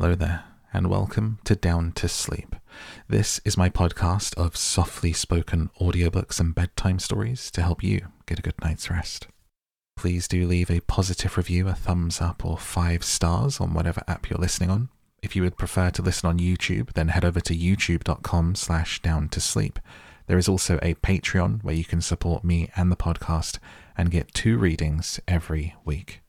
[0.00, 2.54] Hello there, and welcome to Down to Sleep.
[3.08, 8.38] This is my podcast of softly spoken audiobooks and bedtime stories to help you get
[8.38, 9.26] a good night's rest.
[9.96, 14.30] Please do leave a positive review, a thumbs up, or five stars on whatever app
[14.30, 14.88] you're listening on.
[15.20, 19.28] If you would prefer to listen on YouTube, then head over to youtube.com slash down
[19.30, 19.80] to sleep.
[20.28, 23.58] There is also a Patreon where you can support me and the podcast
[23.96, 26.20] and get two readings every week.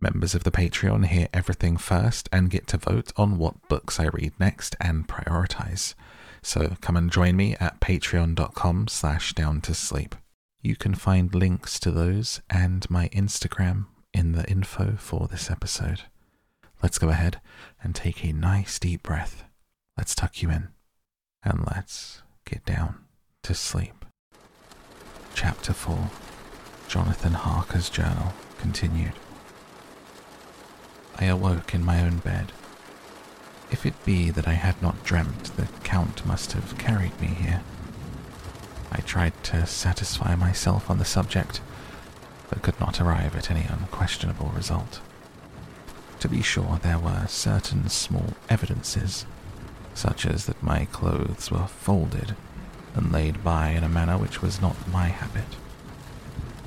[0.00, 4.06] Members of the Patreon hear everything first and get to vote on what books I
[4.06, 5.94] read next and prioritize.
[6.42, 10.14] So come and join me at patreon.com slash down to sleep.
[10.60, 16.02] You can find links to those and my Instagram in the info for this episode.
[16.82, 17.40] Let's go ahead
[17.82, 19.44] and take a nice deep breath.
[19.96, 20.68] Let's tuck you in
[21.42, 23.04] and let's get down
[23.42, 24.04] to sleep.
[25.34, 26.10] Chapter 4
[26.88, 29.14] Jonathan Harker's Journal continued.
[31.18, 32.52] I awoke in my own bed.
[33.70, 37.62] If it be that I had not dreamt, the Count must have carried me here.
[38.92, 41.60] I tried to satisfy myself on the subject,
[42.48, 45.00] but could not arrive at any unquestionable result.
[46.20, 49.26] To be sure, there were certain small evidences,
[49.94, 52.36] such as that my clothes were folded
[52.94, 55.56] and laid by in a manner which was not my habit.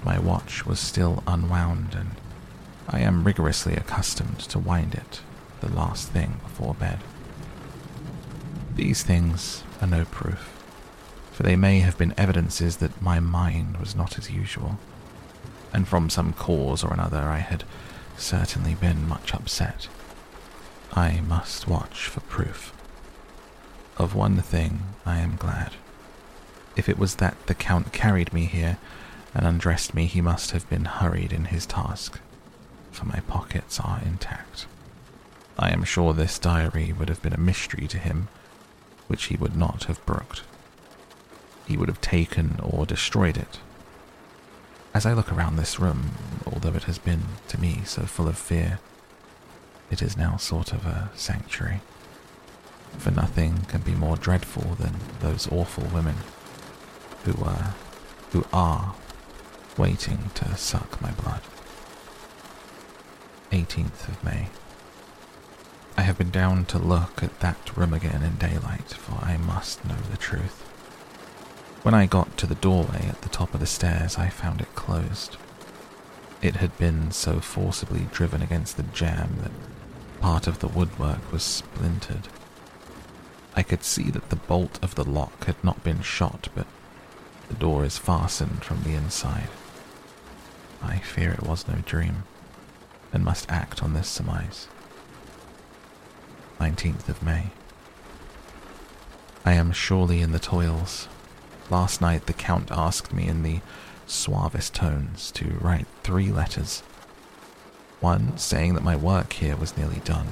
[0.04, 2.12] My watch was still unwound, and
[2.90, 5.20] I am rigorously accustomed to wind it
[5.60, 7.00] the last thing before bed.
[8.76, 10.58] These things are no proof,
[11.34, 14.80] for they may have been evidences that my mind was not as usual,
[15.74, 17.66] and from some cause or another I had
[18.16, 19.90] certainly been much upset.
[20.94, 22.74] I must watch for proof.
[23.98, 25.74] Of one thing I am glad.
[26.78, 28.78] If it was that the Count carried me here
[29.34, 32.22] and undressed me, he must have been hurried in his task
[32.98, 34.66] for my pockets are intact.
[35.60, 38.28] I am sure this diary would have been a mystery to him,
[39.08, 40.42] which he would not have brooked.
[41.68, 43.60] He would have taken or destroyed it.
[44.96, 46.12] As I look around this room,
[46.52, 48.80] although it has been, to me, so full of fear,
[49.92, 51.82] it is now sort of a sanctuary.
[52.98, 56.16] For nothing can be more dreadful than those awful women
[57.26, 57.74] who were,
[58.32, 58.96] who are,
[59.78, 61.42] waiting to suck my blood.
[63.52, 64.50] 18th of May.
[65.96, 69.84] I have been down to look at that room again in daylight, for I must
[69.86, 70.62] know the truth.
[71.84, 74.76] When I got to the doorway at the top of the stairs, I found it
[74.76, 75.38] closed.
[76.42, 81.44] It had been so forcibly driven against the jamb that part of the woodwork was
[81.44, 82.28] splintered.
[83.56, 86.68] I could see that the bolt of the lock had not been shot, but
[87.48, 89.50] the door is fastened from the inside.
[90.84, 92.24] I fear it was no dream
[93.14, 94.68] and must act on this surmise.
[96.60, 97.52] 19th of May.
[99.46, 101.08] I am surely in the toils.
[101.70, 103.62] Last night the Count asked me in the
[104.06, 106.82] suavest tones to write three letters.
[108.00, 110.28] One saying that my work here was nearly done,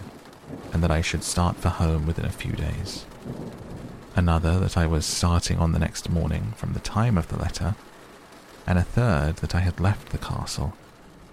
[0.74, 3.06] and that I should start for home within a few days.
[4.16, 7.76] Another that I was starting on the next morning from the time of the letter,
[8.66, 10.74] and a third that I had left the castle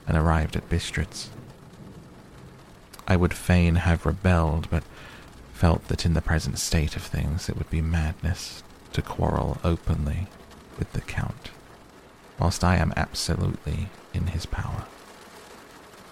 [0.07, 1.29] and arrived at Bistritz.
[3.07, 4.85] I would fain have rebelled, but
[5.53, 8.63] felt that in the present state of things it would be madness
[8.93, 10.27] to quarrel openly
[10.79, 11.51] with the Count,
[12.39, 14.85] whilst I am absolutely in his power.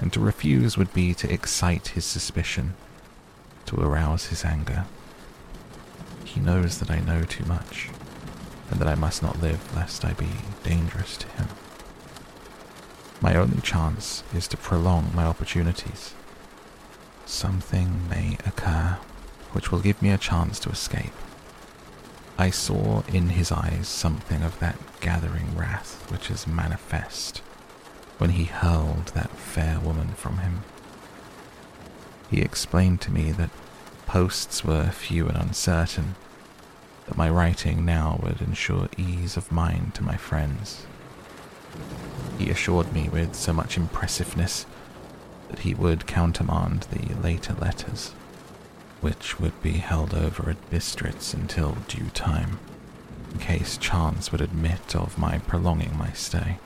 [0.00, 2.74] And to refuse would be to excite his suspicion,
[3.66, 4.86] to arouse his anger.
[6.24, 7.90] He knows that I know too much,
[8.70, 10.28] and that I must not live lest I be
[10.62, 11.48] dangerous to him.
[13.22, 16.14] My only chance is to prolong my opportunities.
[17.26, 18.96] Something may occur
[19.52, 21.12] which will give me a chance to escape.
[22.38, 27.38] I saw in his eyes something of that gathering wrath which is manifest
[28.16, 30.62] when he hurled that fair woman from him.
[32.30, 33.50] He explained to me that
[34.06, 36.14] posts were few and uncertain,
[37.06, 40.86] that my writing now would ensure ease of mind to my friends
[42.40, 44.64] he assured me with so much impressiveness
[45.50, 48.12] that he would countermand the later letters,
[49.02, 52.58] which would be held over at Bistritz until due time,
[53.32, 56.56] in case chance would admit of my prolonging my stay.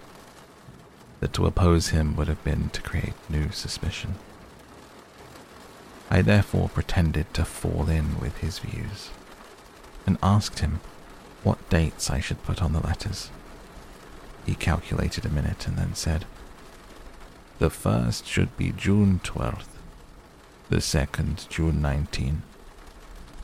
[1.18, 4.14] That to oppose him would have been to create new suspicion.
[6.08, 9.10] I therefore pretended to fall in with his views,
[10.06, 10.78] and asked him
[11.42, 13.30] what dates I should put on the letters.
[14.44, 16.26] He calculated a minute and then said,
[17.58, 19.68] The first should be June 12th,
[20.68, 22.42] the second June 19,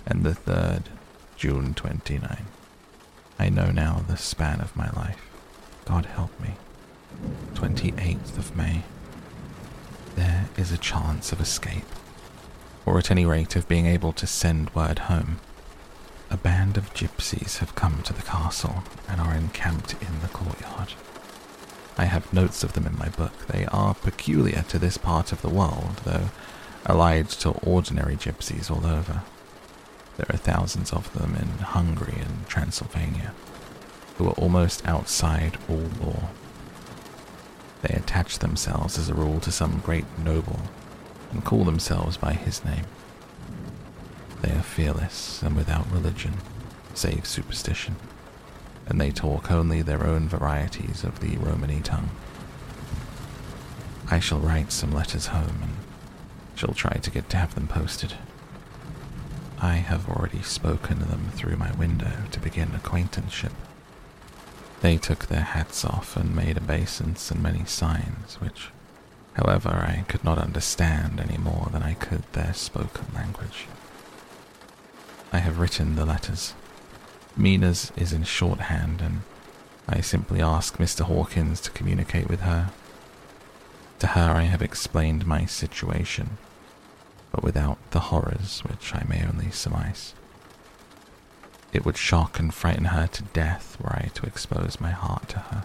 [0.07, 0.91] and the third
[1.37, 2.47] June 29.
[3.39, 5.27] I know now the span of my life.
[5.87, 6.51] God help me.
[7.55, 8.83] 28th of May.
[10.17, 11.87] There is a chance of escape,
[12.85, 15.41] or at any rate of being able to send word home.
[16.33, 20.93] A band of gypsies have come to the castle and are encamped in the courtyard.
[21.99, 23.47] I have notes of them in my book.
[23.49, 26.31] They are peculiar to this part of the world, though
[26.87, 29.23] allied to ordinary gypsies all over.
[30.17, 33.35] There are thousands of them in Hungary and Transylvania
[34.17, 36.29] who are almost outside all law.
[37.83, 40.61] They attach themselves as a rule to some great noble
[41.33, 42.85] and call themselves by his name.
[44.43, 46.35] They are fearless and without religion,
[46.95, 47.97] save superstition,
[48.87, 52.11] and they talk only their own varieties of the Romany tongue.
[54.11, 55.77] I shall write some letters home and
[56.57, 58.15] shall try to get to have them posted.
[59.61, 63.53] I have already spoken to them through my window to begin acquaintanceship.
[64.81, 68.71] They took their hats off and made obeisance and many signs, which,
[69.35, 73.67] however, I could not understand any more than I could their spoken language.
[75.33, 76.55] I have written the letters.
[77.37, 79.23] Mina's is in shorthand, and
[79.89, 81.03] I simply ask Mr.
[81.03, 82.71] Hawkins to communicate with her.
[84.01, 86.39] To her I have explained my situation,
[87.31, 90.15] but without the horrors which I may only surmise.
[91.73, 95.39] It would shock and frighten her to death were I to expose my heart to
[95.39, 95.65] her.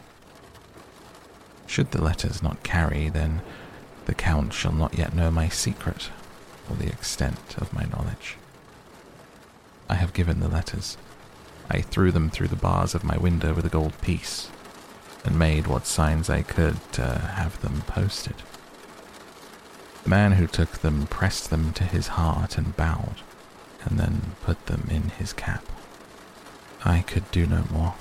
[1.66, 3.42] Should the letters not carry, then
[4.06, 6.12] the Count shall not yet know my secret
[6.70, 8.38] or the extent of my knowledge.
[9.90, 10.98] I have given the letters.
[11.70, 14.50] I threw them through the bars of my window with a gold piece,
[15.24, 18.36] and made what signs I could to have them posted.
[20.04, 23.22] The man who took them pressed them to his heart and bowed,
[23.84, 25.66] and then put them in his cap.
[26.84, 27.96] I could do no more.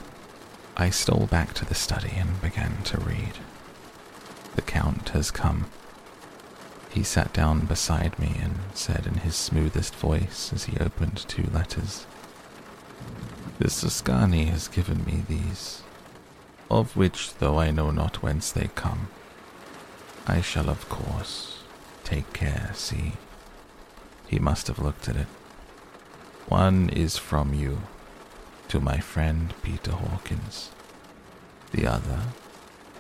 [0.76, 3.38] I stole back to the study and began to read.
[4.56, 5.66] The Count has come.
[6.94, 11.42] He sat down beside me and said in his smoothest voice as he opened two
[11.52, 12.06] letters,
[13.58, 15.82] The Szgany has given me these,
[16.70, 19.08] of which, though I know not whence they come,
[20.28, 21.64] I shall, of course,
[22.04, 23.14] take care, see.
[24.28, 25.26] He must have looked at it.
[26.46, 27.80] One is from you,
[28.68, 30.70] to my friend Peter Hawkins.
[31.72, 32.20] The other,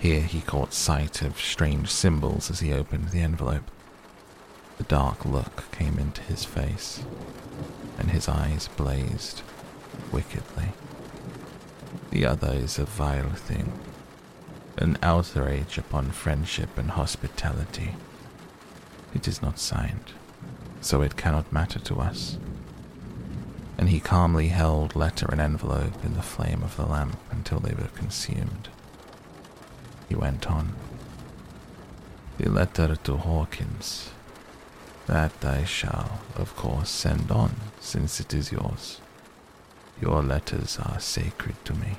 [0.00, 3.70] here he caught sight of strange symbols as he opened the envelope.
[4.78, 7.02] The dark look came into his face,
[7.98, 9.42] and his eyes blazed
[10.12, 10.72] wickedly.
[12.10, 13.72] The other is a vile thing,
[14.76, 17.94] an outrage upon friendship and hospitality.
[19.14, 20.12] It is not signed,
[20.80, 22.38] so it cannot matter to us
[23.76, 27.74] and he calmly held letter and envelope in the flame of the lamp until they
[27.74, 28.68] were consumed.
[30.08, 30.74] He went on.
[32.38, 34.10] The letter to Hawkins.
[35.06, 39.00] That I shall, of course, send on, since it is yours.
[40.00, 41.98] Your letters are sacred to me.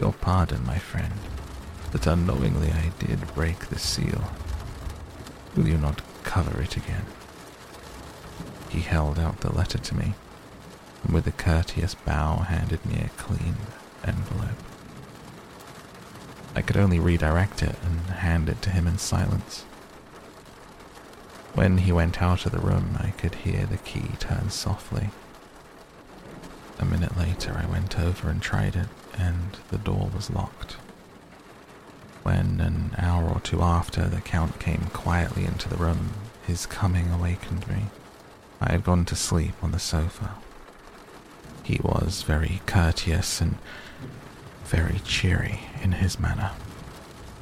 [0.00, 1.14] Your pardon, my friend,
[1.92, 4.24] that unknowingly I did break the seal.
[5.56, 7.06] Will you not cover it again?
[8.68, 10.14] He held out the letter to me
[11.04, 13.56] and with a courteous bow handed me a clean
[14.04, 14.58] envelope.
[16.56, 19.64] I could only redirect it and hand it to him in silence.
[21.54, 25.10] When he went out of the room, I could hear the key turn softly.
[26.78, 30.72] A minute later, I went over and tried it, and the door was locked.
[32.22, 36.10] When, an hour or two after, the Count came quietly into the room,
[36.46, 37.84] his coming awakened me.
[38.60, 40.34] I had gone to sleep on the sofa,
[41.64, 43.56] he was very courteous and
[44.66, 46.52] very cheery in his manner.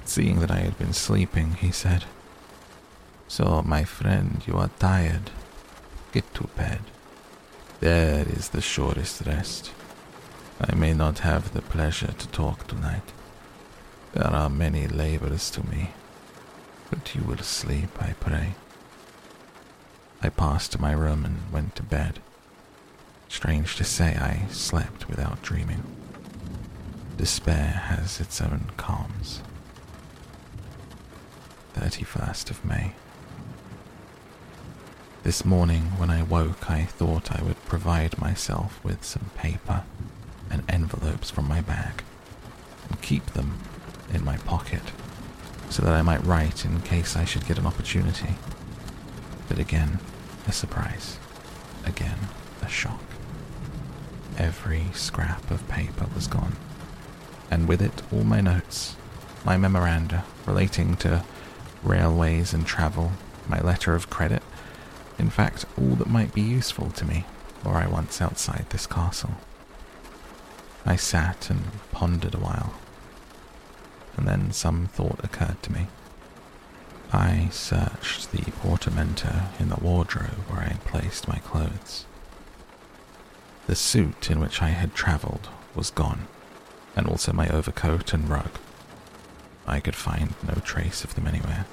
[0.05, 2.05] Seeing that I had been sleeping, he said,
[3.33, 5.31] So, my friend, you are tired.
[6.13, 6.81] Get to bed.
[7.81, 9.73] There is the shortest rest.
[10.61, 13.11] I may not have the pleasure to talk tonight.
[14.13, 15.93] There are many labors to me,
[16.91, 18.53] but you will sleep, I pray.
[20.23, 22.19] I passed to my room and went to bed.
[23.31, 25.85] Strange to say, I slept without dreaming.
[27.17, 29.41] Despair has its own calms.
[31.75, 32.93] 31st of May.
[35.23, 39.85] This morning, when I woke, I thought I would provide myself with some paper
[40.51, 42.03] and envelopes from my bag
[42.89, 43.61] and keep them
[44.13, 44.83] in my pocket
[45.71, 48.35] so that I might write in case I should get an opportunity.
[49.49, 50.01] But again,
[50.49, 51.21] a surprise.
[51.85, 52.19] Again,
[52.61, 53.05] a shock.
[54.37, 56.57] Every scrap of paper was gone,
[57.49, 58.97] and with it all my notes,
[59.45, 61.23] my memoranda relating to
[61.85, 63.13] railways and travel,
[63.49, 64.43] my letter of credit,
[65.23, 67.25] in fact, all that might be useful to me
[67.65, 69.37] were I once outside this castle.
[70.85, 71.63] I sat and
[71.93, 72.75] pondered a while,
[74.17, 75.87] and then some thought occurred to me.
[77.13, 82.05] I searched the portmanteau in the wardrobe where I had placed my clothes.
[83.69, 86.27] The suit in which I had travelled was gone,
[86.97, 88.51] and also my overcoat and rug.
[89.69, 91.67] I could find no trace of them anywhere.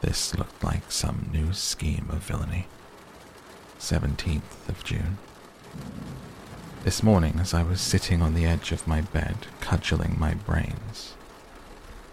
[0.00, 2.66] This looked like some new scheme of villainy.
[3.78, 5.18] 17th of June.
[6.84, 11.14] This morning, as I was sitting on the edge of my bed, cudgeling my brains,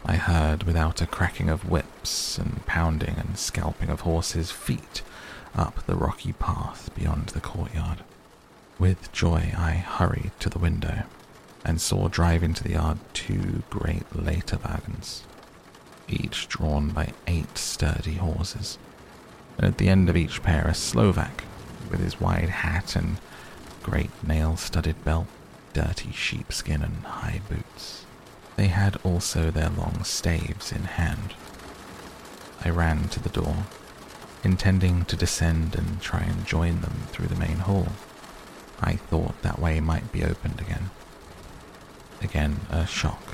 [0.06, 5.01] I heard, without a cracking of whips and pounding and scalping of horses' feet,
[5.56, 8.03] up the rocky path beyond the courtyard.
[8.77, 11.03] With joy, I hurried to the window
[11.63, 15.24] and saw drive into the yard two great later wagons,
[16.07, 18.77] each drawn by eight sturdy horses,
[19.57, 21.43] and at the end of each pair a Slovak
[21.89, 23.17] with his wide hat and
[23.83, 25.27] great nail-studded belt,
[25.73, 28.05] dirty sheepskin and high boots.
[28.55, 31.33] They had also their long staves in hand.
[32.65, 33.65] I ran to the door,
[34.43, 37.89] intending to descend and try and join them through the main hall.
[38.81, 40.89] I thought that way might be opened again.
[42.21, 43.26] Again, a shock.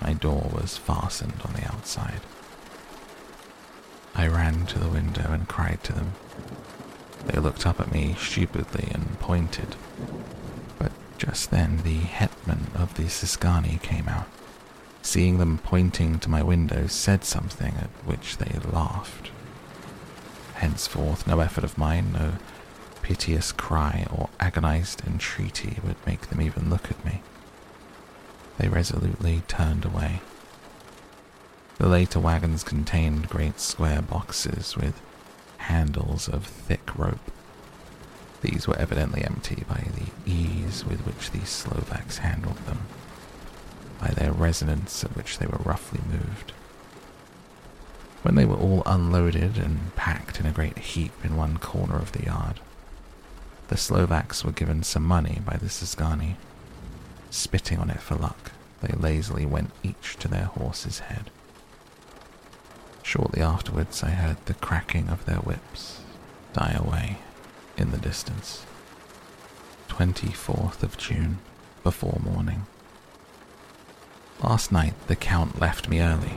[0.00, 2.20] My door was fastened on the outside.
[4.14, 6.12] I ran to the window and cried to them.
[7.26, 9.76] They looked up at me stupidly and pointed.
[10.78, 14.26] But just then the hetman of the Szgany came out.
[15.02, 19.30] Seeing them pointing to my window, said something at which they laughed.
[20.54, 22.32] Henceforth, no effort of mine, no
[23.02, 27.22] piteous cry or agonized entreaty would make them even look at me.
[28.60, 30.20] They resolutely turned away.
[31.78, 35.00] The later wagons contained great square boxes with
[35.56, 37.30] handles of thick rope.
[38.42, 42.80] These were evidently empty by the ease with which the Slovaks handled them,
[43.98, 46.52] by their resonance at which they were roughly moved.
[48.20, 52.12] When they were all unloaded and packed in a great heap in one corner of
[52.12, 52.60] the yard,
[53.68, 56.36] the Slovaks were given some money by the Szgany.
[57.30, 61.30] Spitting on it for luck, they lazily went each to their horse's head.
[63.02, 66.00] Shortly afterwards, I heard the cracking of their whips
[66.52, 67.18] die away
[67.76, 68.64] in the distance.
[69.88, 71.38] 24th of June,
[71.82, 72.66] before morning.
[74.42, 76.34] Last night, the Count left me early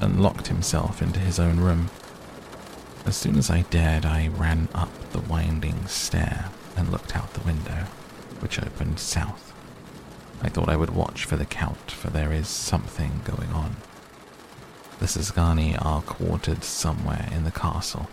[0.00, 1.90] and locked himself into his own room.
[3.04, 7.40] As soon as I dared, I ran up the winding stair and looked out the
[7.40, 7.86] window,
[8.40, 9.45] which opened south.
[10.42, 13.76] I thought I would watch for the Count, for there is something going on.
[14.98, 18.08] The Szgany are quartered somewhere in the castle,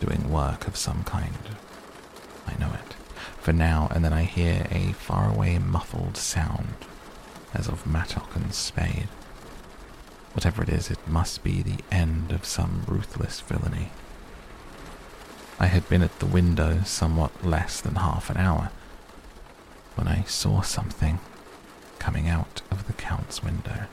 [0.00, 1.56] doing work of some kind.
[2.46, 2.94] I know it,
[3.38, 6.74] for now and then I hear a faraway muffled sound,
[7.52, 9.08] as of mattock and spade.
[10.32, 13.90] Whatever it is, it must be the end of some ruthless villainy.
[15.58, 18.70] I had been at the window somewhat less than half an hour
[19.94, 21.18] when I saw something
[22.00, 23.84] coming out of the Count's window.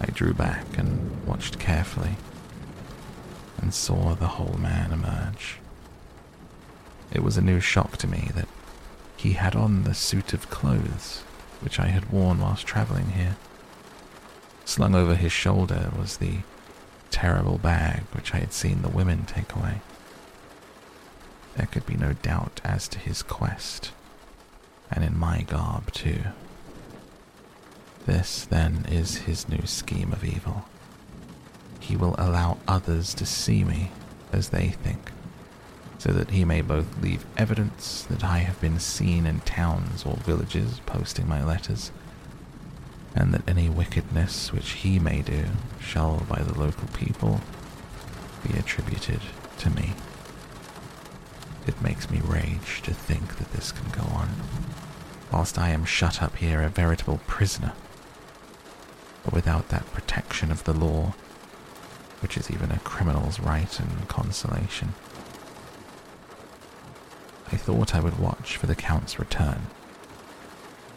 [0.00, 2.16] I drew back and watched carefully
[3.60, 5.58] and saw the whole man emerge.
[7.12, 8.48] It was a new shock to me that
[9.16, 11.24] he had on the suit of clothes
[11.60, 13.36] which I had worn whilst travelling here.
[14.64, 16.38] Slung over his shoulder was the
[17.10, 19.82] terrible bag which I had seen the women take away.
[21.56, 23.92] There could be no doubt as to his quest,
[24.90, 26.22] and in my garb too.
[28.06, 30.64] This, then, is his new scheme of evil.
[31.78, 33.90] He will allow others to see me
[34.32, 35.12] as they think,
[35.98, 40.16] so that he may both leave evidence that I have been seen in towns or
[40.16, 41.92] villages posting my letters,
[43.14, 45.44] and that any wickedness which he may do
[45.80, 47.40] shall by the local people
[48.46, 49.20] be attributed
[49.58, 49.92] to me.
[51.66, 54.30] It makes me rage to think that this can go on,
[55.30, 57.72] whilst I am shut up here a veritable prisoner
[59.24, 61.14] but without that protection of the law,
[62.20, 64.94] which is even a criminal's right and consolation.
[67.52, 69.66] I thought I would watch for the Count's return,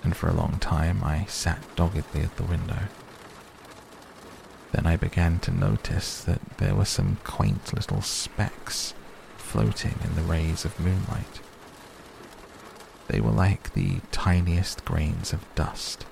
[0.03, 2.87] and for a long time I sat doggedly at the window.
[4.71, 8.93] Then I began to notice that there were some quaint little specks
[9.37, 11.41] floating in the rays of moonlight.
[13.07, 16.05] They were like the tiniest grains of dust.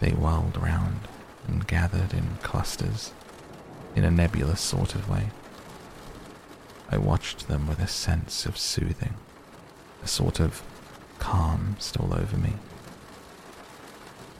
[0.00, 1.08] They whirled round
[1.46, 3.12] and gathered in clusters
[3.94, 5.28] in a nebulous sort of way.
[6.90, 9.14] I watched them with a sense of soothing,
[10.02, 10.62] a sort of
[11.18, 12.54] calm stole over me.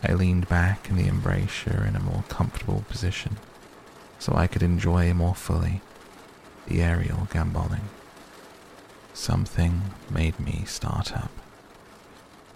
[0.03, 3.37] I leaned back in the embrasure in a more comfortable position
[4.19, 5.83] so I could enjoy more fully
[6.67, 7.89] the aerial gamboling.
[9.13, 11.31] Something made me start up.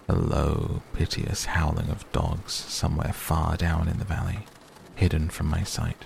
[0.07, 4.47] A low, piteous howling of dogs somewhere far down in the valley,
[4.95, 6.05] hidden from my sight.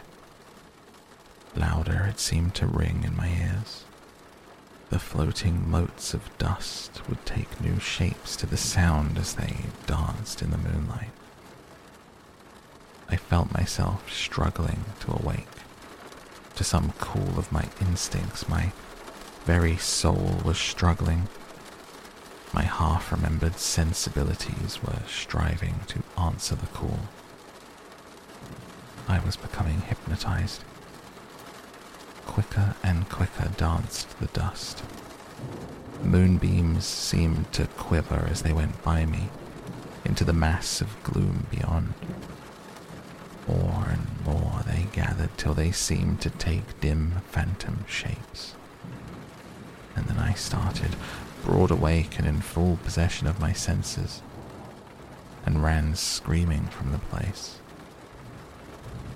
[1.56, 3.84] Louder it seemed to ring in my ears.
[4.90, 10.42] The floating motes of dust would take new shapes to the sound as they danced
[10.42, 11.10] in the moonlight.
[13.08, 15.48] I felt myself struggling to awake.
[16.56, 18.72] To some call of my instincts, my
[19.44, 21.28] very soul was struggling.
[22.52, 27.00] My half remembered sensibilities were striving to answer the call.
[29.06, 30.64] I was becoming hypnotized.
[32.26, 34.82] Quicker and quicker danced the dust.
[36.02, 39.28] Moonbeams seemed to quiver as they went by me
[40.04, 41.94] into the mass of gloom beyond.
[43.46, 48.54] More and more they gathered till they seemed to take dim phantom shapes.
[49.96, 50.94] And then I started,
[51.44, 54.22] broad awake and in full possession of my senses,
[55.44, 57.58] and ran screaming from the place.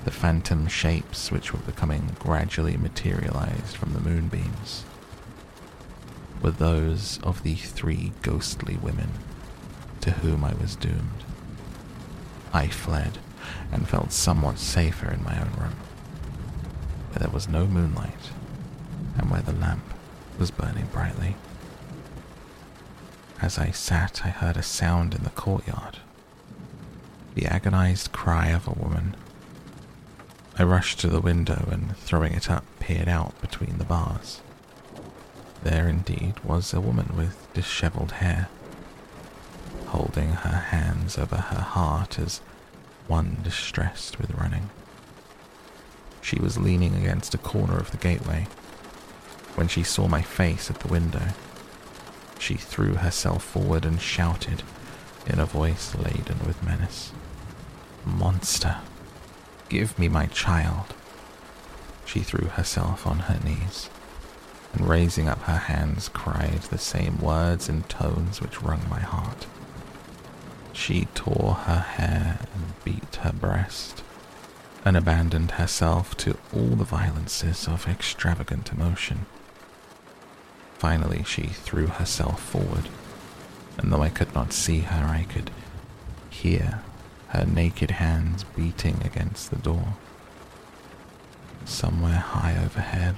[0.05, 4.85] The phantom shapes which were becoming gradually materialized from the moonbeams
[6.43, 9.11] were those of the three ghostly women
[10.01, 11.25] to whom I was doomed.
[12.53, 13.19] I fled
[13.71, 15.77] and felt somewhat safer in my own room,
[17.11, 18.31] where there was no moonlight
[19.17, 19.85] and where the lamp
[20.39, 21.37] was burning brightly.
[23.43, 25.99] As I sat, I heard a sound in the courtyard
[27.35, 29.17] the agonized cry of a woman.
[30.59, 34.43] I rushed to the window and, throwing it up, peered out between the bars.
[35.65, 38.49] There indeed was a woman with disheveled hair,
[39.87, 42.43] holding her hands over her heart as
[43.09, 44.71] one distressed with running.
[46.21, 48.47] She was leaning against a corner of the gateway.
[49.57, 51.29] When she saw my face at the window,
[52.43, 54.65] she threw herself forward and shouted
[55.27, 57.13] in a voice laden with menace.
[58.05, 58.79] Monster,
[59.69, 60.87] give me my child.
[62.05, 63.89] She threw herself on her knees
[64.73, 69.47] and raising up her hands cried the same words and tones which wrung my heart.
[70.73, 74.03] She tore her hair and beat her breast,
[74.85, 79.27] and abandoned herself to all the violences of extravagant emotion.
[80.83, 82.89] Finally, she threw herself forward,
[83.79, 85.53] and though I could not see her, I could
[86.29, 86.83] hear
[87.29, 89.95] her naked hands beating against the door.
[91.65, 93.15] Somewhere high overhead,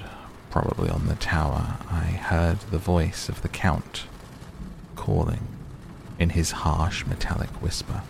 [0.50, 4.08] probably on the tower, I heard the voice of the Count
[4.94, 5.48] calling
[6.18, 8.02] in his harsh metallic whisper.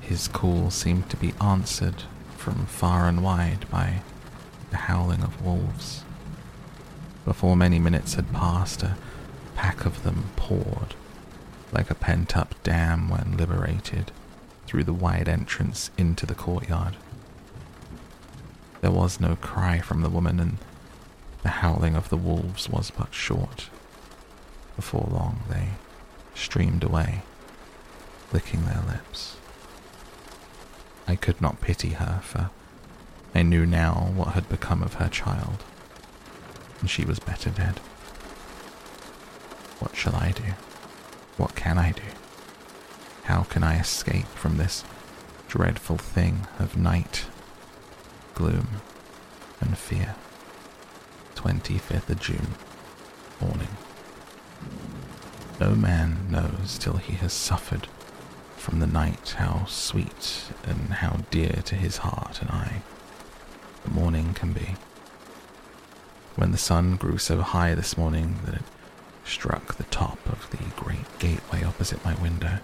[0.00, 2.04] His call seemed to be answered
[2.36, 4.02] from far and wide by
[4.70, 6.03] the howling of wolves.
[7.24, 8.96] Before many minutes had passed, a
[9.56, 10.94] pack of them poured,
[11.72, 14.12] like a pent up dam when liberated,
[14.66, 16.96] through the wide entrance into the courtyard.
[18.80, 20.58] There was no cry from the woman, and
[21.42, 23.70] the howling of the wolves was but short.
[24.76, 25.68] Before long, they
[26.34, 27.22] streamed away,
[28.32, 29.36] licking their lips.
[31.06, 32.50] I could not pity her, for
[33.34, 35.64] I knew now what had become of her child,
[36.80, 37.78] and she was better dead.
[39.80, 40.54] What shall I do?
[41.36, 42.02] What can I do?
[43.24, 44.84] How can I escape from this
[45.48, 47.26] dreadful thing of night,
[48.34, 48.68] gloom,
[49.60, 50.14] and fear?
[51.34, 52.54] 25th of June,
[53.40, 53.76] morning.
[55.60, 57.88] No man knows till he has suffered
[58.56, 62.82] from the night how sweet and how dear to his heart and eye
[63.84, 64.76] the morning can be.
[66.36, 68.62] When the sun grew so high this morning that it
[69.24, 72.58] struck the top of the great gateway opposite my window,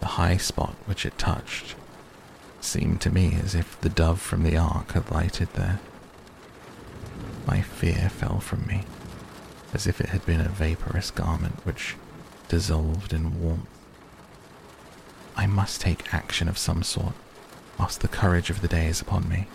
[0.00, 1.74] the high spot which it touched
[2.60, 5.80] seemed to me as if the dove from the ark had lighted there.
[7.46, 8.84] My fear fell from me
[9.72, 11.96] as if it had been a vaporous garment which
[12.48, 13.66] dissolved in warmth.
[15.34, 17.14] I must take action of some sort.
[17.78, 19.46] whilst the courage of the day is upon me.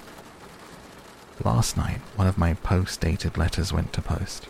[1.44, 4.48] Last night, one of my post dated letters went to post.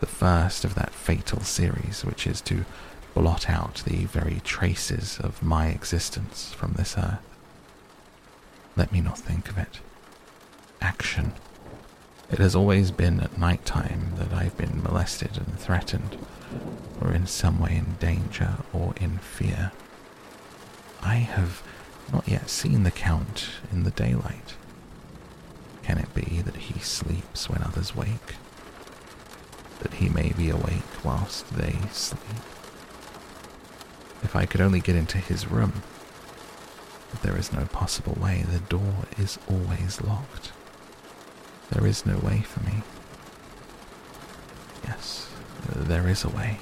[0.00, 2.64] The first of that fatal series, which is to
[3.14, 7.18] blot out the very traces of my existence from this earth.
[8.76, 9.80] Let me not think of it.
[10.80, 11.32] Action.
[12.30, 16.16] It has always been at night time that I've been molested and threatened,
[17.00, 19.72] or in some way in danger or in fear.
[21.02, 21.62] I have
[22.12, 24.54] not yet seen the Count in the daylight.
[25.90, 28.36] Can it be that he sleeps when others wake?
[29.80, 32.22] That he may be awake whilst they sleep?
[34.22, 35.82] If I could only get into his room.
[37.10, 38.44] But there is no possible way.
[38.48, 40.52] The door is always locked.
[41.70, 42.84] There is no way for me.
[44.84, 45.28] Yes,
[45.74, 46.58] there is a way,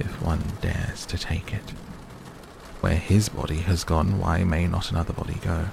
[0.00, 1.70] if one dares to take it.
[2.80, 5.66] Where his body has gone, why may not another body go?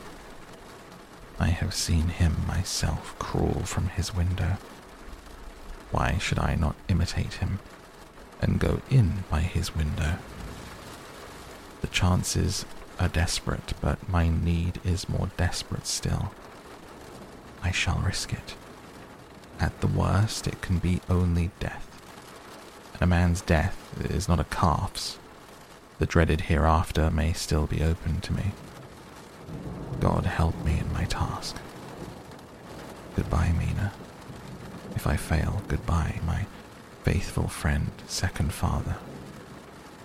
[1.40, 4.58] I have seen him myself crawl from his window.
[5.92, 7.60] Why should I not imitate him
[8.42, 10.18] and go in by his window?
[11.82, 12.66] The chances
[13.00, 16.34] are desperate, but my need is more desperate still.
[17.62, 18.56] I shall risk it.
[19.60, 21.90] At the worst, it can be only death.
[22.94, 23.78] And a man's death
[24.10, 25.18] is not a calf's.
[26.00, 28.52] The dreaded hereafter may still be open to me.
[30.04, 31.56] God help me in my task.
[33.16, 33.94] Goodbye, Mina.
[34.98, 36.46] If I fail, goodbye, my
[37.04, 38.98] faithful friend, second father.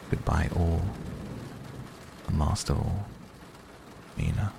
[0.09, 0.83] Goodbye, all.
[2.29, 3.07] And last of all,
[4.17, 4.53] Mina.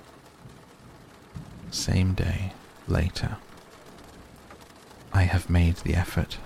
[1.70, 2.52] Same day,
[2.86, 3.38] later.
[5.14, 6.36] I have made the effort,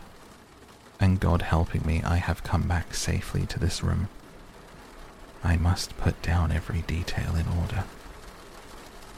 [1.01, 4.09] and God helping me, I have come back safely to this room.
[5.43, 7.83] I must put down every detail in order.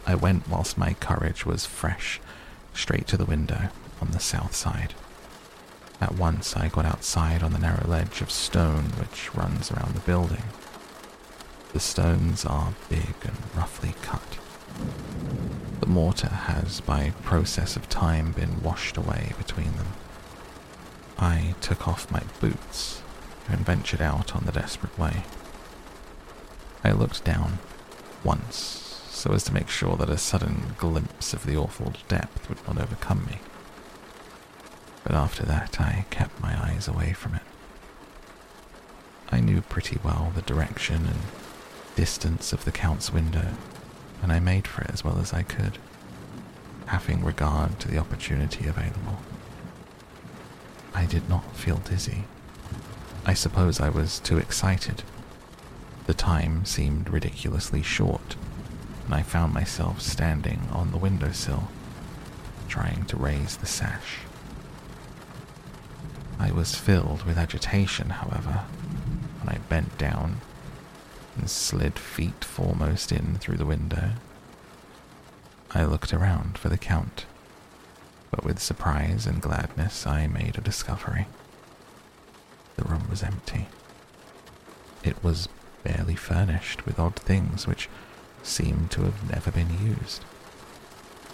[0.09, 2.21] I went whilst my courage was fresh,
[2.73, 4.95] straight to the window on the south side.
[6.01, 10.01] At once I got outside on the narrow ledge of stone which runs around the
[10.01, 10.45] building.
[11.73, 14.39] The stones are big and roughly cut.
[15.81, 19.89] The mortar has, by process of time, been washed away between them.
[21.19, 23.03] I took off my boots
[23.49, 25.25] and ventured out on the desperate way.
[26.85, 27.59] I looked down
[28.23, 28.86] once
[29.17, 32.79] so as to make sure that a sudden glimpse of the awful depth would not
[32.79, 33.39] overcome me.
[35.05, 37.43] But after that, I kept my eyes away from it.
[39.31, 41.21] I knew pretty well the direction and
[41.97, 43.55] distance of the Count's window,
[44.23, 45.79] and I made for it as well as I could,
[46.87, 49.19] having regard to the opportunity available.
[50.95, 52.25] I did not feel dizzy.
[53.25, 55.03] I suppose I was too excited.
[56.07, 58.37] The time seemed ridiculously short
[59.07, 61.69] and I found myself standing on the windowsill,
[62.69, 64.19] trying to raise the sash.
[66.39, 68.65] I was filled with agitation, however,
[69.41, 70.41] when I bent down
[71.37, 74.11] and slid feet foremost in through the window.
[75.73, 77.27] I looked around for the Count,
[78.31, 81.27] but with surprise and gladness I made a discovery.
[82.77, 83.69] The room was empty.
[85.05, 85.49] It was
[85.85, 87.89] barely furnished with odd things which
[88.47, 90.25] seemed to have never been used.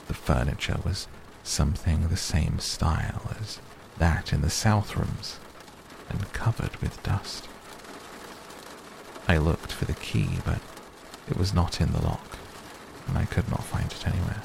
[0.09, 1.07] The furniture was
[1.45, 3.61] something the same style as
[3.99, 5.39] that in the south rooms
[6.09, 7.49] and covered with dust.
[9.29, 10.61] I looked for the key, but
[11.29, 12.39] it was not in the lock,
[13.07, 14.43] and I could not find it anywhere.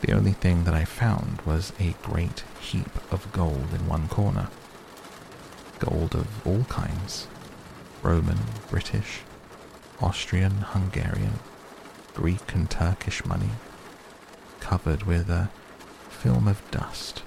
[0.00, 4.48] The only thing that I found was a great heap of gold in one corner.
[5.78, 7.28] Gold of all kinds
[8.02, 9.20] Roman, British,
[10.02, 11.38] Austrian, Hungarian,
[12.14, 13.50] Greek, and Turkish money,
[14.60, 15.50] covered with a
[16.10, 17.22] film of dust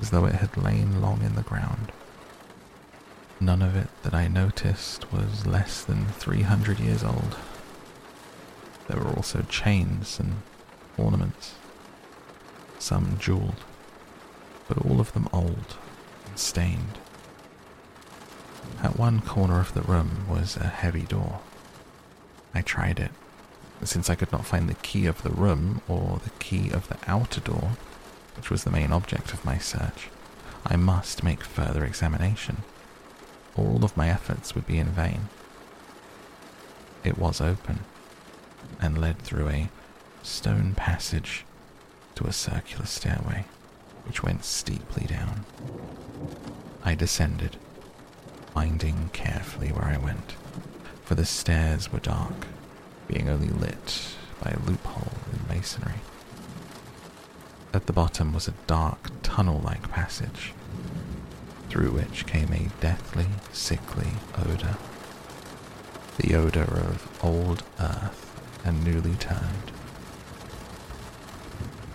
[0.00, 1.92] as though it had lain long in the ground.
[3.38, 7.36] None of it that I noticed was less than 300 years old.
[8.88, 10.42] There were also chains and
[10.96, 11.54] ornaments,
[12.78, 13.64] some jeweled,
[14.68, 15.76] but all of them old
[16.26, 16.98] and stained.
[18.82, 21.40] At one corner of the room was a heavy door.
[22.56, 23.10] I tried it.
[23.84, 26.96] Since I could not find the key of the room or the key of the
[27.06, 27.72] outer door,
[28.34, 30.08] which was the main object of my search,
[30.64, 32.62] I must make further examination.
[33.56, 35.28] All of my efforts would be in vain.
[37.04, 37.80] It was open
[38.80, 39.68] and led through a
[40.22, 41.44] stone passage
[42.14, 43.44] to a circular stairway
[44.06, 45.44] which went steeply down.
[46.82, 47.58] I descended,
[48.54, 50.36] minding carefully where I went
[51.06, 52.48] for the stairs were dark
[53.06, 56.00] being only lit by a loophole in masonry.
[57.72, 60.52] At the bottom was a dark tunnel like passage,
[61.68, 64.76] through which came a deathly, sickly odor.
[66.18, 69.70] The odor of old earth and newly turned.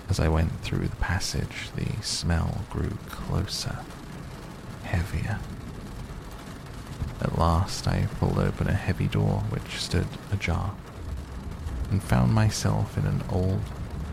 [0.07, 3.79] As I went through the passage, the smell grew closer,
[4.83, 5.39] heavier.
[7.21, 10.73] At last, I pulled open a heavy door which stood ajar
[11.89, 13.61] and found myself in an old,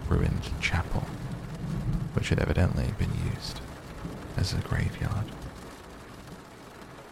[0.08, 1.04] ruined chapel,
[2.14, 3.60] which had evidently been used
[4.36, 5.24] as a graveyard.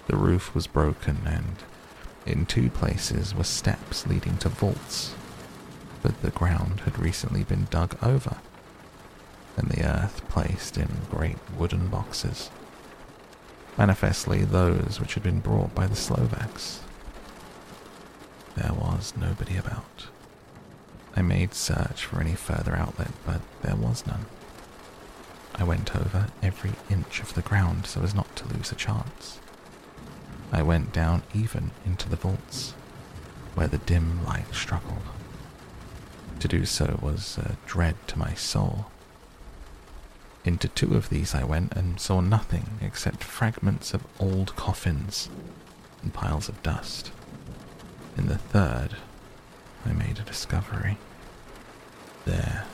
[0.06, 1.56] The roof was broken, and
[2.26, 5.14] in two places were steps leading to vaults,
[6.02, 8.36] but the ground had recently been dug over
[9.56, 12.50] and the earth placed in great wooden boxes,
[13.76, 16.80] manifestly those which had been brought by the Slovaks.
[18.56, 20.06] There was nobody about.
[21.14, 24.26] I made search for any further outlet, but there was none.
[25.54, 29.40] I went over every inch of the ground so as not to lose a chance.
[30.52, 32.72] I went down even into the vaults,
[33.54, 35.02] where the dim light struggled.
[36.40, 38.86] To do so was a dread to my soul.
[40.46, 45.28] Into two of these I went and saw nothing except fragments of old coffins
[46.04, 47.10] and piles of dust.
[48.16, 48.94] In the third,
[49.84, 50.98] I made a discovery.
[52.26, 52.64] There,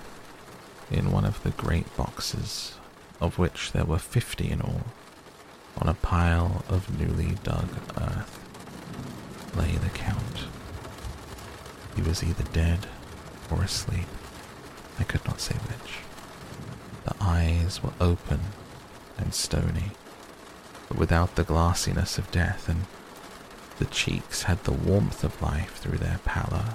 [0.90, 2.74] in one of the great boxes,
[3.22, 4.82] of which there were fifty in all,
[5.78, 8.38] on a pile of newly dug earth,
[9.56, 10.44] lay the Count.
[11.96, 12.86] He was either dead
[13.50, 14.08] or asleep.
[14.98, 16.01] I could not say which.
[17.04, 18.40] The eyes were open
[19.18, 19.92] and stony,
[20.88, 22.86] but without the glassiness of death, and
[23.78, 26.74] the cheeks had the warmth of life through their pallor,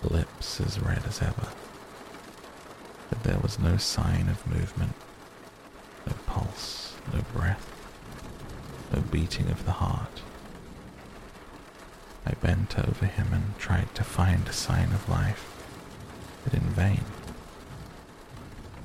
[0.00, 1.48] the lips as red as ever.
[3.10, 4.94] But there was no sign of movement,
[6.06, 7.70] no pulse, no breath,
[8.92, 10.22] no beating of the heart.
[12.24, 15.62] I bent over him and tried to find a sign of life,
[16.44, 17.04] but in vain.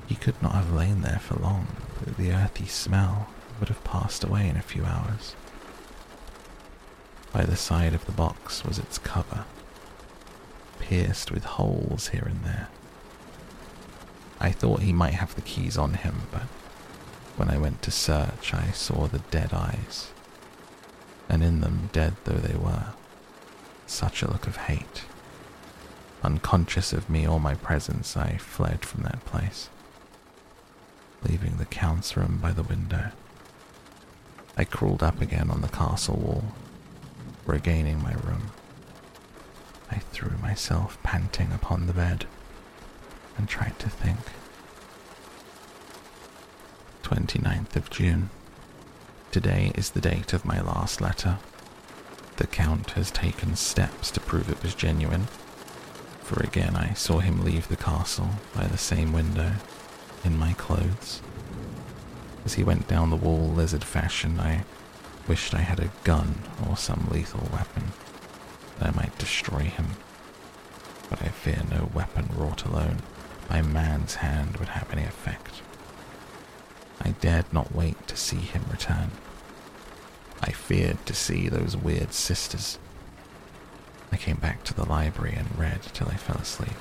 [0.08, 1.68] He could not have lain there for long,
[2.16, 5.34] the earthy smell would have passed away in a few hours.
[7.32, 9.44] By the side of the box was its cover,
[10.80, 12.68] pierced with holes here and there.
[14.40, 16.46] I thought he might have the keys on him, but
[17.36, 20.10] when I went to search, I saw the dead eyes,
[21.28, 22.94] and in them, dead though they were,
[23.86, 25.04] such a look of hate.
[26.22, 29.68] Unconscious of me or my presence, I fled from that place
[31.22, 33.10] leaving the Count's room by the window.
[34.56, 36.44] I crawled up again on the castle wall,
[37.46, 38.50] regaining my room.
[39.90, 42.26] I threw myself panting upon the bed
[43.36, 44.18] and tried to think.
[47.02, 48.30] 29th of June.
[49.30, 51.38] Today is the date of my last letter.
[52.36, 55.26] The Count has taken steps to prove it was genuine,
[56.22, 59.52] for again I saw him leave the castle by the same window
[60.24, 61.20] in my clothes.
[62.44, 64.64] As he went down the wall lizard fashion, I
[65.26, 67.92] wished I had a gun or some lethal weapon
[68.78, 69.86] that I might destroy him.
[71.10, 72.98] But I fear no weapon wrought alone
[73.48, 75.62] by man's hand would have any effect.
[77.00, 79.10] I dared not wait to see him return.
[80.40, 82.78] I feared to see those weird sisters.
[84.12, 86.76] I came back to the library and read till I fell asleep.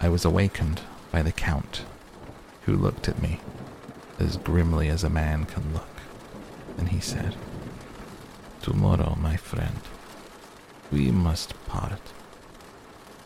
[0.00, 1.84] I was awakened by the Count,
[2.62, 3.40] who looked at me
[4.18, 5.88] as grimly as a man can look,
[6.76, 7.36] and he said,
[8.62, 9.80] Tomorrow, my friend,
[10.90, 12.00] we must part.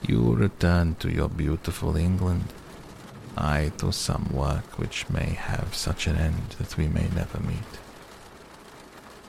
[0.06, 2.52] You return to your beautiful England,
[3.36, 7.72] I to some work which may have such an end that we may never meet.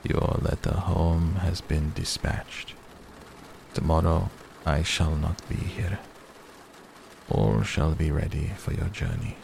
[0.02, 2.74] Your letter home has been dispatched.
[3.72, 4.30] Tomorrow
[4.66, 5.98] I shall not be here.
[7.30, 9.36] All shall be ready for your journey.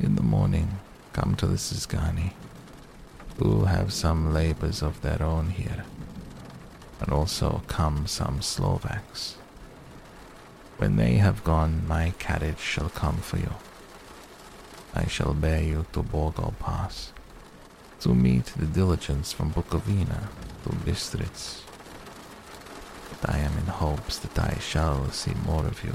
[0.00, 0.80] In the morning,
[1.12, 2.32] come to the Szgany,
[3.38, 5.84] who have some labors of their own here,
[7.00, 9.36] and also come some Slovaks.
[10.78, 13.52] When they have gone, my carriage shall come for you.
[14.96, 17.12] I shall bear you to Borgo Pass,
[18.00, 20.28] to meet the diligence from Bukovina
[20.64, 21.62] to Bistritz.
[23.20, 25.94] But I am in hopes that I shall see more of you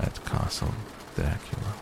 [0.00, 0.74] at Castle
[1.14, 1.74] Dracula.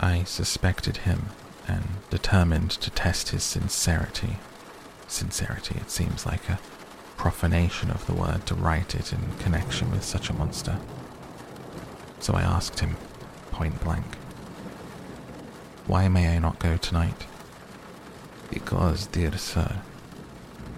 [0.00, 1.26] I suspected him
[1.68, 4.38] and determined to test his sincerity.
[5.08, 6.60] Sincerity, it seems like a
[7.16, 10.78] profanation of the word to write it in connection with such a monster.
[12.18, 12.96] So I asked him,
[13.50, 14.16] point blank,
[15.86, 17.26] Why may I not go tonight?
[18.50, 19.82] Because, dear sir,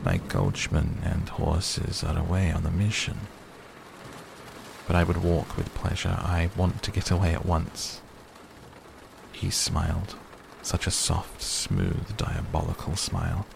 [0.05, 3.21] my coachman and horses are away on a mission.
[4.87, 6.17] But I would walk with pleasure.
[6.19, 8.01] I want to get away at once.
[9.33, 10.17] He smiled,
[10.63, 13.47] such a soft, smooth, diabolical smile.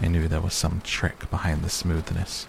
[0.00, 2.46] I knew there was some trick behind the smoothness.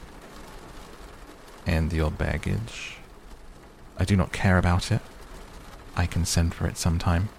[1.66, 2.98] And your baggage?
[3.98, 5.02] I do not care about it.
[5.96, 7.30] I can send for it sometime.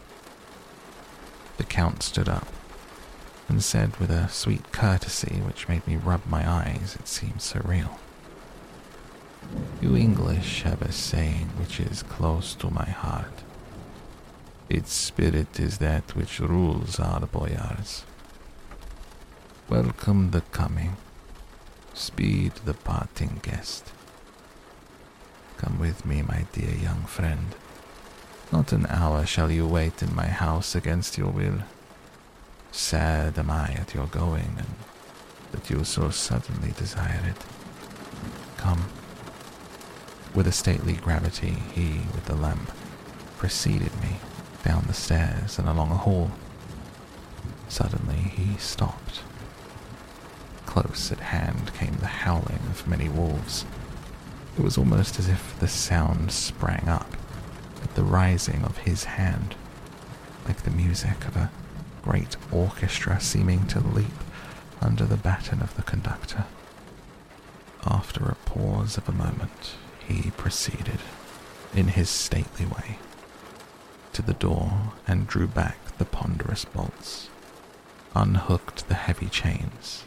[1.57, 2.47] The Count stood up
[3.49, 7.61] and said with a sweet courtesy which made me rub my eyes, it seemed so
[7.65, 7.99] real.
[9.81, 13.43] You English have a saying which is close to my heart.
[14.69, 18.05] Its spirit is that which rules our boyars.
[19.69, 20.97] Welcome the coming,
[21.95, 23.93] speed the parting guest.
[25.59, 27.55] Come with me, my dear young friend.
[28.51, 31.63] Not an hour shall you wait in my house against your will.
[32.71, 34.75] Sad am I at your going, and
[35.53, 37.45] that you so suddenly desire it.
[38.57, 38.85] Come.
[40.35, 42.73] With a stately gravity, he, with the lamp,
[43.37, 44.17] preceded me
[44.65, 46.31] down the stairs and along a hall.
[47.69, 49.21] Suddenly he stopped.
[50.65, 53.67] Close at hand came the howling of many wolves.
[54.57, 57.15] It was almost as if the sound sprang up
[57.83, 59.55] at the rising of his hand,
[60.47, 61.51] like the music of a
[62.03, 64.07] great orchestra seeming to leap
[64.81, 66.45] under the baton of the conductor.
[67.87, 69.75] After a pause of a moment,
[70.13, 71.01] he proceeded,
[71.75, 72.99] in his stately way,
[74.13, 77.29] to the door and drew back the ponderous bolts,
[78.15, 80.05] unhooked the heavy chains,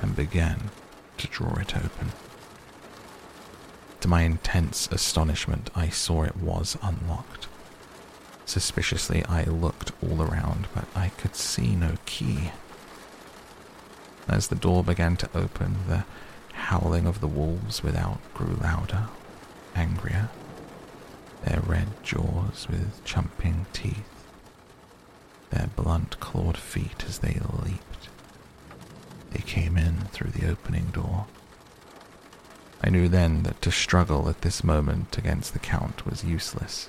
[0.00, 0.70] and began
[1.18, 2.12] to draw it open.
[4.00, 7.48] To my intense astonishment, I saw it was unlocked.
[8.46, 12.52] Suspiciously, I looked all around, but I could see no key.
[14.28, 16.04] As the door began to open, the
[16.52, 19.08] howling of the wolves without grew louder,
[19.78, 20.28] angrier,
[21.44, 24.24] their red jaws with chumping teeth,
[25.50, 28.08] their blunt clawed feet as they leaped.
[29.30, 31.26] They came in through the opening door.
[32.82, 36.88] I knew then that to struggle at this moment against the Count was useless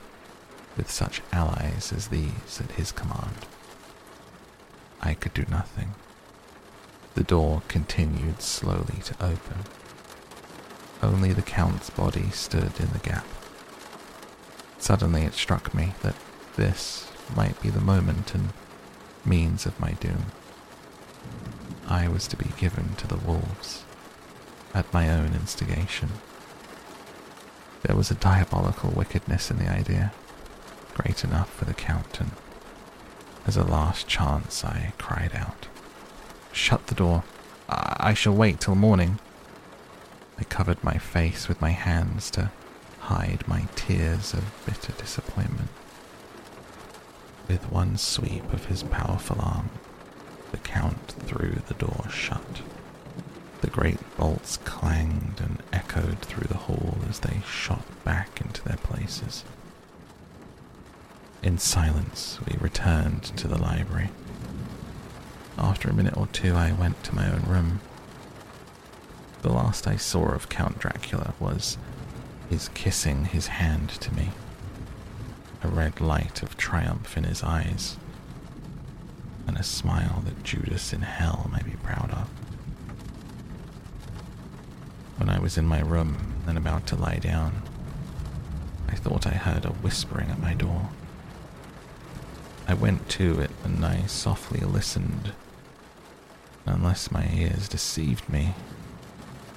[0.76, 3.46] with such allies as these at his command.
[5.02, 5.94] I could do nothing.
[7.14, 9.66] The door continued slowly to open.
[11.02, 13.26] Only the Count's body stood in the gap.
[14.78, 16.16] Suddenly it struck me that
[16.56, 18.50] this might be the moment and
[19.26, 20.26] means of my doom.
[21.88, 23.84] I was to be given to the wolves
[24.74, 26.10] at my own instigation.
[27.84, 30.12] There was a diabolical wickedness in the idea
[30.94, 32.32] great enough for the Count, and
[33.48, 35.68] as a last chance I cried out,
[36.52, 37.24] Shut the door.
[37.70, 39.20] I, I shall wait till morning.
[40.40, 42.52] I covered my face with my hands to
[43.00, 45.70] hide my tears of bitter disappointment.
[47.50, 49.70] With one sweep of his powerful arm,
[50.52, 52.62] the Count threw the door shut.
[53.62, 58.78] The great bolts clanged and echoed through the hall as they shot back into their
[58.78, 59.44] places.
[61.44, 64.10] In silence, we returned to the library.
[65.58, 67.82] After a minute or two, I went to my own room.
[69.42, 71.78] The last I saw of Count Dracula was
[72.50, 74.32] his kissing his hand to me,
[75.64, 77.96] a red light of triumph in his eyes,
[79.48, 82.28] and a smile that Judas in hell may be proud of.
[85.18, 87.62] When I was in my room and about to lie down,
[88.90, 90.90] I thought I heard a whispering at my door.
[92.68, 95.32] I went to it and I softly listened.
[96.66, 98.54] Unless my ears deceived me,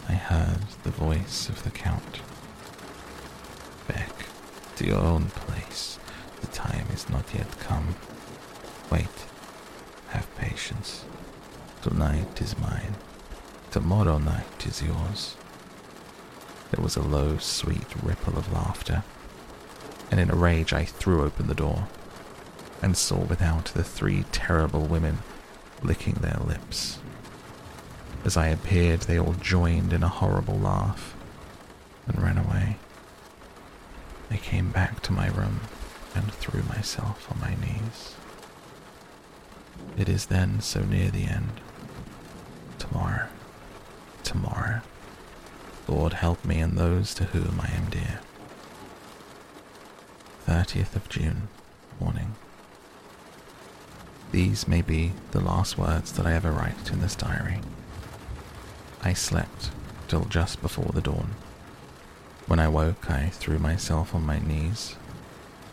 [0.09, 2.21] I heard the voice of the Count.
[3.89, 4.27] Back
[4.77, 5.99] to your own place.
[6.41, 7.95] The time is not yet come.
[8.91, 9.09] Wait.
[10.09, 11.05] Have patience.
[11.83, 12.97] Tonight is mine.
[13.71, 15.37] Tomorrow night is yours.
[16.71, 19.05] There was a low, sweet ripple of laughter,
[20.11, 21.89] and in a rage I threw open the door
[22.83, 25.19] and saw without the three terrible women
[25.83, 26.99] licking their lips.
[28.25, 31.17] As I appeared, they all joined in a horrible laugh
[32.07, 32.77] and ran away.
[34.31, 35.61] I came back to my room
[36.15, 38.15] and threw myself on my knees.
[39.97, 41.61] It is then so near the end.
[42.79, 43.29] Tomorrow,
[44.23, 44.81] tomorrow.
[45.89, 48.21] Lord help me and those to whom I am dear.
[50.47, 51.49] 30th of June,
[52.01, 52.37] morning.
[54.31, 57.61] These may be the last words that I ever write in this diary.
[59.05, 59.71] I slept
[60.09, 61.35] till just before the dawn.
[62.47, 64.97] When I woke, I threw myself on my knees,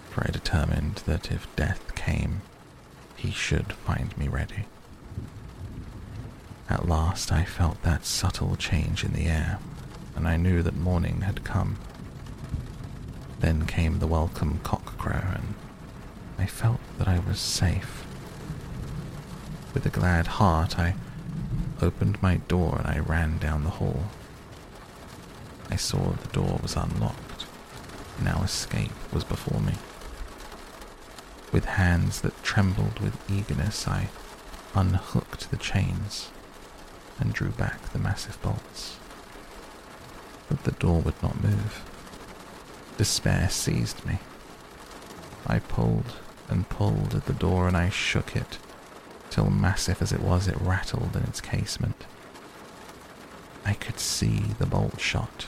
[0.10, 2.42] for I determined that if death came,
[3.16, 4.66] he should find me ready.
[6.70, 9.60] At last I felt that subtle change in the air,
[10.16, 11.78] and I knew that morning had come.
[13.40, 15.54] Then came the welcome cockcrow, and
[16.38, 18.06] I felt that I was safe.
[19.74, 20.96] With a glad heart, I
[21.82, 24.04] opened my door and I ran down the hall.
[25.70, 27.46] I saw the door was unlocked.
[28.22, 29.74] Now escape was before me.
[31.52, 34.10] With hands that trembled with eagerness, I
[34.76, 36.30] unhooked the chains
[37.20, 38.98] and drew back the massive bolts.
[40.48, 41.84] But the door would not move.
[42.98, 44.20] Despair seized me.
[45.48, 46.14] I pulled
[46.50, 48.58] and pulled at the door and I shook it,
[49.30, 52.06] till massive as it was, it rattled in its casement.
[53.66, 55.48] I could see the bolt shot.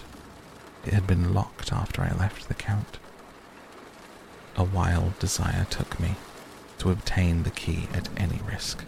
[0.85, 2.97] It had been locked after I left the Count.
[4.55, 6.15] A wild desire took me
[6.79, 8.83] to obtain the key at any risk.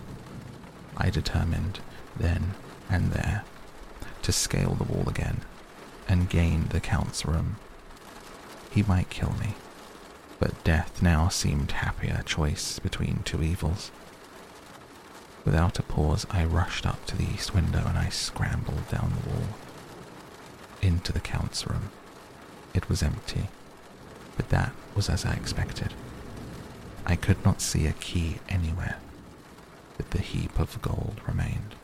[0.98, 1.80] I determined
[2.16, 2.54] then
[2.89, 3.44] and there
[4.24, 5.41] to scale the wall again
[6.08, 7.58] and gain the Count's room.
[8.72, 9.56] He might kill me,
[10.39, 13.91] but death now seemed happier choice between two evils.
[15.46, 19.30] Without a pause, I rushed up to the east window and I scrambled down the
[19.30, 19.48] wall
[20.82, 21.89] into the Count's room.
[22.74, 23.50] It was empty,
[24.38, 25.94] but that was as I expected.
[27.06, 28.98] I could not see a key anywhere,
[29.98, 31.76] but the heap of gold remained.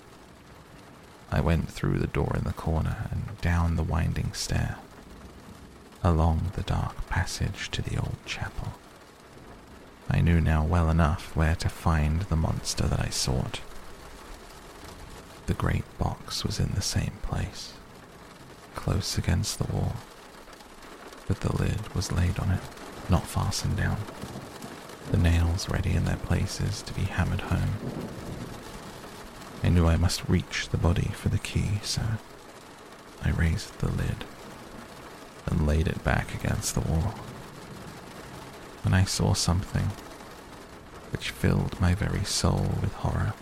[1.32, 4.78] I went through the door in the corner and down the winding stair,
[6.04, 8.79] along the dark passage to the old chapel.
[10.10, 13.62] I knew now well enough where to find the monster that I sought.
[15.46, 17.74] The great box was in the same place,
[18.76, 19.96] close against the wall,
[21.28, 22.62] but the lid was laid on it,
[23.10, 23.98] not fastened down,
[25.12, 27.76] the nails ready in their places to be hammered home.
[29.64, 32.02] I knew I must reach the body for the key, so
[33.24, 34.24] I raised the lid
[35.46, 37.16] and laid it back against the wall.
[38.84, 39.90] And I saw something
[41.12, 43.34] which filled my very soul with horror.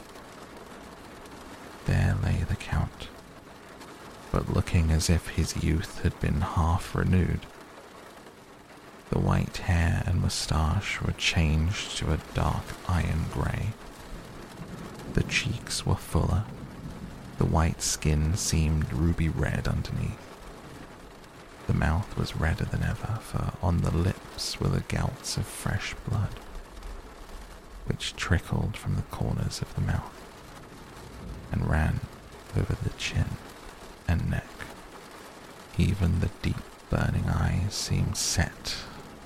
[1.85, 3.07] There lay the Count,
[4.31, 7.45] but looking as if his youth had been half renewed.
[9.09, 13.73] The white hair and moustache were changed to a dark iron grey
[15.17, 16.43] the cheeks were fuller.
[17.39, 20.26] The white skin seemed ruby red underneath.
[21.68, 25.93] The mouth was redder than ever, for on the lips were the gouts of fresh
[26.07, 26.34] blood,
[27.86, 30.13] which trickled from the corners of the mouth
[31.51, 31.99] and ran
[32.57, 33.38] over the chin
[34.07, 34.47] and neck.
[35.78, 36.57] Even the deep
[36.89, 38.78] burning eyes seemed set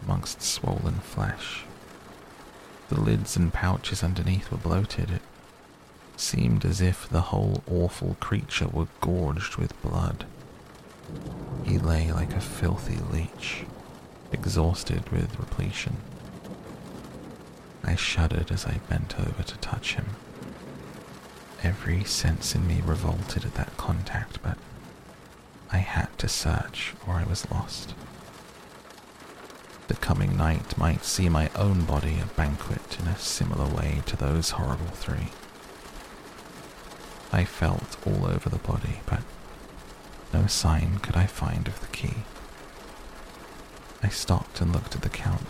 [0.04, 1.64] amongst swollen flesh.
[2.89, 5.12] The lids and pouches underneath were bloated.
[5.12, 5.22] It
[6.18, 10.26] seemed as if the whole awful creature were gorged with blood.
[11.66, 13.66] He lay like a filthy leech,
[14.32, 15.97] exhausted with repletion.
[17.84, 20.05] I shuddered as I bent over to touch him.
[21.64, 24.57] Every sense in me revolted at that contact, but
[25.72, 27.93] I had to search or I was lost.
[29.88, 34.16] The coming night might see my own body a banquet in a similar way to
[34.16, 35.30] those horrible three.
[37.32, 39.22] I felt all over the body, but
[40.34, 42.24] no sign could I find of the key.
[44.04, 45.46] I stopped and looked at the Count.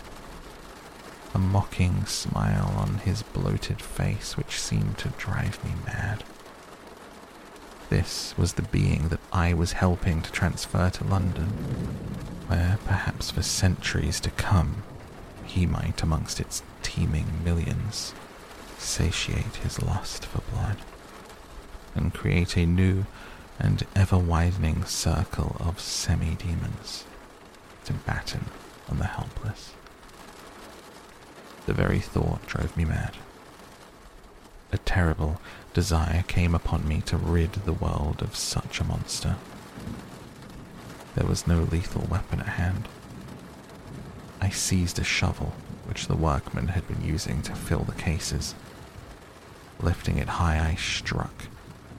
[1.34, 6.24] A mocking smile on his bloated face which seemed to drive me mad.
[7.88, 11.48] This was the being that I was helping to transfer to London,
[12.46, 14.82] where perhaps for centuries to come
[15.44, 18.14] he might, amongst its teeming millions,
[18.78, 20.78] satiate his lust for blood
[21.94, 23.04] and create a new
[23.62, 27.04] and ever widening circle of semi demons
[27.84, 28.46] to batten
[28.90, 29.72] on the helpless.
[31.66, 33.16] The very thought drove me mad.
[34.72, 35.40] A terrible
[35.74, 39.36] desire came upon me to rid the world of such a monster.
[41.14, 42.88] There was no lethal weapon at hand.
[44.40, 45.52] I seized a shovel
[45.84, 48.56] which the workmen had been using to fill the cases.
[49.80, 51.44] Lifting it high, I struck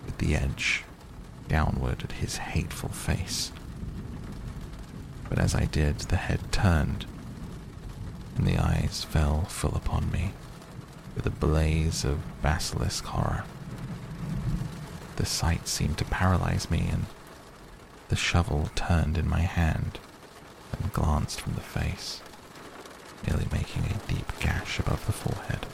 [0.05, 0.83] with the edge
[1.47, 3.51] downward at his hateful face.
[5.29, 7.05] But as I did, the head turned,
[8.35, 10.33] and the eyes fell full upon me
[11.15, 13.43] with a blaze of basilisk horror.
[15.15, 17.05] The sight seemed to paralyze me, and
[18.09, 19.99] the shovel turned in my hand
[20.71, 22.21] and glanced from the face,
[23.27, 25.65] nearly making a deep gash above the forehead.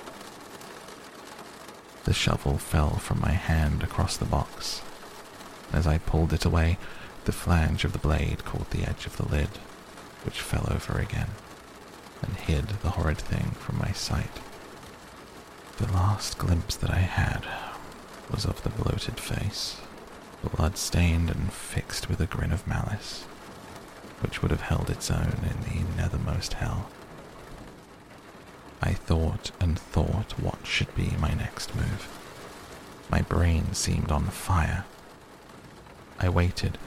[2.03, 4.81] The shovel fell from my hand across the box.
[5.71, 6.77] As I pulled it away,
[7.25, 9.49] the flange of the blade caught the edge of the lid,
[10.23, 11.29] which fell over again
[12.21, 14.39] and hid the horrid thing from my sight.
[15.77, 17.45] The last glimpse that I had
[18.29, 19.77] was of the bloated face,
[20.55, 23.23] blood-stained and fixed with a grin of malice,
[24.21, 26.89] which would have held its own in the nethermost hell.
[28.81, 32.07] I thought and thought what should be my next move.
[33.09, 34.85] My brain seemed on fire.
[36.19, 36.77] I waited,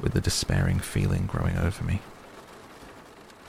[0.00, 2.00] with the despairing feeling growing over me.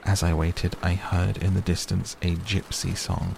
[0.06, 3.36] As I waited, I heard in the distance a gypsy song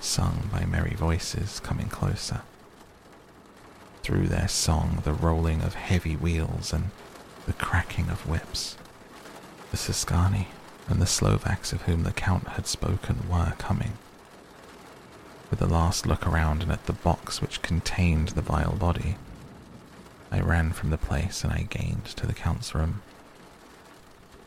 [0.00, 2.42] sung by merry voices coming closer.
[4.02, 6.90] Through their song, the rolling of heavy wheels and
[7.46, 8.76] the cracking of whips.
[9.70, 10.46] The Szgany
[10.88, 13.92] and the Slovaks of whom the Count had spoken were coming.
[15.50, 19.16] With a last look around and at the box which contained the vile body,
[20.34, 23.02] I ran from the place and I gained to the Count's room,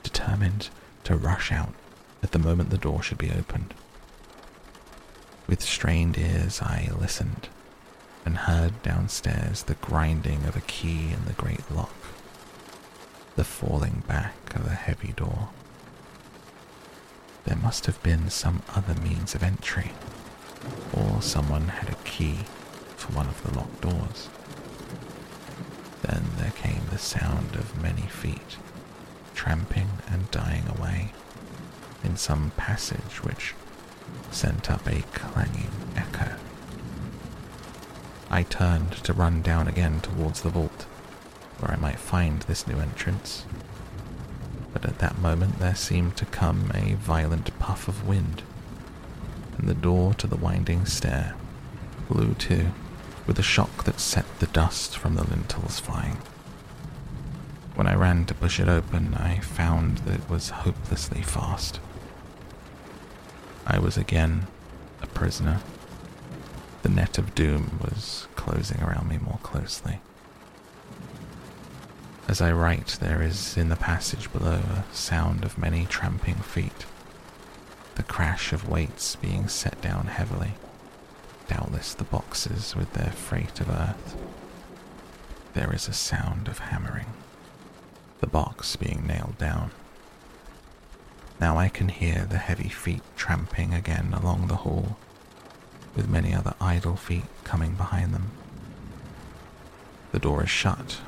[0.04, 0.68] determined
[1.06, 1.74] to rush out
[2.22, 3.74] at the moment the door should be opened.
[5.48, 7.48] With strained ears, I listened
[8.26, 11.96] and heard downstairs the grinding of a key in the great lock,
[13.38, 15.48] the falling back of a heavy door.
[17.46, 19.94] There must have been some other means of entry,
[20.92, 22.40] or someone had a key
[22.98, 24.28] for one of the locked doors.
[26.02, 28.58] Then there came the sound of many feet
[29.34, 31.12] tramping and dying away
[32.04, 33.54] in some passage which
[34.32, 36.36] sent up a clanging echo.
[38.30, 40.84] I turned to run down again towards the vault,
[41.60, 43.46] where I might find this new entrance.
[44.74, 48.44] But at that moment there seemed to come a violent puff of wind,
[49.58, 51.36] and the door to the winding stair
[52.10, 52.72] blew to
[53.28, 56.18] with a shock that set the dust from the lintels flying.
[57.76, 61.80] When I ran to push it open, I found that it was hopelessly fast.
[63.68, 64.48] I was again
[65.02, 65.60] a prisoner.
[66.82, 70.00] The net of doom was closing around me more closely.
[72.28, 76.86] As I write, there is in the passage below a sound of many tramping feet,
[77.96, 80.54] the crash of weights being set down heavily,
[81.48, 84.16] doubtless the boxes with their freight of earth.
[85.54, 87.14] There is a sound of hammering,
[88.20, 89.72] the box being nailed down.
[91.40, 94.98] Now I can hear the heavy feet tramping again along the hall,
[95.96, 98.32] with many other idle feet coming behind them.
[100.12, 101.00] The door is shut,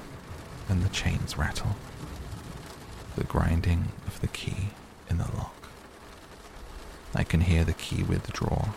[0.67, 1.75] and the chains rattle.
[3.15, 4.69] The grinding of the key
[5.09, 5.69] in the lock.
[7.15, 8.69] I can hear the key withdraw.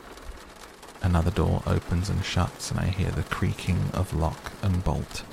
[1.03, 5.25] Another door opens and shuts, and I hear the creaking of lock and bolt.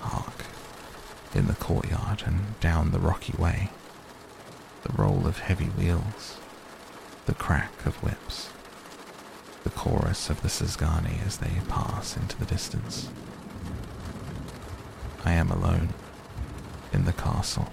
[0.00, 0.44] Hark!
[1.34, 3.70] In the courtyard and down the rocky way
[4.84, 6.38] the roll of heavy wheels,
[7.26, 8.50] the crack of whips,
[9.64, 13.08] the chorus of the Szgany as they pass into the distance.
[15.24, 15.90] I am alone
[16.92, 17.72] in the castle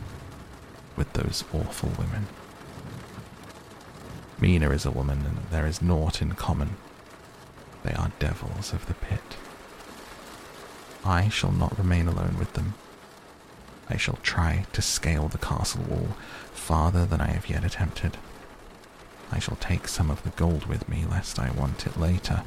[0.97, 2.27] with those awful women.
[4.39, 6.75] Mina is a woman, and there is naught in common.
[7.83, 9.37] They are devils of the pit.
[11.05, 12.73] I shall not remain alone with them.
[13.89, 16.17] I shall try to scale the castle wall
[16.51, 18.17] farther than I have yet attempted.
[19.31, 22.43] I shall take some of the gold with me lest I want it later.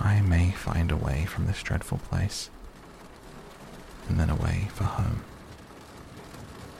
[0.00, 2.50] I may find a way from this dreadful place,
[4.08, 5.22] and then a way for home.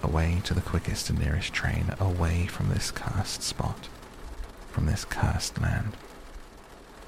[0.02, 3.88] Away to the quickest and nearest train, away from this cursed spot,
[4.70, 5.94] from this cursed land,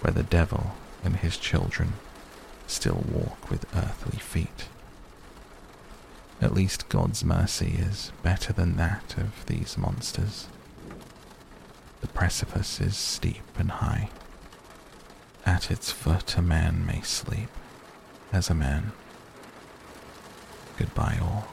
[0.01, 0.73] where the devil
[1.03, 1.95] and his children
[2.67, 4.69] still walk with earthly feet.
[6.41, 10.49] At least God's mercy is better than that of these monsters.
[12.01, 14.11] The precipice is steep and high.
[15.47, 17.49] At its foot a man may sleep,
[18.33, 18.93] as a man.
[20.77, 21.52] Goodbye all.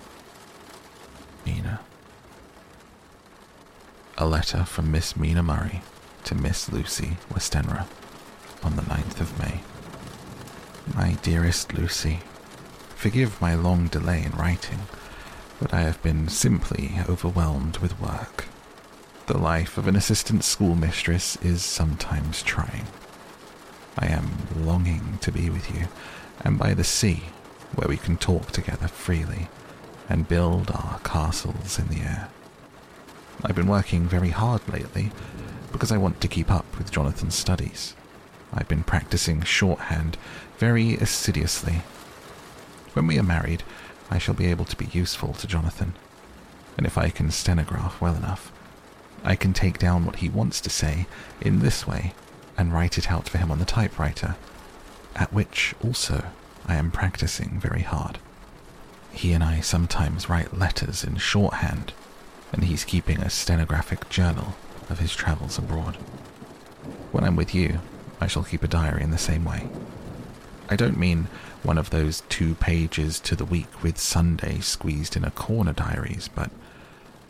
[1.45, 1.79] Mina.
[4.17, 5.81] A letter from Miss Mina Murray
[6.25, 7.87] to Miss Lucy Westenra
[8.63, 9.61] on the 9th of May.
[10.93, 12.19] My dearest Lucy,
[12.95, 14.79] Forgive my long delay in writing,
[15.57, 18.45] but I have been simply overwhelmed with work.
[19.27, 22.87] The life of an assistant schoolmistress is sometimes trying.
[23.97, 25.87] I am longing to be with you
[26.41, 27.23] and by the sea,
[27.73, 29.47] where we can talk together freely
[30.09, 32.29] and build our castles in the air.
[33.45, 35.11] I've been working very hard lately
[35.71, 37.95] because I want to keep up with Jonathan's studies.
[38.51, 40.17] I've been practicing shorthand
[40.57, 41.83] very assiduously.
[42.93, 43.63] When we are married,
[44.09, 45.93] I shall be able to be useful to Jonathan,
[46.75, 48.51] and if I can stenograph well enough,
[49.23, 51.05] I can take down what he wants to say
[51.39, 52.13] in this way
[52.57, 54.35] and write it out for him on the typewriter,
[55.15, 56.25] at which also
[56.65, 58.17] I am practicing very hard.
[59.11, 61.93] He and I sometimes write letters in shorthand,
[62.51, 64.55] and he's keeping a stenographic journal
[64.89, 65.95] of his travels abroad.
[67.11, 67.79] When I'm with you,
[68.21, 69.67] I shall keep a diary in the same way.
[70.69, 71.27] I don't mean
[71.63, 76.29] one of those two pages to the week with Sunday squeezed in a corner diaries,
[76.33, 76.51] but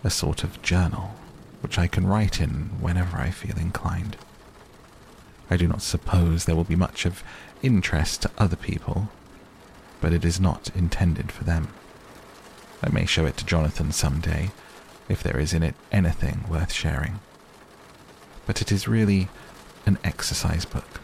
[0.04, 1.16] a sort of journal
[1.62, 4.18] which I can write in whenever I feel inclined.
[5.50, 7.24] I do not suppose there will be much of
[7.62, 9.10] interest to other people,
[10.02, 11.70] but it is not intended for them.
[12.82, 14.52] I may show it to Jonathan some day,
[15.08, 17.20] if there is in it anything worth sharing.
[18.45, 19.30] But it is really
[19.86, 21.02] an exercise book.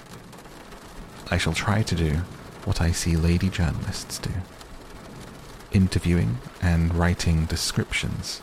[1.29, 2.21] I shall try to do
[2.65, 4.31] what I see lady journalists do
[5.71, 8.41] interviewing and writing descriptions,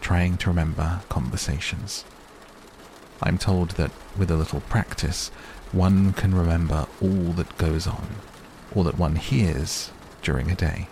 [0.00, 2.04] trying to remember conversations.
[3.20, 5.30] I'm told that with a little practice,
[5.72, 8.06] one can remember all that goes on,
[8.74, 9.90] or that one hears
[10.22, 10.88] during a day.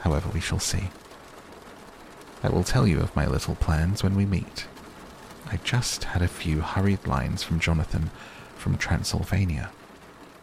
[0.00, 0.90] However, we shall see.
[2.42, 4.66] I will tell you of my little plans when we meet.
[5.50, 8.10] I just had a few hurried lines from Jonathan
[8.56, 9.70] from Transylvania.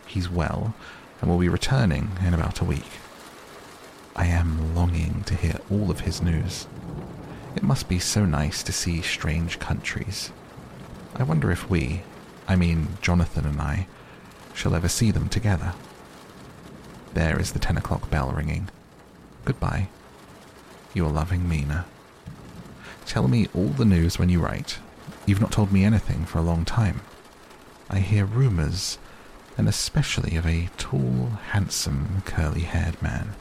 [0.06, 0.74] He's well
[1.20, 2.92] and will be returning in about a week.
[4.16, 6.68] I am longing to hear all of his news.
[7.56, 10.32] It must be so nice to see strange countries.
[11.16, 12.04] I wonder if we,
[12.48, 13.88] I mean Jonathan and I,
[14.54, 15.74] shall ever see them together.
[17.14, 18.70] There is the ten o'clock bell ringing.
[19.46, 19.88] Goodbye.
[20.94, 21.86] Your loving Mina.
[23.06, 24.80] Tell me all the news when you write.
[25.26, 27.02] You've not told me anything for a long time.
[27.90, 28.98] I hear rumours,
[29.58, 33.36] and especially of a tall, handsome, curly haired man.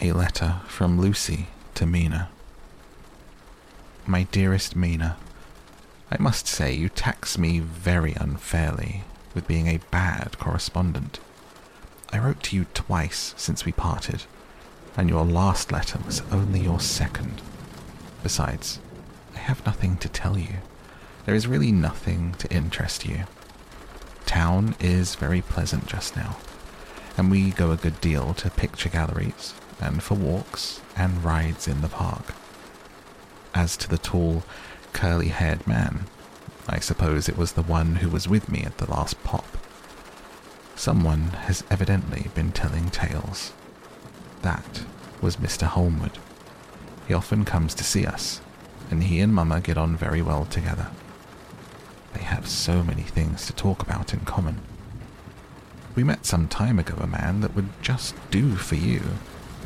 [0.00, 2.30] A letter from Lucy to Mina.
[4.06, 5.16] My dearest Mina,
[6.10, 9.04] I must say you tax me very unfairly
[9.34, 11.20] with being a bad correspondent.
[12.14, 14.22] I wrote to you twice since we parted,
[14.96, 17.42] and your last letter was only your second.
[18.22, 18.78] Besides,
[19.34, 20.58] I have nothing to tell you.
[21.26, 23.24] There is really nothing to interest you.
[24.26, 26.36] Town is very pleasant just now,
[27.18, 31.80] and we go a good deal to picture galleries and for walks and rides in
[31.80, 32.32] the park.
[33.56, 34.44] As to the tall,
[34.92, 36.04] curly haired man,
[36.68, 39.63] I suppose it was the one who was with me at the last pop.
[40.76, 43.52] Someone has evidently been telling tales.
[44.42, 44.84] That
[45.20, 45.62] was Mr.
[45.66, 46.18] Holmwood.
[47.06, 48.40] He often comes to see us,
[48.90, 50.88] and he and Mamma get on very well together.
[52.12, 54.60] They have so many things to talk about in common.
[55.94, 59.02] We met some time ago a man that would just do for you,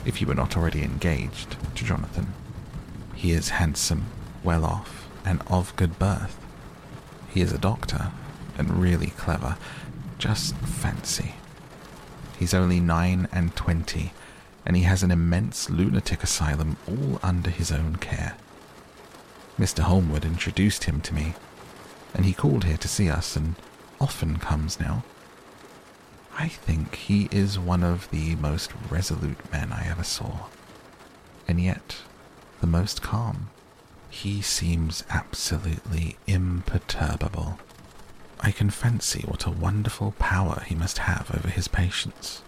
[0.04, 2.34] if you were not already engaged to Jonathan.
[3.14, 4.06] He is handsome,
[4.44, 6.38] well off, and of good birth.
[7.28, 8.12] He is a doctor,
[8.58, 9.56] and really clever.
[10.18, 11.36] Just fancy.
[12.38, 14.12] He's only nine and twenty,
[14.66, 18.36] and he has an immense lunatic asylum all under his own care.
[19.58, 19.80] Mr.
[19.80, 21.34] Holmwood introduced him to me,
[22.14, 23.54] and he called here to see us and
[24.00, 25.04] often comes now.
[26.38, 30.46] I think he is one of the most resolute men I ever saw,
[31.48, 31.96] and yet
[32.60, 33.50] the most calm.
[34.10, 37.58] He seems absolutely imperturbable.
[38.40, 42.42] I can fancy what a wonderful power he must have over his patients.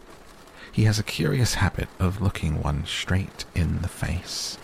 [0.73, 4.57] He has a curious habit of looking one straight in the face,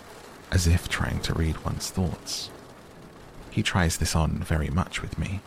[0.51, 2.49] as if trying to read one's thoughts.
[3.51, 5.41] He tries this on very much with me,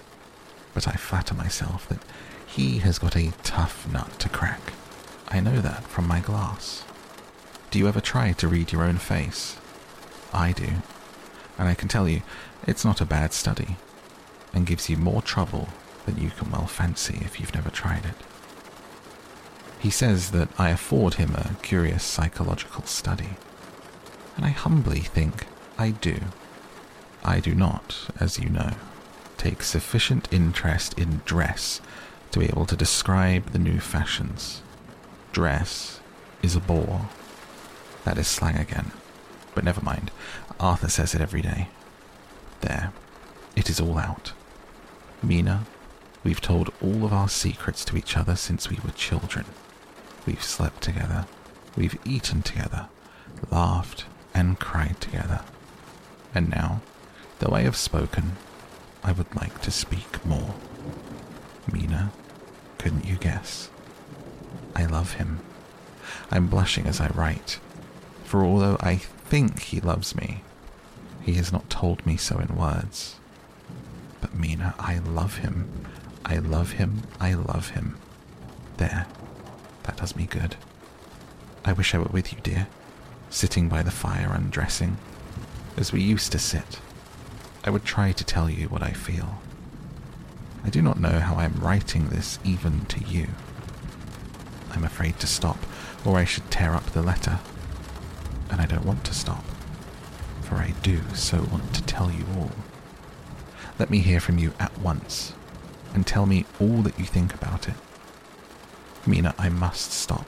[0.74, 2.02] but I flatter myself that
[2.46, 4.72] he has got a tough nut to crack.
[5.28, 6.84] I know that from my glass.
[7.70, 9.56] Do you ever try to read your own face?
[10.32, 10.68] I do,
[11.56, 12.22] and I can tell you
[12.66, 13.76] it's not a bad study,
[14.52, 15.68] and gives you more trouble
[16.06, 18.14] than you can well fancy if you've never tried it.
[19.78, 23.30] He says that I afford him a curious psychological study,
[24.36, 25.46] and I humbly think
[25.78, 26.20] I do.
[27.24, 28.72] I do not, as you know,
[29.36, 31.80] take sufficient interest in dress
[32.32, 34.62] to be able to describe the new fashions.
[35.32, 36.00] dress
[36.42, 37.08] is a bore.
[38.04, 38.92] That is slang again.
[39.54, 40.10] But never mind.
[40.58, 41.68] Arthur says it every day.
[42.60, 42.92] There.
[43.56, 44.32] It is all out.
[45.22, 45.66] Mina,
[46.24, 49.44] we've told all of our secrets to each other since we were children.
[50.26, 51.26] We've slept together.
[51.76, 52.88] We've eaten together,
[53.50, 55.40] laughed and cried together.
[56.34, 56.80] And now,
[57.38, 58.32] though I have spoken,
[59.04, 60.54] I would like to speak more.
[61.70, 62.12] Mina,
[62.78, 63.70] couldn't you guess?
[64.74, 65.40] I love him.
[66.30, 67.60] I'm blushing as I write,
[68.24, 70.42] for although I think he loves me,
[71.22, 73.19] he has not told me so in words.
[74.32, 75.68] Mina, I love him.
[76.24, 77.02] I love him.
[77.20, 77.98] I love him.
[78.76, 79.06] There.
[79.84, 80.56] That does me good.
[81.64, 82.68] I wish I were with you, dear,
[83.28, 84.96] sitting by the fire undressing,
[85.76, 86.80] as we used to sit.
[87.64, 89.40] I would try to tell you what I feel.
[90.64, 93.28] I do not know how I am writing this even to you.
[94.72, 95.58] I'm afraid to stop,
[96.04, 97.40] or I should tear up the letter.
[98.50, 99.44] And I don't want to stop,
[100.42, 102.50] for I do so want to tell you all.
[103.80, 105.32] Let me hear from you at once,
[105.94, 107.76] and tell me all that you think about it.
[109.06, 110.26] Mina, I must stop.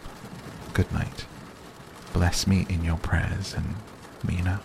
[0.73, 1.27] Good night.
[2.15, 3.75] Bless me in your prayers, and
[4.27, 4.63] Mina,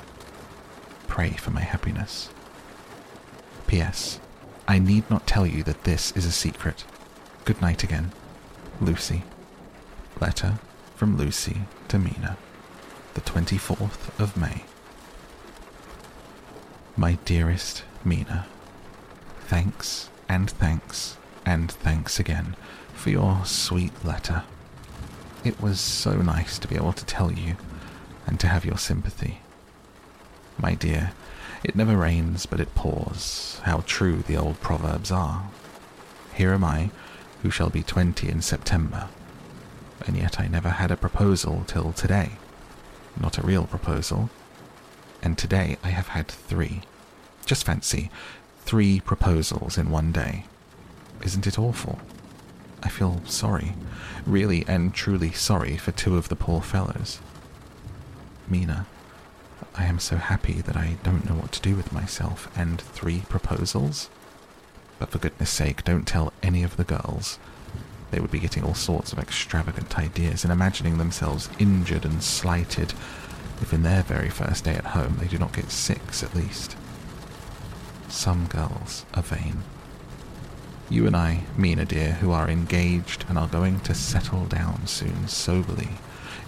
[1.05, 2.29] pray for my happiness.
[3.67, 4.21] P.S.
[4.69, 6.85] I need not tell you that this is a secret.
[7.43, 8.13] Good night again.
[8.79, 9.23] Lucy.
[10.21, 10.59] Letter
[10.95, 12.37] from Lucy to Mina,
[13.15, 14.63] the 24th of May.
[16.95, 18.47] My dearest Mina,
[19.47, 22.57] thanks and thanks and thanks again
[22.93, 24.43] for your sweet letter.
[25.45, 27.55] It was so nice to be able to tell you
[28.25, 29.39] and to have your sympathy.
[30.59, 31.13] My dear,
[31.63, 33.61] it never rains but it pours.
[33.63, 35.49] How true the old proverbs are.
[36.33, 36.89] Here am I,
[37.41, 39.07] who shall be twenty in September,
[40.05, 42.31] and yet I never had a proposal till today.
[43.17, 44.29] Not a real proposal.
[45.23, 46.81] And today I have had three.
[47.45, 48.11] Just fancy,
[48.67, 50.43] three proposals in one day.
[51.23, 51.99] Isn't it awful?
[52.83, 53.75] I feel sorry,
[54.25, 57.19] really and truly sorry for two of the poor fellows.
[58.49, 58.85] Mina,
[59.73, 63.21] I am so happy that I don't know what to do with myself, and three
[63.29, 64.09] proposals?
[64.99, 67.39] But for goodness sake, don't tell any of the girls.
[68.11, 72.93] They would be getting all sorts of extravagant ideas and imagining themselves injured and slighted
[73.61, 76.76] if in their very first day at home they do not get six at least.
[78.09, 79.63] Some girls are vain.
[80.89, 85.27] You and I, Mina dear, who are engaged and are going to settle down soon
[85.27, 85.89] soberly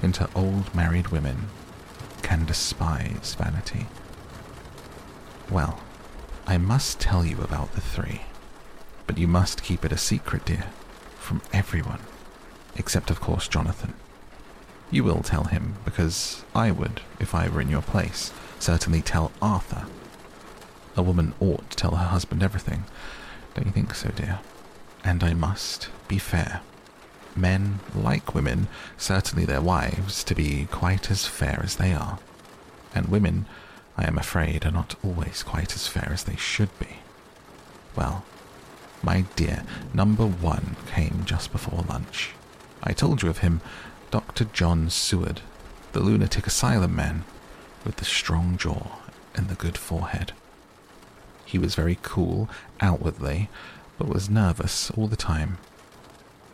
[0.02, 1.50] into old married women,
[2.22, 3.88] can despise vanity.
[5.52, 5.82] Well,
[6.48, 8.22] I must tell you about the three,
[9.06, 10.68] but you must keep it a secret, dear,
[11.18, 12.02] from everyone,
[12.76, 13.94] except, of course, Jonathan.
[14.90, 19.32] You will tell him, because I would, if I were in your place, certainly tell
[19.42, 19.86] Arthur.
[21.00, 22.84] A woman ought to tell her husband everything,
[23.54, 24.42] don't you think so, dear?
[25.02, 26.60] And I must be fair.
[27.38, 32.20] Men, like women, certainly their wives, to be quite as fair as they are.
[32.94, 33.46] And women,
[33.96, 36.98] I am afraid, are not always quite as fair as they should be.
[37.96, 38.26] Well,
[39.02, 42.32] my dear, number one came just before lunch.
[42.84, 43.62] I told you of him,
[44.12, 44.44] Dr.
[44.44, 45.40] John Seward,
[45.94, 47.24] the lunatic asylum man,
[47.86, 48.98] with the strong jaw
[49.34, 50.34] and the good forehead.
[51.50, 52.48] He was very cool
[52.80, 53.50] outwardly,
[53.98, 55.58] but was nervous all the time.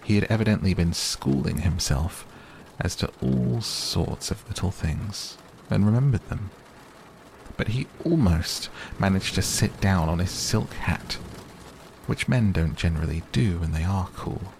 [0.06, 2.26] He had evidently been schooling himself
[2.80, 5.38] as to all sorts of little things,
[5.70, 6.50] and remembered them.
[7.58, 11.18] But he almost managed to sit down on his silk hat,
[12.08, 14.54] which men don't generally do when they are cool.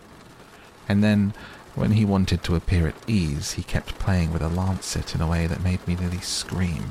[0.90, 1.34] And then,
[1.76, 5.30] when he wanted to appear at ease, he kept playing with a lancet in a
[5.30, 6.90] way that made me nearly scream.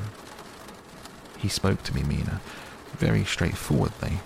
[1.37, 2.41] He spoke to me, Mina,
[2.99, 4.21] very straightforwardly.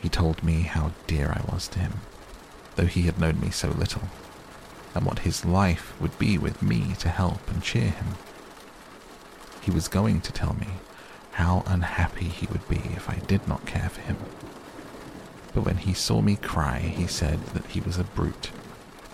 [0.00, 2.00] He told me how dear I was to him,
[2.76, 4.08] though he had known me so little,
[4.94, 8.14] and what his life would be with me to help and cheer him.
[9.60, 10.68] He was going to tell me
[11.32, 14.16] how unhappy he would be if I did not care for him.
[15.54, 18.50] But when he saw me cry, he said that he was a brute,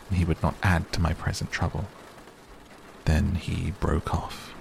[0.09, 1.87] and he would not add to my present trouble.
[3.05, 4.55] Then he broke off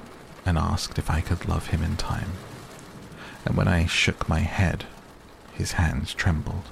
[0.46, 2.32] and asked if I could love him in time
[3.46, 4.86] and when I shook my head,
[5.54, 6.70] his hands trembled.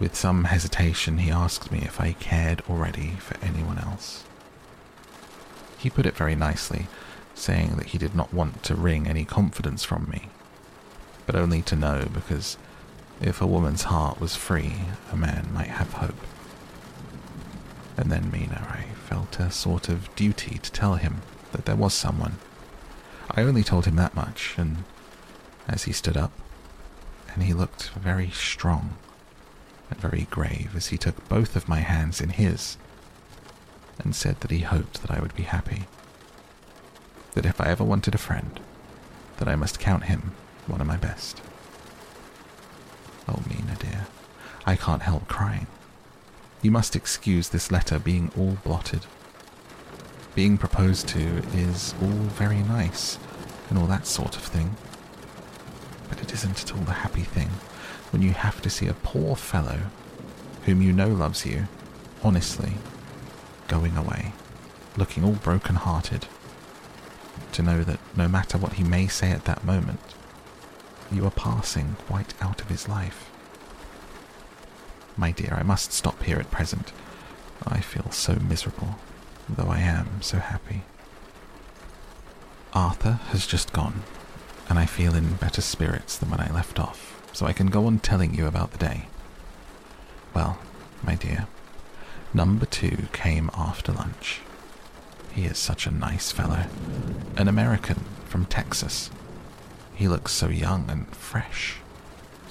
[0.00, 4.24] With some hesitation, he asked me if I cared already for anyone else.
[5.78, 6.86] He put it very nicely,
[7.34, 10.28] saying that he did not want to wring any confidence from me,
[11.26, 12.56] but only to know because
[13.20, 14.74] if a woman's heart was free,
[15.12, 16.20] a man might have hope.
[17.96, 21.94] And then, Mina, I felt a sort of duty to tell him that there was
[21.94, 22.36] someone.
[23.30, 24.84] I only told him that much, and
[25.68, 26.32] as he stood up,
[27.34, 28.96] and he looked very strong
[29.90, 32.76] and very grave as he took both of my hands in his
[33.98, 35.84] and said that he hoped that I would be happy.
[37.34, 38.60] That if I ever wanted a friend,
[39.38, 40.32] that I must count him
[40.66, 41.40] one of my best.
[43.28, 44.06] Oh, Mina dear,
[44.66, 45.66] I can't help crying.
[46.62, 49.06] You must excuse this letter being all blotted.
[50.34, 53.18] Being proposed to is all very nice
[53.68, 54.76] and all that sort of thing.
[56.08, 57.48] But it isn't at all the happy thing
[58.10, 59.80] when you have to see a poor fellow
[60.64, 61.68] whom you know loves you,
[62.22, 62.72] honestly,
[63.68, 64.32] going away,
[64.96, 66.26] looking all broken hearted,
[67.52, 70.00] to know that no matter what he may say at that moment,
[71.10, 73.30] you are passing quite out of his life.
[75.16, 76.92] My dear, I must stop here at present.
[77.66, 78.96] I feel so miserable,
[79.48, 80.82] though I am so happy.
[82.72, 84.02] Arthur has just gone,
[84.68, 87.86] and I feel in better spirits than when I left off, so I can go
[87.86, 89.06] on telling you about the day.
[90.34, 90.58] Well,
[91.02, 91.46] my dear,
[92.34, 94.40] number two came after lunch.
[95.32, 96.66] He is such a nice fellow,
[97.36, 99.10] an American from Texas.
[99.94, 101.76] He looks so young and fresh.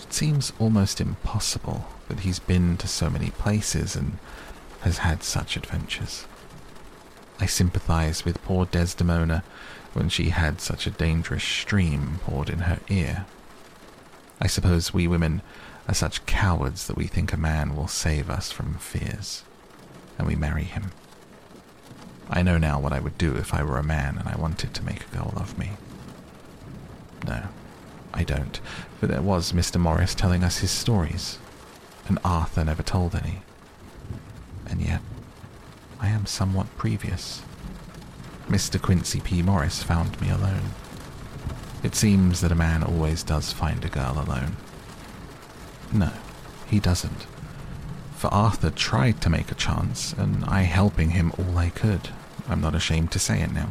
[0.01, 4.18] It seems almost impossible that he's been to so many places and
[4.82, 6.26] has had such adventures.
[7.39, 9.43] I sympathize with poor Desdemona
[9.93, 13.25] when she had such a dangerous stream poured in her ear.
[14.39, 15.41] I suppose we women
[15.88, 19.43] are such cowards that we think a man will save us from fears,
[20.17, 20.91] and we marry him.
[22.29, 24.73] I know now what I would do if I were a man and I wanted
[24.73, 25.71] to make a girl love me.
[27.25, 27.43] No,
[28.13, 28.59] I don't,
[28.99, 29.79] for there was Mr.
[29.79, 31.39] Morris telling us his stories,
[32.07, 33.41] and Arthur never told any.
[34.67, 35.01] And yet,
[35.99, 37.41] I am somewhat previous.
[38.47, 38.81] Mr.
[38.81, 39.41] Quincy P.
[39.41, 40.71] Morris found me alone.
[41.83, 44.55] It seems that a man always does find a girl alone.
[45.91, 46.11] No,
[46.65, 47.27] he doesn't.
[48.15, 52.09] For Arthur tried to make a chance, and I helping him all I could.
[52.47, 53.69] I'm not ashamed to say it now.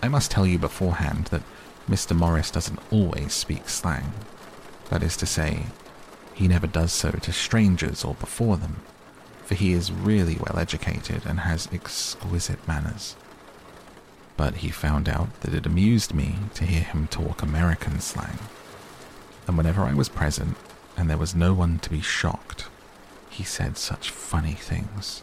[0.00, 1.42] I must tell you beforehand that
[1.88, 2.16] Mr.
[2.16, 4.12] Morris doesn't always speak slang.
[4.90, 5.66] That is to say,
[6.34, 8.76] he never does so to strangers or before them,
[9.44, 13.16] for he is really well educated and has exquisite manners.
[14.36, 18.38] But he found out that it amused me to hear him talk American slang.
[19.46, 20.56] And whenever I was present
[20.96, 22.66] and there was no one to be shocked,
[23.30, 25.22] he said such funny things.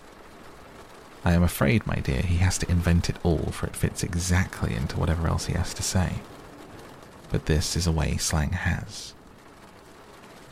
[1.23, 4.75] I am afraid, my dear, he has to invent it all, for it fits exactly
[4.75, 6.15] into whatever else he has to say.
[7.29, 9.13] But this is a way slang has.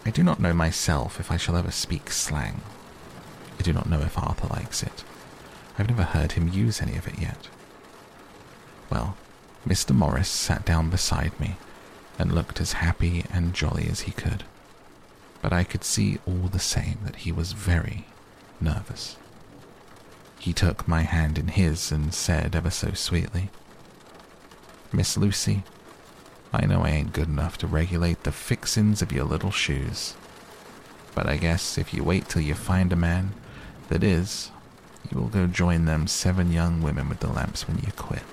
[0.06, 2.62] I do not know myself if I shall ever speak slang.
[3.60, 5.04] I do not know if Arthur likes it.
[5.78, 7.50] I've never heard him use any of it yet.
[8.90, 9.16] Well,
[9.68, 9.94] Mr.
[9.94, 11.58] Morris sat down beside me
[12.18, 14.44] and looked as happy and jolly as he could.
[15.42, 18.06] But I could see all the same that he was very
[18.60, 19.16] nervous.
[20.40, 23.50] He took my hand in his and said ever so sweetly,
[24.92, 25.64] Miss Lucy,
[26.52, 30.16] I know I ain't good enough to regulate the fixins of your little shoes.
[31.14, 33.34] But I guess if you wait till you find a man
[33.90, 34.52] that is,
[35.12, 38.24] you will go join them seven young women with the lamps when you quit.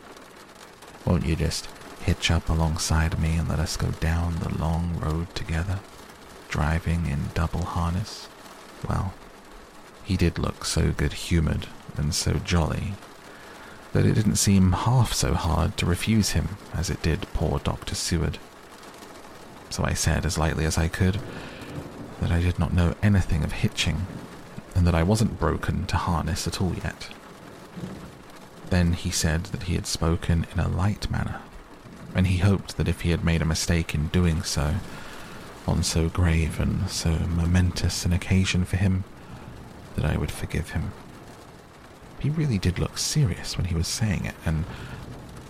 [1.07, 1.69] Won't you just
[2.01, 5.79] hitch up alongside me and let us go down the long road together,
[6.49, 8.29] driving in double harness?
[8.89, 9.15] Well,
[10.05, 12.95] he did look so good humored and so jolly
[13.93, 17.95] that it didn't seem half so hard to refuse him as it did poor Dr.
[17.95, 18.39] Seward.
[19.71, 21.21] So I said as lightly as I could
[22.21, 24.07] that I did not know anything of hitching
[24.75, 27.09] and that I wasn't broken to harness at all yet.
[28.71, 31.41] Then he said that he had spoken in a light manner,
[32.15, 34.77] and he hoped that if he had made a mistake in doing so,
[35.67, 39.05] on so grave and so momentous an occasion for him,
[39.95, 40.93] that I would forgive him.
[42.19, 44.65] He really did look serious when he was saying it, and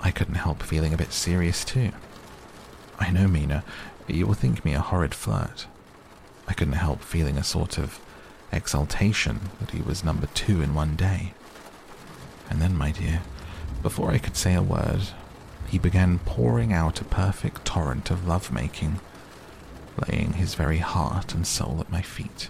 [0.01, 1.93] I couldn't help feeling a bit serious too.
[2.99, 3.65] I know, Mina,
[4.09, 5.67] you will think me a horrid flirt.
[6.49, 8.01] I couldn't help feeling a sort of
[8.53, 11.35] exultation that he was number two in one day.
[12.57, 13.21] And then, my dear,
[13.83, 15.09] before I could say a word,
[15.69, 18.99] he began pouring out a perfect torrent of love-making,
[20.09, 22.49] laying his very heart and soul at my feet.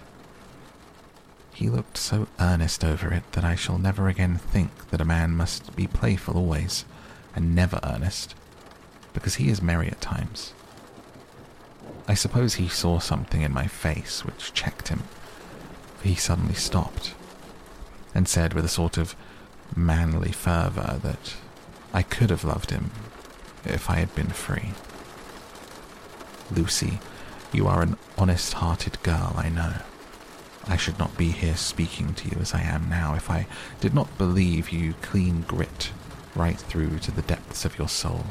[1.53, 5.35] He looked so earnest over it that I shall never again think that a man
[5.35, 6.85] must be playful always,
[7.35, 8.33] and never earnest,
[9.11, 10.53] because he is merry at times.
[12.07, 15.03] I suppose he saw something in my face which checked him,
[15.97, 17.13] for he suddenly stopped,
[18.15, 19.13] and said with a sort of
[19.75, 21.35] manly fervour that
[21.93, 22.91] I could have loved him
[23.65, 24.71] if I had been free.
[26.51, 26.99] Lucy,
[27.51, 29.73] you are an honest hearted girl, I know.
[30.67, 33.47] I should not be here speaking to you as I am now if I
[33.79, 35.91] did not believe you clean grit
[36.35, 38.25] right through to the depths of your soul.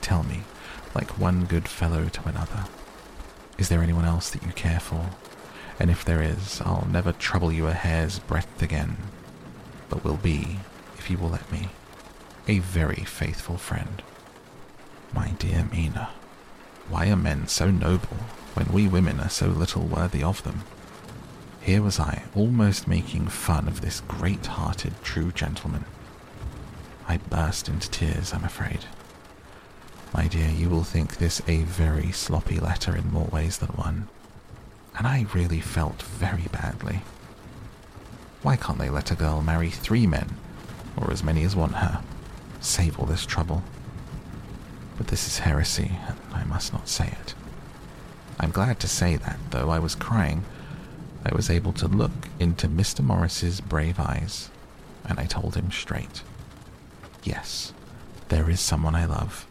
[0.00, 0.42] Tell me,
[0.94, 2.64] like one good fellow to another,
[3.56, 5.10] is there anyone else that you care for?
[5.78, 8.96] And if there is, I'll never trouble you a hair's breadth again,
[9.92, 10.56] but will be,
[10.96, 11.68] if you will let me,
[12.48, 14.02] a very faithful friend.
[15.14, 16.08] My dear Mina,
[16.88, 18.16] why are men so noble
[18.54, 20.62] when we women are so little worthy of them?
[21.60, 25.84] Here was I, almost making fun of this great hearted, true gentleman.
[27.06, 28.86] I burst into tears, I'm afraid.
[30.14, 34.08] My dear, you will think this a very sloppy letter in more ways than one.
[34.96, 37.02] And I really felt very badly.
[38.42, 40.36] Why can't they let a girl marry three men,
[40.96, 42.02] or as many as want her?
[42.60, 43.62] Save all this trouble.
[44.98, 47.34] But this is heresy, and I must not say it.
[48.40, 50.44] I'm glad to say that, though I was crying,
[51.24, 53.00] I was able to look into Mr.
[53.00, 54.50] Morris's brave eyes,
[55.04, 56.22] and I told him straight.
[57.22, 57.72] Yes,
[58.28, 59.46] there is someone I love,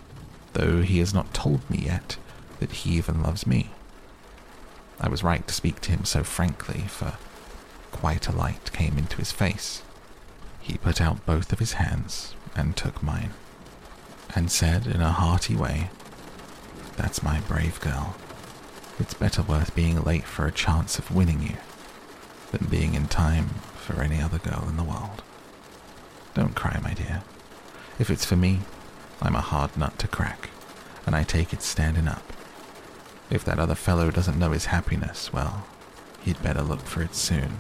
[0.52, 2.18] though he has not told me yet
[2.60, 3.72] that he even loves me.
[5.00, 7.14] I was right to speak to him so frankly, for
[8.02, 9.84] quite a light came into his face.
[10.60, 13.30] He put out both of his hands and took mine,
[14.34, 15.91] and said in a hearty way,
[16.97, 18.16] That's my brave girl.
[18.99, 21.58] It's better worth being late for a chance of winning you
[22.52, 25.22] than being in time for any other girl in the world.
[26.34, 27.22] Don't cry, my dear.
[27.99, 28.62] If it's for me,
[29.22, 30.49] I'm a hard nut to crack,
[31.06, 32.34] and I take it standing up.
[33.30, 35.68] If that other fellow doesn't know his happiness, well,
[36.24, 37.58] he'd better look for it soon,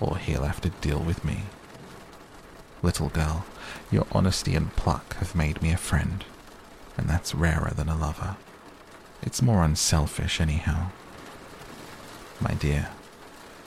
[0.00, 1.42] or he'll have to deal with me.
[2.82, 3.44] Little girl,
[3.90, 6.24] your honesty and pluck have made me a friend,
[6.96, 8.36] and that's rarer than a lover.
[9.22, 10.90] It's more unselfish, anyhow.
[12.40, 12.90] My dear,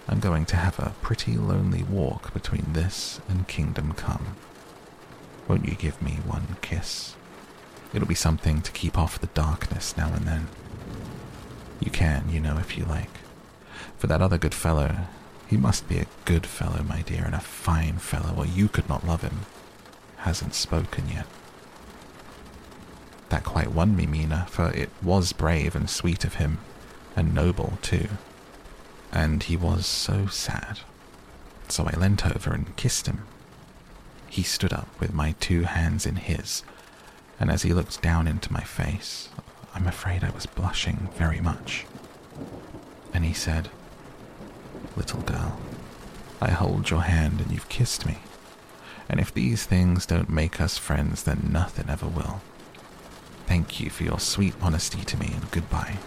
[0.08, 4.38] I'm going to have a pretty lonely walk between this and Kingdom Come.
[5.48, 7.16] Won't you give me one kiss?
[7.94, 10.48] It'll be something to keep off the darkness now and then.
[11.82, 13.10] You can, you know, if you like.
[13.98, 14.96] For that other good fellow,
[15.52, 18.88] he must be a good fellow, my dear, and a fine fellow, or you could
[18.88, 19.42] not love him.
[20.20, 21.28] Hasn't spoken yet.
[23.28, 26.60] That quite won me, Mina, for it was brave and sweet of him,
[27.18, 28.08] and noble too.
[29.12, 30.80] And he was so sad.
[31.68, 33.24] So I leant over and kissed him.
[34.30, 36.64] He stood up with my two hands in his,
[37.42, 39.28] and as he looked down into my face,
[39.76, 41.86] I'm afraid I was blushing very much.
[43.14, 43.70] And he said,
[44.96, 45.58] Little girl,
[46.42, 48.20] I hold your hand and you've kissed me.
[49.08, 52.42] And if these things don't make us friends, then nothing ever will.
[53.46, 55.98] Thank you for your sweet honesty to me, and goodbye.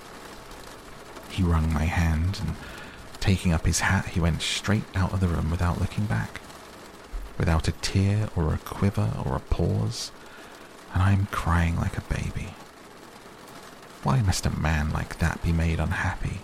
[1.31, 2.57] He wrung my hand, and
[3.21, 6.41] taking up his hat, he went straight out of the room without looking back.
[7.37, 10.11] Without a tear or a quiver or a pause,
[10.95, 12.55] and I'm crying like a baby.
[14.03, 16.41] Why must a man like that be made unhappy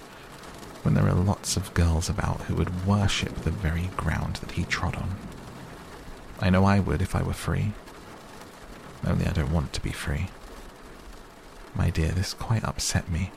[0.82, 4.64] when there are lots of girls about who would worship the very ground that he
[4.64, 5.16] trod on?
[6.40, 7.72] I know I would if I were free.
[9.06, 10.28] Only I don't want to be free.
[11.74, 13.30] My dear, this quite upset me.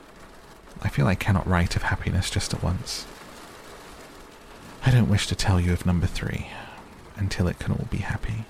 [0.82, 3.06] I feel I cannot write of happiness just at once.
[4.86, 6.48] I don't wish to tell you of number three
[7.16, 8.46] until it can all be happy.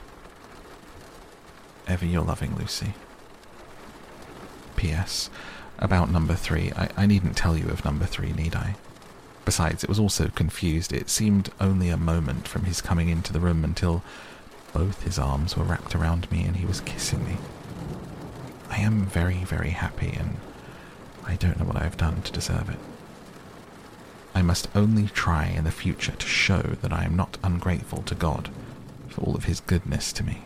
[1.87, 2.93] Ever your loving Lucy.
[4.75, 5.29] P.S.
[5.77, 8.75] About number three, I, I needn't tell you of number three, need I?
[9.45, 10.93] Besides, it was also confused.
[10.93, 14.03] It seemed only a moment from his coming into the room until
[14.73, 17.37] both his arms were wrapped around me and he was kissing me.
[18.69, 20.37] I am very, very happy, and
[21.25, 22.79] I don't know what I have done to deserve it.
[24.33, 28.15] I must only try in the future to show that I am not ungrateful to
[28.15, 28.49] God
[29.09, 30.41] for all of his goodness to me,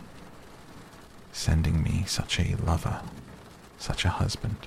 [1.32, 3.02] sending me such a lover,
[3.78, 4.58] such a husband,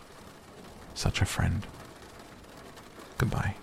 [0.95, 1.67] such a friend.
[3.19, 3.57] Goodbye.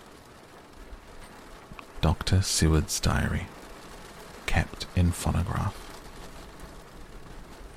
[2.00, 2.42] Dr.
[2.42, 3.46] Seward's Diary,
[4.46, 5.74] kept in phonograph.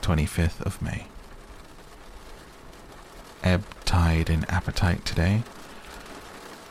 [0.02, 1.08] 25th of May
[3.44, 5.44] ebb tide in appetite today.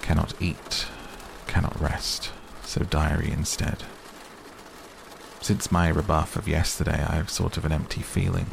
[0.02, 0.86] Cannot eat,
[1.46, 2.30] cannot rest,
[2.64, 3.84] so diary instead.
[5.40, 8.46] Since my rebuff of yesterday, I have sort of an empty feeling.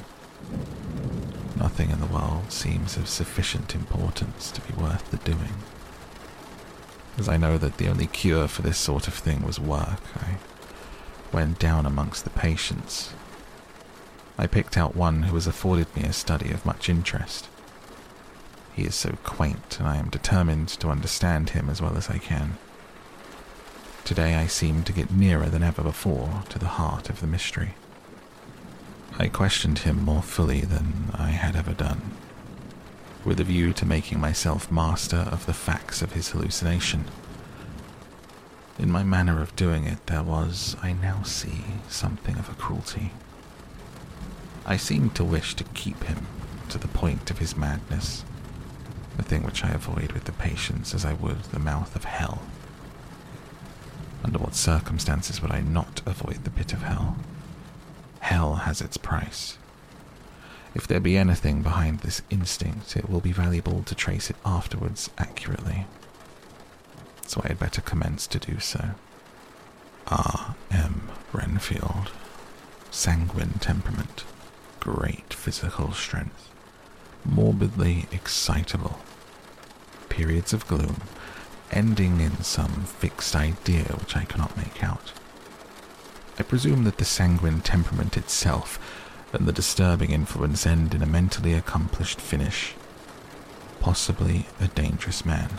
[1.56, 5.56] Nothing in the world seems of sufficient importance to be worth the doing.
[7.18, 10.38] As I know that the only cure for this sort of thing was work, I
[11.34, 13.14] went down amongst the patients.
[14.38, 17.50] I picked out one who has afforded me a study of much interest.
[18.74, 22.20] He is so quaint, and I am determined to understand him as well as I
[22.20, 22.60] can.
[24.04, 27.74] Today I seem to get nearer than ever before to the heart of the mystery.
[29.18, 32.12] I questioned him more fully than I had ever done,
[33.28, 37.04] with a view to making myself master of the facts of his hallucination.
[38.80, 43.12] In my manner of doing it, there was, I now see, something of a cruelty.
[44.66, 46.26] I seemed to wish to keep him
[46.70, 48.24] to the point of his madness,
[49.20, 52.44] a thing which I avoid with the patients as I would the mouth of hell.
[54.24, 57.18] Under what circumstances would I not avoid the pit of hell?
[58.22, 59.58] Hell has its price.
[60.78, 65.10] If there be anything behind this instinct, it will be valuable to trace it afterwards
[65.18, 65.86] accurately
[67.28, 68.92] so I had better commence to do so.
[70.08, 70.56] R.
[70.72, 71.10] M.
[71.34, 72.12] Renfield.
[72.90, 74.24] Sanguine temperament,
[74.80, 76.50] great physical strength,
[77.26, 79.00] morbidly excitable,
[80.08, 81.02] periods of gloom,
[81.70, 85.12] ending in some fixed idea which I cannot make out.
[86.40, 88.80] I presume that the sanguine temperament itself
[89.34, 92.76] and the disturbing influence end in a mentally accomplished finish.
[93.80, 95.50] Possibly a dangerous man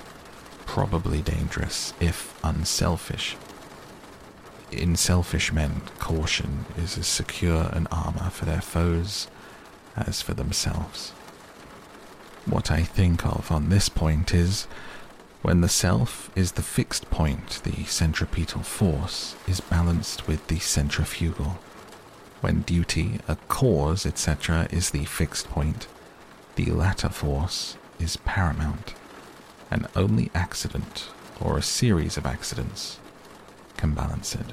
[0.69, 3.37] probably dangerous if unselfish.
[4.71, 9.29] In selfish men, caution is as secure an armor for their foes
[9.97, 11.11] as for themselves.
[12.45, 14.69] What I think of on this point is
[15.41, 21.59] when the self is the fixed point, the centripetal force is balanced with the centrifugal.
[22.41, 25.89] When duty, a cause, etc., is the fixed point,
[26.55, 28.95] the latter force is paramount
[29.71, 31.09] and only accident
[31.41, 32.99] or a series of accidents
[33.77, 34.47] can balance it.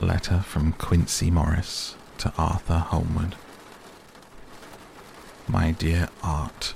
[0.00, 3.34] Letter from Quincey Morris to Arthur Holmwood.
[5.48, 6.74] My dear Art,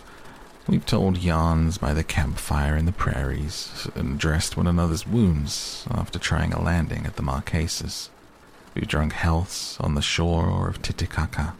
[0.66, 6.18] we've told yarns by the campfire in the prairies and dressed one another's wounds after
[6.18, 8.08] trying a landing at the Marquesas.
[8.74, 11.54] We've drunk healths on the shore of Titicaca.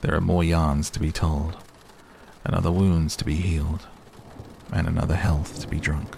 [0.00, 1.56] There are more yarns to be told
[2.44, 3.86] and other wounds to be healed,
[4.72, 6.16] and another health to be drunk.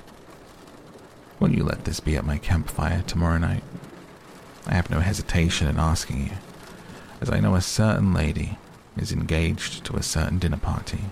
[1.40, 3.64] Will you let this be at my campfire tomorrow night?
[4.66, 6.32] I have no hesitation in asking you,
[7.20, 8.58] as I know a certain lady
[8.96, 11.06] is engaged to a certain dinner party,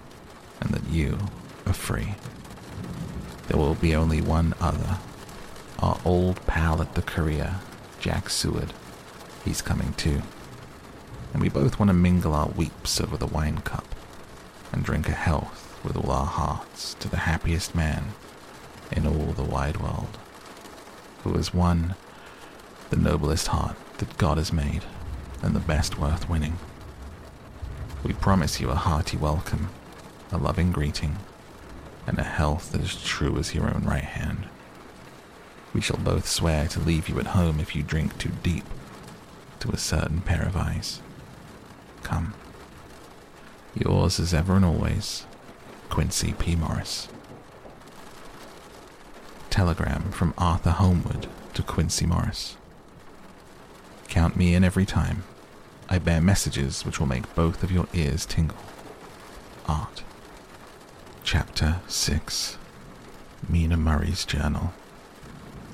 [0.61, 1.18] and that you
[1.66, 2.14] are free.
[3.49, 4.99] There will be only one other,
[5.81, 7.61] our old pal at the Korea,
[8.01, 8.72] Jack Seward.
[9.44, 10.22] He's coming too.
[11.32, 13.84] And we both want to mingle our weeps over the wine cup
[14.72, 18.07] and drink a health with all our hearts to the happiest man
[18.90, 20.18] in all the wide world,
[21.22, 21.94] who has won
[22.88, 24.84] the noblest heart that God has made
[25.42, 26.59] and the best worth winning.
[28.03, 29.68] We promise you a hearty welcome,
[30.32, 31.18] a loving greeting,
[32.07, 34.48] and a health as true as your own right hand.
[35.73, 38.64] We shall both swear to leave you at home if you drink too deep
[39.61, 41.01] to a certain pair of eyes.
[42.03, 42.35] Come.
[43.75, 45.27] Yours as ever and always,
[45.89, 46.57] Quincey P.
[46.57, 47.09] Morris.
[49.49, 52.57] Telegram from Arthur Holmwood to Quincey Morris.
[54.09, 55.24] Count me in every time.
[55.89, 58.57] I bear messages which will make both of your ears tingle.
[59.69, 60.03] Art.
[61.23, 62.59] Chapter 6
[63.49, 64.73] Mina Murray's Journal.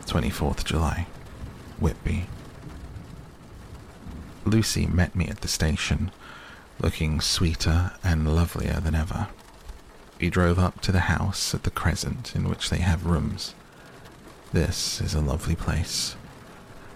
[0.07, 1.07] 24th July.
[1.79, 2.27] Whitby.
[4.45, 6.11] Lucy met me at the station
[6.81, 9.29] looking sweeter and lovelier than ever.
[10.21, 13.55] We drove up to the house at the Crescent in which they have rooms.
[14.53, 16.17] This is a lovely place.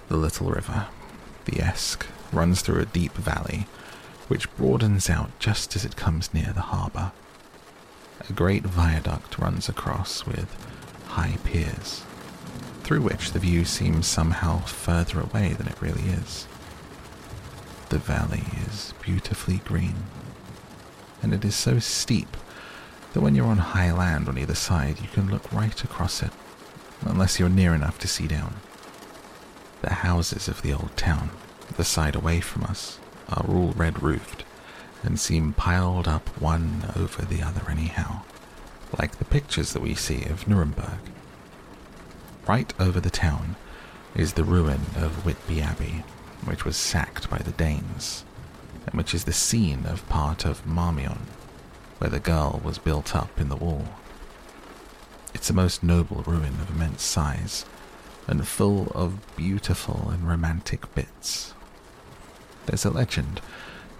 [0.08, 0.86] The little river,
[1.44, 3.66] the Esk, runs through a deep valley
[4.28, 7.12] which broadens out just as it comes near the harbour.
[8.28, 10.54] A great viaduct runs across with
[11.08, 12.04] high piers,
[12.90, 16.48] through which the view seems somehow further away than it really is.
[17.88, 19.94] The valley is beautifully green,
[21.22, 22.36] and it is so steep
[23.12, 26.32] that when you're on high land on either side, you can look right across it,
[27.02, 28.56] unless you're near enough to see down.
[29.82, 31.30] The houses of the old town,
[31.76, 32.98] the side away from us,
[33.28, 34.42] are all red roofed
[35.04, 38.22] and seem piled up one over the other anyhow,
[38.98, 40.98] like the pictures that we see of Nuremberg.
[42.46, 43.56] Right over the town
[44.14, 46.04] is the ruin of Whitby Abbey,
[46.44, 48.24] which was sacked by the Danes,
[48.86, 51.26] and which is the scene of part of Marmion,
[51.98, 53.84] where the girl was built up in the wall.
[55.32, 57.64] It's a most noble ruin of immense size,
[58.26, 61.54] and full of beautiful and romantic bits.
[62.66, 63.40] There's a legend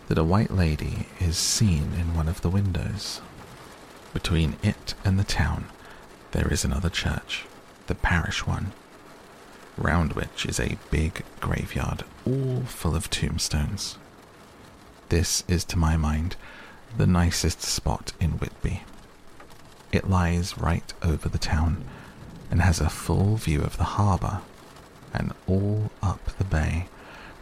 [0.08, 3.20] that a white lady is seen in one of the windows.
[4.12, 5.66] Between it and the town,
[6.32, 7.44] there is another church,
[7.90, 8.70] the parish one,
[9.76, 13.98] round which is a big graveyard, all full of tombstones.
[15.08, 16.36] This is, to my mind,
[16.96, 18.84] the nicest spot in Whitby.
[19.90, 21.82] It lies right over the town
[22.48, 24.42] and has a full view of the harbour
[25.12, 26.86] and all up the bay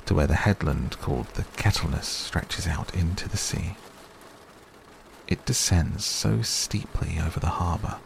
[0.07, 3.77] to where the headland called the Kettleness stretches out into the sea.
[5.27, 7.99] It descends so steeply over the harbour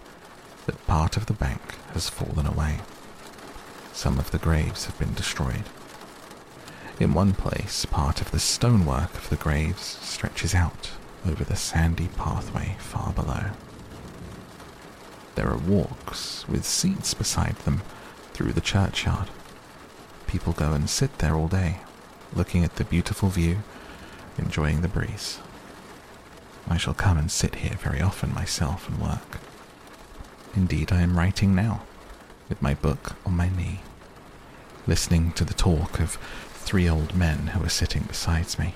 [0.67, 1.61] that part of the bank
[1.93, 2.81] has fallen away.
[3.93, 5.65] Some of the graves have been destroyed.
[7.01, 10.91] In one place, part of the stonework of the graves stretches out
[11.27, 13.51] over the sandy pathway far below.
[15.35, 17.83] There are walks with seats beside them
[18.33, 19.29] through the churchyard.
[20.27, 21.81] People go and sit there all day,
[22.35, 23.59] looking at the beautiful view,
[24.39, 25.39] enjoying the breeze.
[26.69, 29.39] I shall come and sit here very often myself and work.
[30.55, 31.83] Indeed, I am writing now,
[32.49, 33.81] with my book on my knee,
[34.87, 36.19] listening to the talk of
[36.53, 38.75] three old men who are sitting beside me.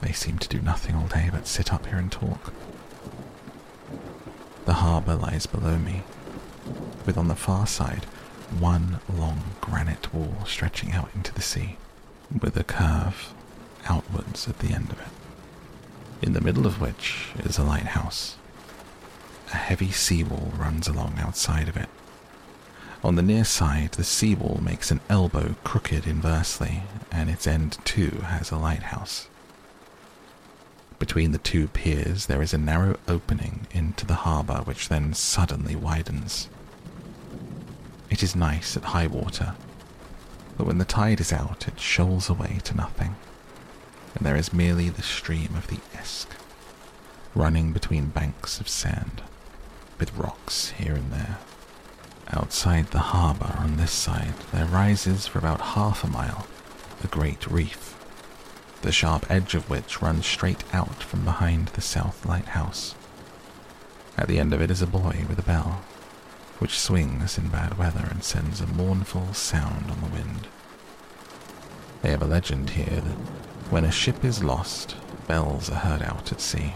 [0.00, 2.52] They seem to do nothing all day but sit up here and talk.
[4.64, 6.02] The harbour lies below me,
[7.06, 8.04] with on the far side
[8.58, 11.76] one long granite wall stretching out into the sea,
[12.42, 13.32] with a curve
[13.88, 18.37] outwards at the end of it, in the middle of which is a lighthouse.
[19.52, 21.88] A heavy seawall runs along outside of it.
[23.02, 28.22] On the near side, the seawall makes an elbow crooked inversely, and its end too
[28.26, 29.28] has a lighthouse.
[30.98, 35.76] Between the two piers, there is a narrow opening into the harbour which then suddenly
[35.76, 36.48] widens.
[38.10, 39.54] It is nice at high water,
[40.56, 43.14] but when the tide is out, it shoals away to nothing,
[44.16, 46.28] and there is merely the stream of the Esk,
[47.34, 49.22] running between banks of sand,
[49.98, 51.38] with rocks here and there.
[52.30, 56.46] Outside the harbour on this side, there rises for about half a mile
[57.02, 57.88] a great reef
[58.82, 62.94] the sharp edge of which runs straight out from behind the south lighthouse.
[64.16, 65.82] At the end of it is a buoy with a bell,
[66.58, 70.46] which swings in bad weather and sends a mournful sound on the wind.
[72.02, 73.18] They have a legend here that
[73.70, 74.96] when a ship is lost,
[75.26, 76.74] bells are heard out at sea.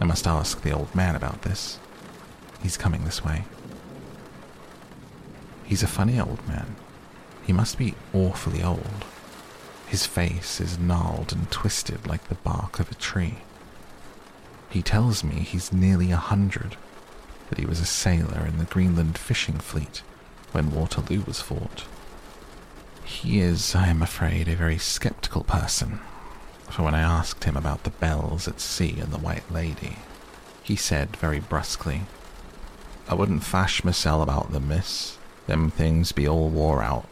[0.00, 1.78] I must ask the old man about this.
[2.62, 3.44] He's coming this way.
[5.64, 6.76] He's a funny old man.
[7.46, 9.04] He must be awfully old.
[9.86, 13.38] His face is gnarled and twisted like the bark of a tree.
[14.70, 16.76] He tells me he's nearly a hundred,
[17.48, 20.02] that he was a sailor in the Greenland fishing fleet
[20.52, 21.84] when Waterloo was fought.
[23.04, 26.00] He is, I am afraid, a very sceptical person,
[26.70, 29.96] for when I asked him about the bells at sea and the White Lady,
[30.62, 32.02] he said very brusquely,
[33.08, 35.18] I wouldn't fash mysel about them, miss.
[35.46, 37.08] Them things be all wore out.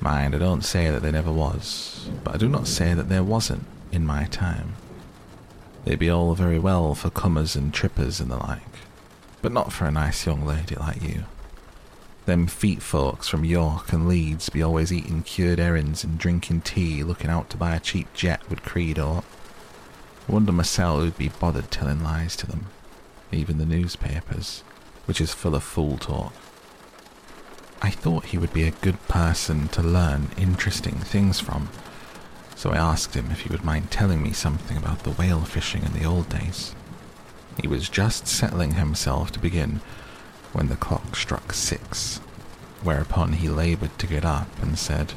[0.00, 3.24] Mind, I don't say that there never was, but I do not say that there
[3.24, 4.74] wasn't in my time.
[5.84, 8.60] They be all very well for comers and trippers and the like,
[9.42, 11.24] but not for a nice young lady like you.
[12.26, 17.04] Them feet folks from York and Leeds be always eating cured herrings and drinking tea,
[17.04, 19.22] looking out to buy a cheap jet with Creed or.
[20.28, 22.66] I wonder myself who'd be bothered telling lies to them,
[23.30, 24.64] even the newspapers,
[25.04, 26.32] which is full of fool talk.
[27.80, 31.68] I thought he would be a good person to learn interesting things from,
[32.56, 35.84] so I asked him if he would mind telling me something about the whale fishing
[35.84, 36.74] in the old days.
[37.62, 39.80] He was just settling himself to begin
[40.52, 42.18] when the clock struck six,
[42.82, 45.12] whereupon he laboured to get up and said,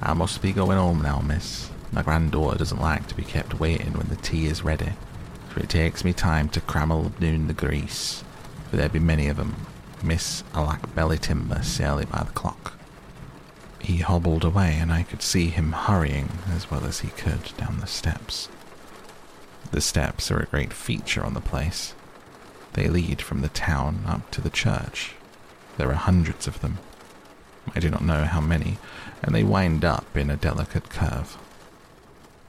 [0.00, 1.70] I must be going home now, miss.
[1.90, 4.92] My granddaughter doesn't like to be kept waiting when the tea is ready,
[5.48, 8.22] for it takes me time to crammel doon the grease,
[8.70, 9.66] for there be many of 'em
[10.02, 12.74] Miss Alack Belly Timber sailed by the clock.
[13.80, 17.80] He hobbled away, and I could see him hurrying as well as he could down
[17.80, 18.48] the steps.
[19.70, 21.94] The steps are a great feature on the place.
[22.74, 25.12] They lead from the town up to the church.
[25.76, 26.78] There are hundreds of them.
[27.74, 28.78] I do not know how many,
[29.22, 31.36] and they wind up in a delicate curve.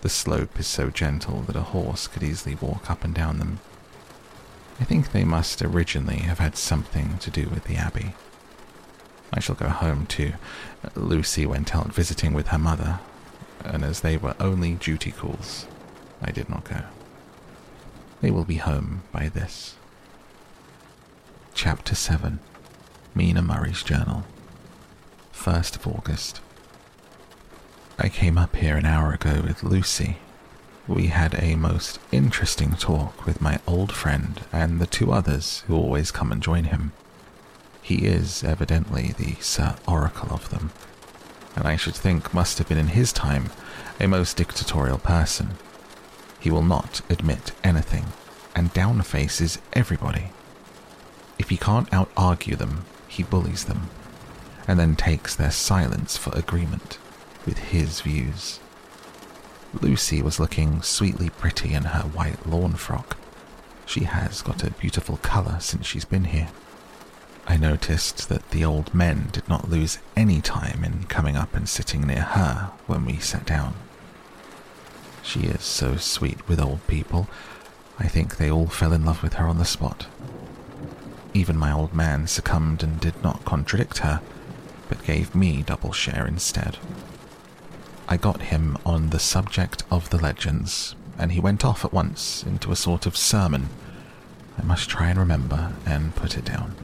[0.02, 3.60] The slope is so gentle that a horse could easily walk up and down them.
[4.80, 8.14] I think they must originally have had something to do with the Abbey.
[9.34, 10.34] I shall go home too.
[10.96, 13.00] Lucy went out visiting with her mother,
[13.64, 15.68] and as they were only duty calls,
[16.22, 16.84] I did not go.
[18.22, 19.76] They will be home by this.
[21.62, 22.40] Chapter 7
[23.14, 24.24] Mina Murray's Journal
[25.34, 26.40] 1st of August.
[27.98, 30.20] I came up here an hour ago with Lucy.
[30.88, 35.76] We had a most interesting talk with my old friend and the two others who
[35.76, 36.94] always come and join him.
[37.82, 40.72] He is evidently the Sir Oracle of them,
[41.58, 43.50] and I should think must have been in his time
[44.00, 45.56] a most dictatorial person.
[46.40, 48.06] He will not admit anything
[48.56, 50.32] and downfaces everybody.
[51.40, 53.90] If he can't out argue them, he bullies them,
[54.68, 57.00] and then takes their silence for agreement
[57.46, 58.60] with his views.
[59.82, 63.18] Lucy was looking sweetly pretty in her white lawn frock.
[63.86, 66.50] She has got a beautiful colour since she's been here.
[67.48, 71.68] I noticed that the old men did not lose any time in coming up and
[71.68, 73.74] sitting near her when we sat down.
[75.24, 77.28] She is so sweet with old people,
[78.00, 80.08] I think they all fell in love with her on the spot.
[81.40, 84.20] Even my old man succumbed and did not contradict her,
[84.90, 86.78] but gave me double share instead.
[88.10, 92.44] I got him on the subject of the legends, and he went off at once
[92.44, 93.70] into a sort of sermon.
[94.58, 96.76] I must try and remember and put it down.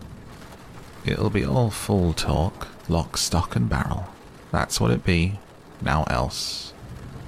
[1.03, 4.07] It'll be all full talk, lock, stock, and barrel.
[4.53, 5.37] That's what it be.
[5.81, 6.71] Now else.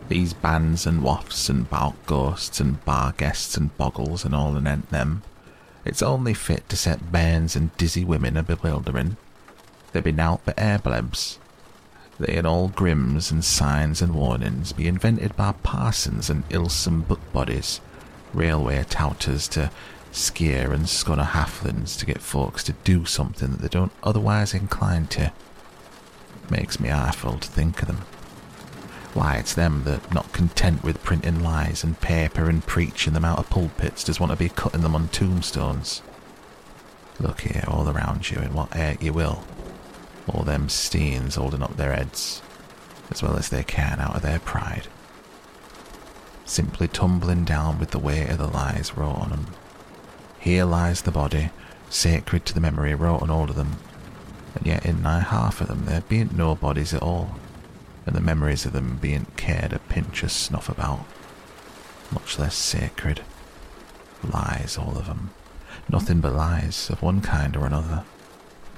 [0.07, 5.23] These bands and wafts and bark ghosts and barguests and bogles and all anent them
[5.87, 9.15] it's only fit to set bairns and dizzy women a bewildering.
[9.93, 11.37] They be nowt but air blebs.
[12.19, 17.21] They and all grims and signs and warnings be invented by parsons and ilsome book
[17.31, 17.79] bodies,
[18.33, 19.71] railway touters to
[20.11, 25.07] scare and scunner halflings to get folks to do something that they don't otherwise incline
[25.07, 25.31] to.
[26.49, 28.01] Makes me awful to think of them.
[29.17, 33.39] Why, it's them that, not content with printing lies and paper and preaching them out
[33.39, 36.03] of pulpits, does want to be cutting them on tombstones.
[37.19, 39.43] Look here, all around you, in what air you will.
[40.27, 42.43] All them steens holding up their heads,
[43.09, 44.85] as well as they can out of their pride.
[46.45, 49.47] Simply tumbling down with the weight of the lies wrought on them.
[50.37, 51.49] Here lies the body,
[51.89, 53.77] sacred to the memory wrought on all of them,
[54.53, 57.31] and yet in nigh half of them there bean't no bodies at all
[58.07, 61.05] and the memories of them being cared a pinch of snuff about.
[62.09, 63.21] Much less sacred.
[64.23, 65.31] Lies, all of them.
[65.89, 68.05] Nothing but lies, of one kind or another.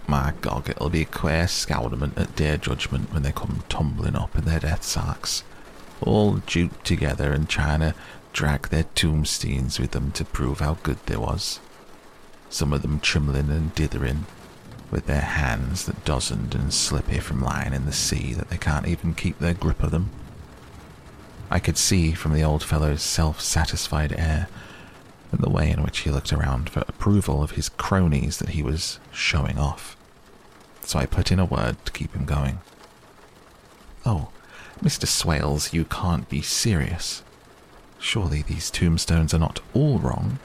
[0.07, 4.35] My God, it'll be a queer scowdament at Day Judgment when they come tumbling up
[4.35, 5.43] in their death sacks,
[6.01, 7.93] all duped together and trying to
[8.33, 11.59] drag their tombstones with them to prove how good they was.
[12.49, 14.25] Some of them trembling and dithering,
[14.91, 18.87] with their hands that dozened and slippy from lying in the sea that they can't
[18.87, 20.09] even keep their grip of them.
[21.51, 24.47] I could see from the old fellow's self satisfied air
[25.31, 28.63] and the way in which he looked around for approval of his cronies that he
[28.63, 29.95] was showing off.
[30.81, 32.59] So I put in a word to keep him going.
[34.05, 34.29] Oh,
[34.81, 35.05] Mr.
[35.05, 37.21] Swales, you can't be serious.
[37.99, 40.39] Surely these tombstones are not all wrong.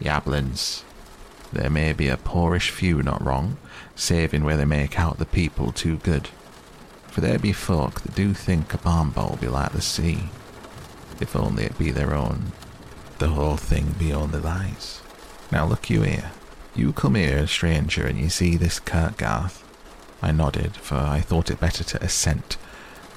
[0.00, 0.84] Yablins,
[1.52, 3.56] there may be a poorish few not wrong,
[3.96, 6.28] saving where they make out the people too good.
[7.08, 10.30] For there be folk that do think a barn bowl be like the sea.
[11.20, 12.52] If only it be their own.
[13.18, 15.00] The whole thing be only lies.
[15.50, 16.30] Now look you here.
[16.74, 19.62] You come here, a stranger, and you see this Kirkgarth.
[20.22, 22.56] I nodded, for I thought it better to assent,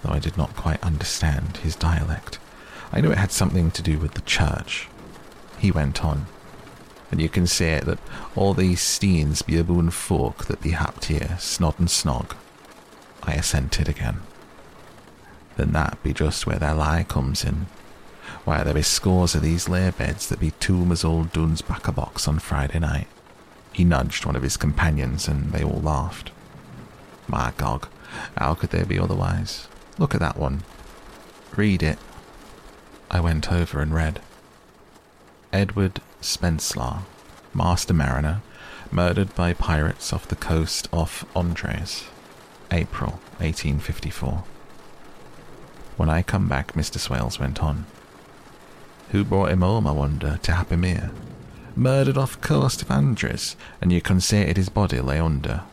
[0.01, 2.39] though I did not quite understand his dialect.
[2.91, 4.87] I knew it had something to do with the church.
[5.59, 6.25] He went on
[7.13, 7.99] and you can say that
[8.35, 12.35] all these steens be aboon folk that be happed here, snod and snog.
[13.21, 14.21] I assented again.
[15.55, 17.67] Then that be just where their lie comes in.
[18.45, 21.93] Why, there be scores of these lay beds that be tomb as old Dunn's back
[21.93, 23.05] box on Friday night.
[23.71, 26.31] He nudged one of his companions, and they all laughed.
[27.27, 27.87] My gog,
[28.35, 29.67] how could they be otherwise?
[29.99, 30.63] Look at that one.
[31.55, 31.99] Read it.
[33.11, 34.19] I went over and read.
[35.51, 37.01] Edward Spenslaw,
[37.53, 38.41] master mariner,
[38.91, 42.05] murdered by pirates off the coast of Andres,
[42.71, 44.43] April 1854.
[45.97, 46.97] When I come back, Mr.
[46.97, 47.85] Swales went on.
[49.11, 51.11] Who brought him home, I wonder, to Happy Mere?
[51.75, 55.63] Murdered off coast of Andres, and you considered his body lay under.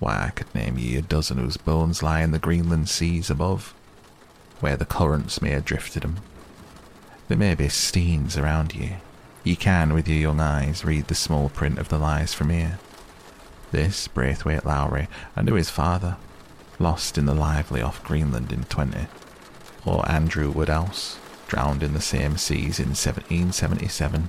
[0.00, 3.74] Why, I could name ye a dozen whose bones lie in the Greenland seas above,
[4.60, 6.18] where the currents may have drifted 'em.
[7.28, 8.98] There may be steens around ye,
[9.48, 12.78] you can, with your young eyes, read the small print of the lies from here.
[13.72, 16.18] This Braithwaite Lowrey, I knew his father,
[16.78, 19.06] lost in the lively off Greenland in 20,
[19.86, 24.28] or Andrew Woodhouse, drowned in the same seas in 1777,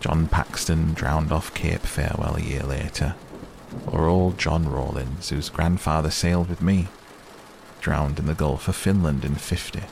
[0.00, 3.14] John Paxton drowned off Cape Farewell a year later,
[3.86, 6.88] or old John Rawlins, whose grandfather sailed with me,
[7.80, 9.82] drowned in the Gulf of Finland in 50.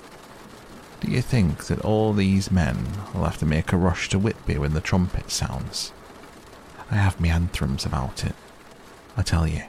[1.00, 2.76] Do you think that all these men
[3.12, 5.92] will have to make a rush to Whitby when the trumpet sounds?
[6.90, 8.34] I have me anthems about it.
[9.16, 9.62] I tell you,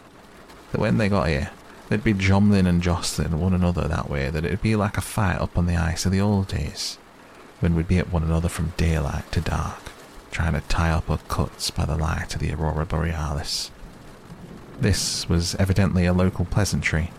[0.71, 1.51] that when they got here,
[1.89, 5.39] they'd be jumbling and jostling one another that way that it'd be like a fight
[5.39, 6.97] up on the ice of the old days,
[7.59, 9.91] when we'd be at one another from daylight to dark,
[10.31, 13.71] trying to tie up our cuts by the light of the aurora borealis.
[14.79, 17.11] This was evidently a local pleasantry,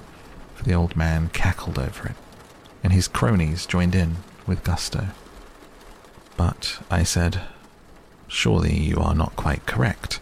[0.55, 2.17] for the old man cackled over it,
[2.83, 4.17] and his cronies joined in
[4.47, 5.09] with gusto.
[6.37, 7.43] But I said,
[8.29, 10.21] Surely you are not quite correct,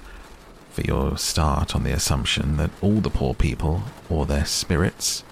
[0.71, 5.25] for your start on the assumption that all the poor people, or their spirits,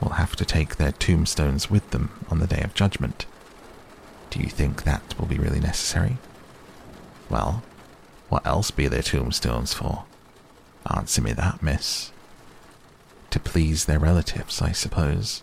[0.00, 3.26] will have to take their tombstones with them on the day of judgment.
[4.30, 6.18] Do you think that will be really necessary?
[7.28, 7.62] Well,
[8.28, 10.04] what else be their tombstones for?
[10.86, 12.12] Answer me that, miss.
[13.30, 15.42] To please their relatives, I suppose.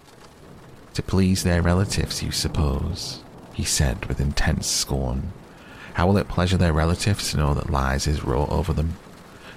[0.98, 3.22] To please their relatives, you suppose,
[3.53, 5.32] he said with intense scorn.
[5.94, 8.98] How will it pleasure their relatives to know that lies is wrought over them?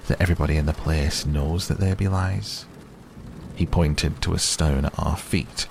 [0.05, 2.67] That everybody in the place knows that there be lies?
[3.55, 5.61] He pointed to a stone at our feet,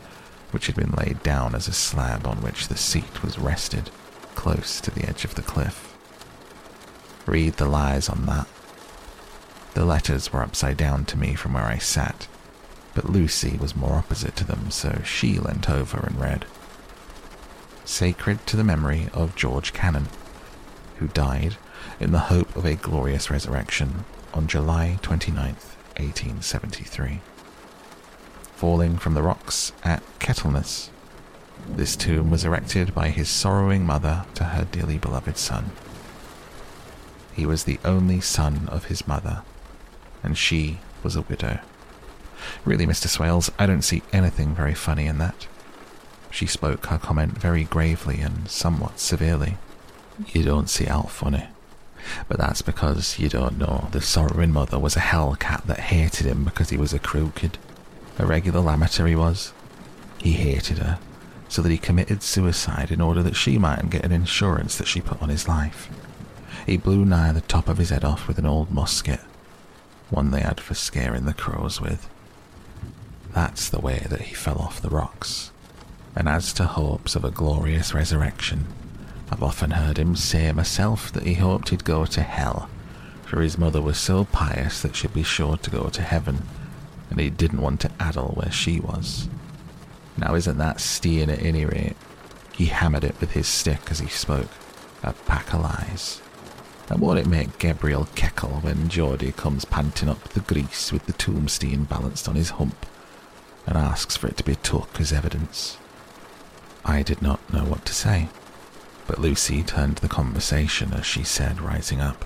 [0.50, 3.90] which had been laid down as a slab on which the seat was rested,
[4.34, 5.96] close to the edge of the cliff.
[7.26, 8.48] Read the lies on that.
[9.74, 12.26] The letters were upside down to me from where I sat,
[12.94, 16.44] but Lucy was more opposite to them, so she leant over and read.
[17.84, 20.08] Sacred to the memory of George Cannon,
[20.98, 21.56] who died
[21.98, 24.04] in the hope of a glorious resurrection
[24.34, 27.20] on July 29th, 1873.
[28.54, 30.90] Falling from the rocks at Kettleness,
[31.68, 35.70] this tomb was erected by his sorrowing mother to her dearly beloved son.
[37.32, 39.42] He was the only son of his mother,
[40.22, 41.60] and she was a widow.
[42.64, 43.08] Really, Mr.
[43.08, 45.46] Swales, I don't see anything very funny in that.
[46.30, 49.56] She spoke her comment very gravely and somewhat severely.
[50.28, 51.48] You don't see out funny.
[52.28, 56.26] But that's because you don't know the sorrowing mother was a hell cat that hated
[56.26, 57.58] him because he was a crooked.
[58.18, 59.52] A regular amateur he was.
[60.18, 60.98] He hated her,
[61.48, 65.00] so that he committed suicide in order that she mightn't get an insurance that she
[65.00, 65.88] put on his life.
[66.66, 69.20] He blew nigh the top of his head off with an old musket,
[70.10, 72.08] one they had for scaring the crows with.
[73.32, 75.52] That's the way that he fell off the rocks.
[76.16, 78.66] And as to hopes of a glorious resurrection,
[79.30, 82.68] I've often heard him say myself that he hoped he'd go to hell,
[83.24, 86.42] for his mother was so pious that she'd be sure to go to heaven,
[87.08, 89.28] and he didn't want to addle where she was.
[90.16, 91.96] Now isn't that steering at any rate?
[92.52, 94.50] He hammered it with his stick as he spoke.
[95.04, 96.20] A pack of lies.
[96.88, 101.12] And won't it make Gabriel keckle when Geordie comes panting up the grease with the
[101.12, 102.84] tombstone balanced on his hump
[103.66, 105.78] and asks for it to be took as evidence?
[106.84, 108.28] I did not know what to say,
[109.06, 112.24] but Lucy turned the conversation as she said, rising up,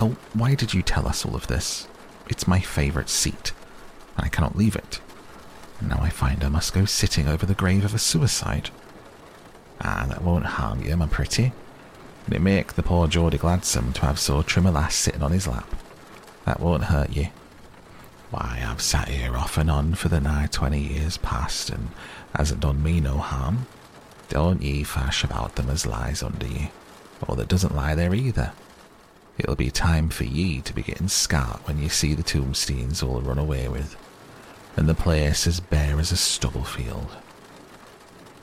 [0.00, 1.88] Oh, why did you tell us all of this?
[2.28, 3.52] It's my favourite seat,
[4.16, 5.00] and I cannot leave it.
[5.80, 8.70] And now I find I must go sitting over the grave of a suicide.
[9.80, 11.52] Ah, that won't harm you, my pretty.
[12.26, 15.32] And it make the poor Geordie gladsome to have so trim a lass sitting on
[15.32, 15.74] his lap.
[16.44, 17.28] That won't hurt you.
[18.30, 21.88] Why, I've sat here off and on for the nigh twenty years past, and
[22.34, 23.66] hasn't done me no harm.
[24.28, 26.70] Don't ye fash about them as lies under ye,
[27.26, 28.52] or that doesn't lie there either.
[29.38, 33.22] It'll be time for ye to be getting scart when ye see the tombstones all
[33.22, 33.96] run away with,
[34.76, 37.16] and the place as bare as a stubble field.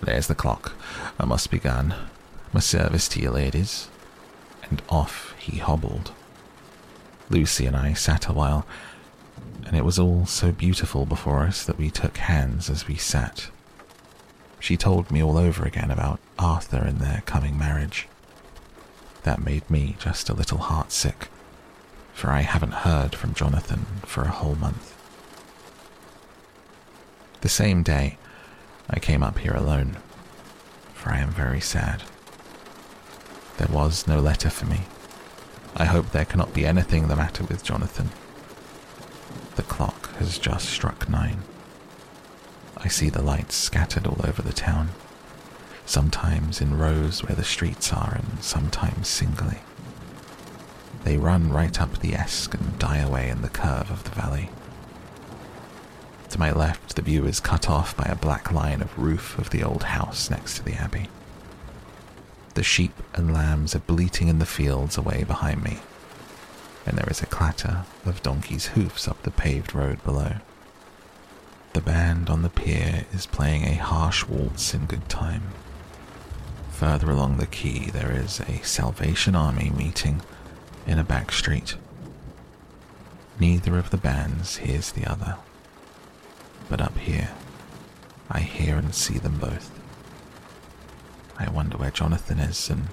[0.01, 0.73] There's the clock.
[1.19, 1.93] I must be gone.
[2.53, 3.89] My service to you, ladies.
[4.63, 6.11] And off he hobbled.
[7.29, 8.65] Lucy and I sat a while,
[9.65, 13.49] and it was all so beautiful before us that we took hands as we sat.
[14.59, 18.07] She told me all over again about Arthur and their coming marriage.
[19.23, 21.27] That made me just a little heartsick,
[22.13, 24.95] for I haven't heard from Jonathan for a whole month.
[27.41, 28.17] The same day,
[28.89, 29.97] I came up here alone,
[30.93, 32.03] for I am very sad.
[33.57, 34.81] There was no letter for me.
[35.75, 38.09] I hope there cannot be anything the matter with Jonathan.
[39.55, 41.43] The clock has just struck nine.
[42.77, 44.89] I see the lights scattered all over the town,
[45.85, 49.59] sometimes in rows where the streets are, and sometimes singly.
[51.03, 54.49] They run right up the Esk and die away in the curve of the valley.
[56.31, 59.51] To my left, the view is cut off by a black line of roof of
[59.51, 61.07] the old house next to the abbey.
[62.55, 65.79] The sheep and lambs are bleating in the fields away behind me.
[66.85, 70.33] And there is a clatter of donkeys' hoofs up the paved road below.
[71.73, 75.43] The band on the pier is playing a harsh waltz in good time.
[76.71, 80.21] Further along the quay, there is a Salvation Army meeting
[80.85, 81.75] in a back street.
[83.39, 85.37] Neither of the bands hears the other.
[86.69, 87.31] But up here,
[88.29, 89.71] I hear and see them both.
[91.37, 92.87] I wonder where Jonathan is and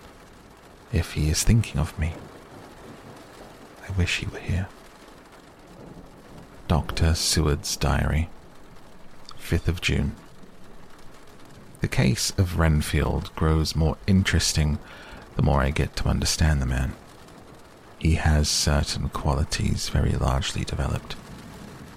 [0.93, 2.15] if he is thinking of me.
[3.93, 4.69] I wish he were here.
[6.67, 7.15] Dr.
[7.15, 8.31] Seward's Diary,
[9.39, 10.17] 5th of June.
[11.83, 14.79] The case of Renfield grows more interesting
[15.37, 16.95] the more I get to understand the man.
[17.99, 21.15] He has certain qualities very largely developed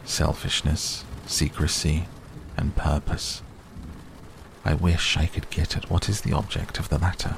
[0.03, 2.07] selfishness, secrecy,
[2.57, 3.41] and purpose.
[4.65, 7.38] I wish I could get at what is the object of the latter.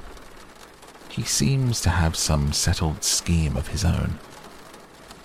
[1.10, 4.20] He seems to have some settled scheme of his own,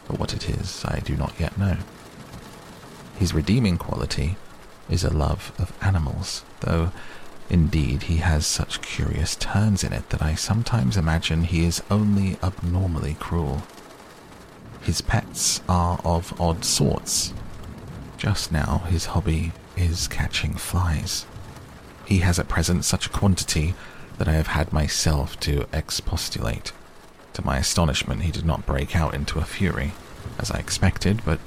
[0.06, 1.76] but what it is I do not yet know.
[3.16, 4.36] His redeeming quality
[4.90, 6.92] is a love of animals, though
[7.48, 12.38] indeed he has such curious turns in it that I sometimes imagine he is only
[12.42, 13.62] abnormally cruel.
[14.80, 17.32] His pets are of odd sorts.
[18.16, 21.26] Just now his hobby is catching flies.
[22.04, 23.74] He has at present such a quantity
[24.18, 26.72] that I have had myself to expostulate.
[27.34, 29.92] To my astonishment, he did not break out into a fury,
[30.38, 31.40] as I expected, but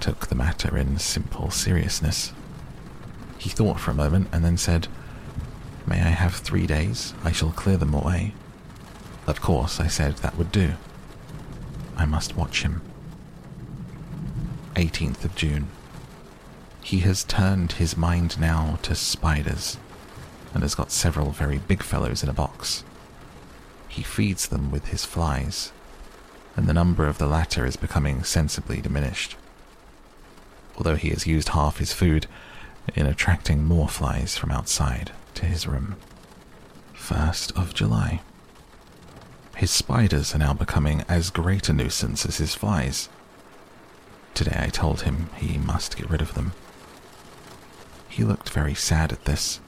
[0.00, 2.32] took the matter in simple seriousness.
[3.38, 4.88] He thought for a moment and then said,
[5.86, 7.14] May I have three days?
[7.24, 8.34] I shall clear them away.
[9.26, 10.74] Of course, I said that would do.
[11.96, 12.82] I must watch him.
[14.74, 15.68] 18th of June.
[16.82, 19.78] He has turned his mind now to spiders,
[20.54, 22.84] and has got several very big fellows in a box.
[23.88, 25.72] He feeds them with his flies,
[26.56, 29.36] and the number of the latter is becoming sensibly diminished.
[30.76, 32.26] Although he has used half his food
[32.94, 35.96] in attracting more flies from outside to his room.
[36.94, 38.20] 1st of July.
[39.56, 43.08] His spiders are now becoming as great a nuisance as his flies.
[44.34, 46.52] Today I told him he must get rid of them.
[48.08, 49.60] He looked very sad at this,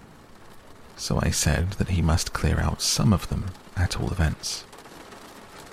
[0.96, 4.64] so I said that he must clear out some of them at all events.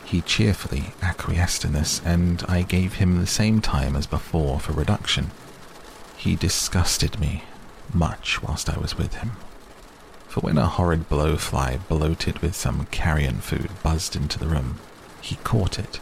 [0.05, 4.71] He cheerfully acquiesced in this, and I gave him the same time as before for
[4.71, 5.31] reduction.
[6.15, 7.43] He disgusted me
[7.93, 9.31] much whilst I was with him.
[10.27, 14.79] For when a horrid blowfly bloated with some carrion food buzzed into the room,
[15.21, 15.99] he caught it,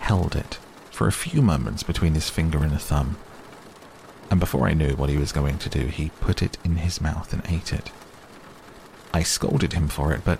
[0.00, 0.58] held it
[0.90, 3.16] for a few moments between his finger and a thumb,
[4.30, 7.00] and before I knew what he was going to do, he put it in his
[7.00, 7.90] mouth and ate it.
[9.12, 10.38] I scolded him for it, but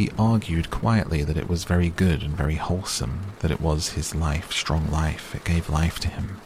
[0.00, 4.14] he argued quietly that it was very good and very wholesome, that it was his
[4.14, 6.40] life, strong life, it gave life to him.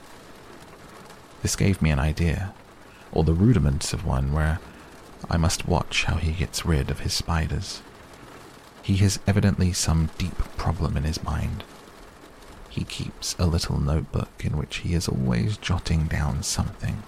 [1.41, 2.53] This gave me an idea,
[3.13, 4.59] or the rudiments of one, where
[5.31, 7.81] I must watch how he gets rid of his spiders.
[8.83, 11.63] He has evidently some deep problem in his mind,
[12.69, 17.05] he keeps a little notebook in which he is always jotting down something.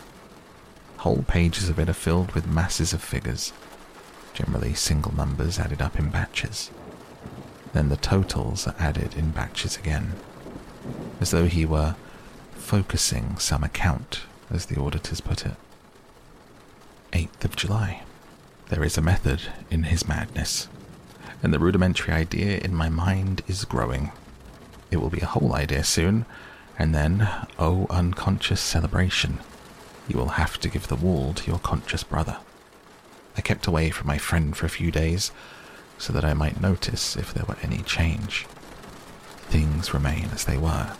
[0.98, 3.52] Whole pages of it are filled with masses of figures,
[4.36, 6.70] generally single numbers added up in batches.
[7.72, 10.12] Then the totals are added in batches again,
[11.20, 11.96] as though he were
[12.52, 15.54] focusing some account, as the auditors put it.
[17.12, 18.02] 8th of July.
[18.68, 19.40] There is a method
[19.70, 20.68] in his madness,
[21.42, 24.12] and the rudimentary idea in my mind is growing.
[24.90, 26.26] It will be a whole idea soon,
[26.78, 27.26] and then,
[27.58, 29.38] oh unconscious cerebration,
[30.08, 32.36] you will have to give the wall to your conscious brother.
[33.36, 35.30] I kept away from my friend for a few days
[35.98, 38.46] so that I might notice if there were any change.
[39.48, 40.96] Things remain as they were,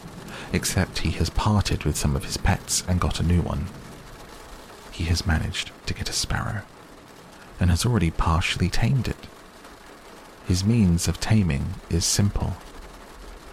[0.52, 3.66] except he has parted with some of his pets and got a new one.
[4.92, 6.62] He has managed to get a sparrow,
[7.58, 9.26] and has already partially tamed it.
[10.46, 12.56] His means of taming is simple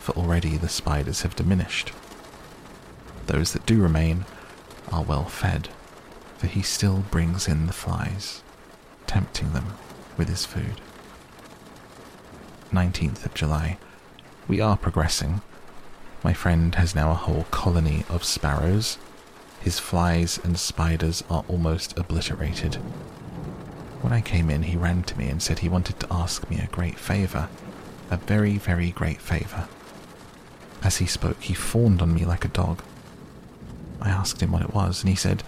[0.03, 1.93] for already the spiders have diminished.
[3.27, 4.25] Those that do remain
[4.91, 5.69] are well fed,
[6.37, 8.42] for he still brings in the flies,
[9.13, 9.75] tempting them
[10.17, 10.81] with his food.
[12.71, 13.77] 19th of July.
[14.47, 15.41] We are progressing.
[16.23, 18.97] My friend has now a whole colony of sparrows.
[19.61, 22.73] His flies and spiders are almost obliterated.
[24.01, 26.57] When I came in, he ran to me and said he wanted to ask me
[26.57, 27.49] a great favour.
[28.09, 29.67] A very, very great favour.
[30.81, 32.81] As he spoke, he fawned on me like a dog.
[34.01, 35.43] I asked him what it was, and he said,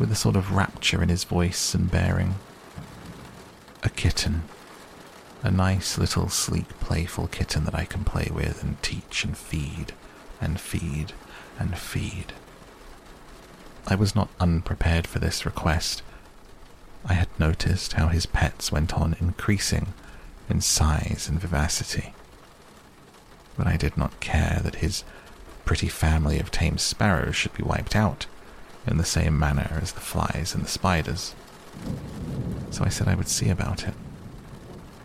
[0.00, 2.34] with a sort of rapture in his voice and bearing,
[3.84, 4.44] A kitten.
[5.42, 9.92] A nice little sleek, playful kitten that I can play with and teach and feed
[10.40, 11.12] and feed
[11.58, 12.32] and feed.
[13.86, 16.02] I was not unprepared for this request.
[17.04, 19.92] I had noticed how his pets went on increasing
[20.48, 22.14] in size and vivacity.
[23.58, 25.04] But I did not care that his
[25.66, 28.24] pretty family of tame sparrows should be wiped out
[28.86, 31.34] in the same manner as the flies and the spiders.
[32.70, 33.94] So I said I would see about it,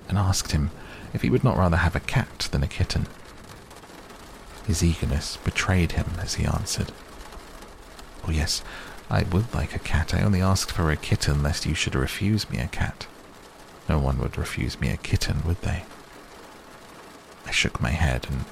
[0.07, 0.72] and asked him
[1.14, 3.07] if he would not rather have a cat than a kitten.
[4.65, 6.91] His eagerness betrayed him as he answered,
[8.27, 8.61] Oh, yes,
[9.10, 10.14] I would like a cat.
[10.14, 13.07] I only asked for a kitten lest you should refuse me a cat.
[13.88, 15.84] No one would refuse me a kitten, would they?
[17.45, 18.45] I shook my head and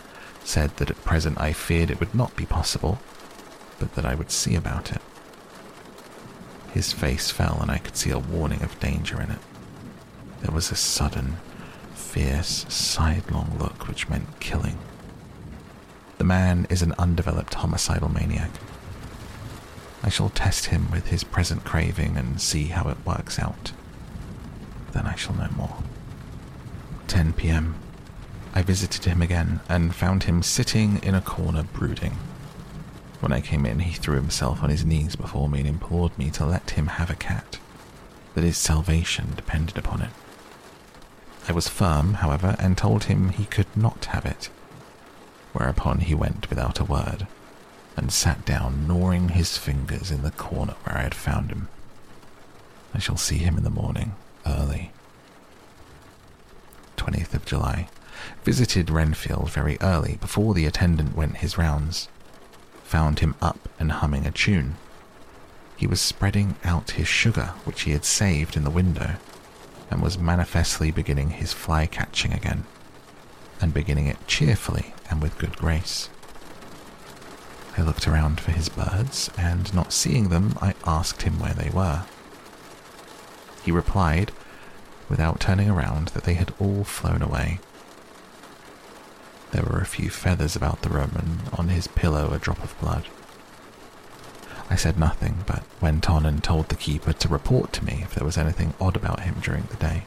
[0.44, 2.99] said that at present I feared it would not be possible,
[3.78, 5.02] but that I would see about it.
[6.78, 9.40] His face fell, and I could see a warning of danger in it.
[10.41, 11.38] There was a sudden,
[11.95, 14.78] fierce, sidelong look which meant killing.
[16.20, 18.52] The man is an undeveloped homicidal maniac.
[20.04, 23.72] I shall test him with his present craving and see how it works out.
[24.91, 25.78] Then I shall know more.
[27.08, 27.74] 10 p.m.
[28.54, 32.18] I visited him again and found him sitting in a corner brooding.
[33.19, 36.30] When I came in, he threw himself on his knees before me and implored me
[36.31, 37.57] to let him have a cat,
[38.35, 40.11] that his salvation depended upon it.
[41.48, 44.49] I was firm, however, and told him he could not have it,
[45.53, 47.26] whereupon he went without a word
[47.95, 51.69] and sat down, gnawing his fingers in the corner where I had found him.
[52.94, 54.14] I shall see him in the morning,
[54.45, 54.91] early.
[56.98, 57.89] 20th of July.
[58.44, 62.07] Visited Renfield very early, before the attendant went his rounds
[62.88, 64.78] found him up and humming a tune.
[65.76, 69.18] He was spreading out his sugar, which he had saved in the window,
[69.92, 72.64] and was manifestly beginning his fly catching again,
[73.60, 76.10] and beginning it cheerfully and with good grace.
[77.78, 81.70] I looked around for his birds, and not seeing them, I asked him where they
[81.70, 82.06] were.
[83.64, 84.32] He replied,
[85.10, 87.60] without turning around, that they had all flown away
[89.52, 92.80] there were a few feathers about the room, and on his pillow a drop of
[92.80, 93.06] blood.
[94.69, 98.14] I said nothing, but went on and told the keeper to report to me if
[98.14, 100.03] there was anything odd about him during the day.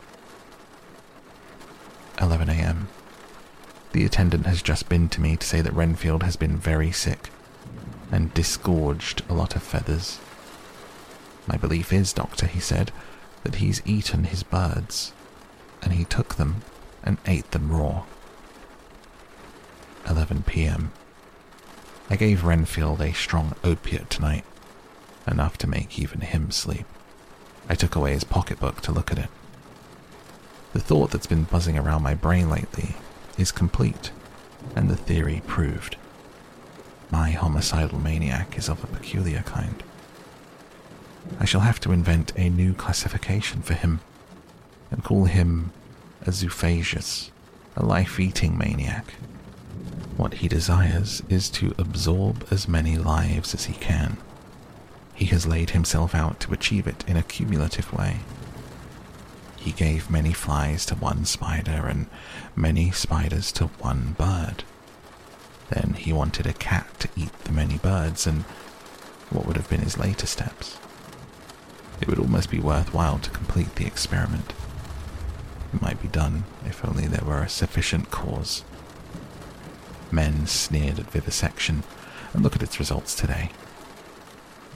[2.20, 2.88] 11 a.m.
[3.92, 7.30] The attendant has just been to me to say that Renfield has been very sick
[8.12, 10.20] and disgorged a lot of feathers.
[11.46, 12.92] My belief is, Doctor, he said,
[13.42, 15.12] that he's eaten his birds,
[15.82, 16.62] and he took them
[17.02, 18.04] and ate them raw.
[20.08, 20.92] 11 p.m.
[22.08, 24.44] I gave Renfield a strong opiate tonight,
[25.26, 26.86] enough to make even him sleep.
[27.68, 29.28] I took away his pocketbook to look at it.
[30.72, 32.96] The thought that's been buzzing around my brain lately
[33.38, 34.10] is complete,
[34.74, 35.96] and the theory proved.
[37.10, 39.82] My homicidal maniac is of a peculiar kind.
[41.38, 44.00] I shall have to invent a new classification for him
[44.90, 45.72] and call him
[46.22, 47.30] a zoophagous,
[47.76, 49.14] a life eating maniac.
[50.16, 54.18] What he desires is to absorb as many lives as he can.
[55.14, 58.20] He has laid himself out to achieve it in a cumulative way.
[59.56, 62.06] He gave many flies to one spider and
[62.56, 64.64] many spiders to one bird.
[65.68, 68.42] Then he wanted a cat to eat the many birds, and
[69.28, 70.78] what would have been his later steps?
[72.00, 74.54] It would almost be worthwhile to complete the experiment.
[75.72, 78.64] It might be done if only there were a sufficient cause.
[80.12, 81.84] Men sneered at vivisection,
[82.32, 83.50] and look at its results today.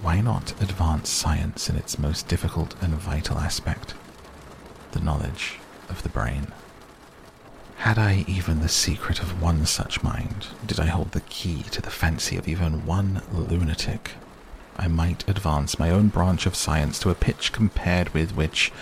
[0.02, 3.94] Why not advance science in its most difficult and vital aspect,
[4.92, 5.58] the knowledge
[5.88, 6.48] of the brain?
[7.76, 11.82] Had I even the secret of one such mind, did I hold the key to
[11.82, 14.12] the fancy of even one lunatic,
[14.76, 18.72] I might advance my own branch of science to a pitch compared with which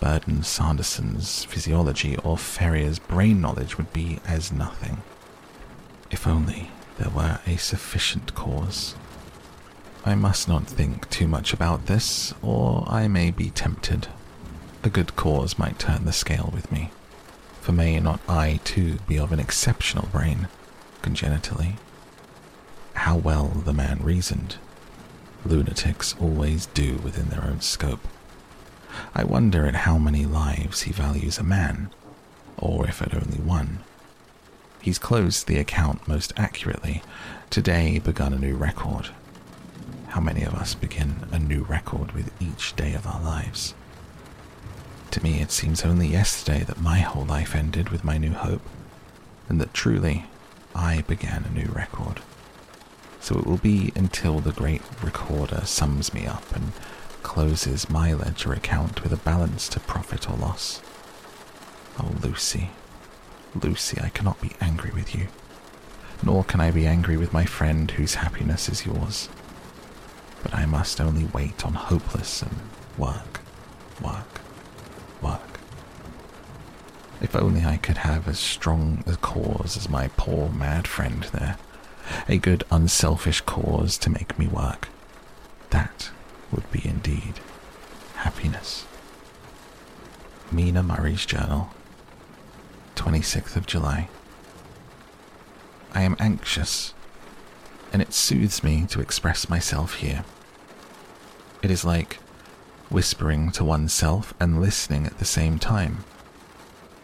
[0.00, 5.02] Burdon Sanderson's physiology or Ferrier's brain knowledge would be as nothing.
[6.10, 8.94] If only there were a sufficient cause.
[10.04, 14.08] I must not think too much about this, or I may be tempted.
[14.82, 16.90] A good cause might turn the scale with me,
[17.62, 20.48] for may not I too be of an exceptional brain,
[21.00, 21.76] congenitally?
[22.94, 24.56] How well the man reasoned.
[25.46, 28.06] Lunatics always do within their own scope.
[29.14, 31.90] I wonder at how many lives he values a man,
[32.58, 33.80] or if at only one.
[34.84, 37.02] He's closed the account most accurately.
[37.48, 39.08] Today begun a new record.
[40.08, 43.72] How many of us begin a new record with each day of our lives?
[45.12, 48.60] To me, it seems only yesterday that my whole life ended with my new hope,
[49.48, 50.26] and that truly
[50.74, 52.20] I began a new record.
[53.20, 56.72] So it will be until the great recorder sums me up and
[57.22, 60.82] closes my ledger account with a balance to profit or loss.
[61.98, 62.68] Oh, Lucy,
[63.62, 65.28] Lucy, I cannot be angry with you,
[66.22, 69.28] nor can I be angry with my friend whose happiness is yours.
[70.42, 72.56] But I must only wait on hopeless and
[72.98, 73.40] work,
[74.02, 74.40] work,
[75.22, 75.60] work.
[77.20, 81.56] If only I could have as strong a cause as my poor mad friend there,
[82.28, 84.88] a good unselfish cause to make me work.
[85.70, 86.10] That
[86.52, 87.34] would be indeed
[88.16, 88.84] happiness.
[90.52, 91.70] Mina Murray's Journal,
[92.94, 94.08] 26th of July.
[95.92, 96.94] I am anxious,
[97.92, 100.24] and it soothes me to express myself here.
[101.62, 102.18] It is like
[102.90, 106.04] whispering to oneself and listening at the same time.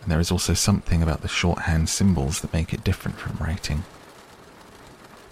[0.03, 3.85] And there is also something about the shorthand symbols that make it different from writing.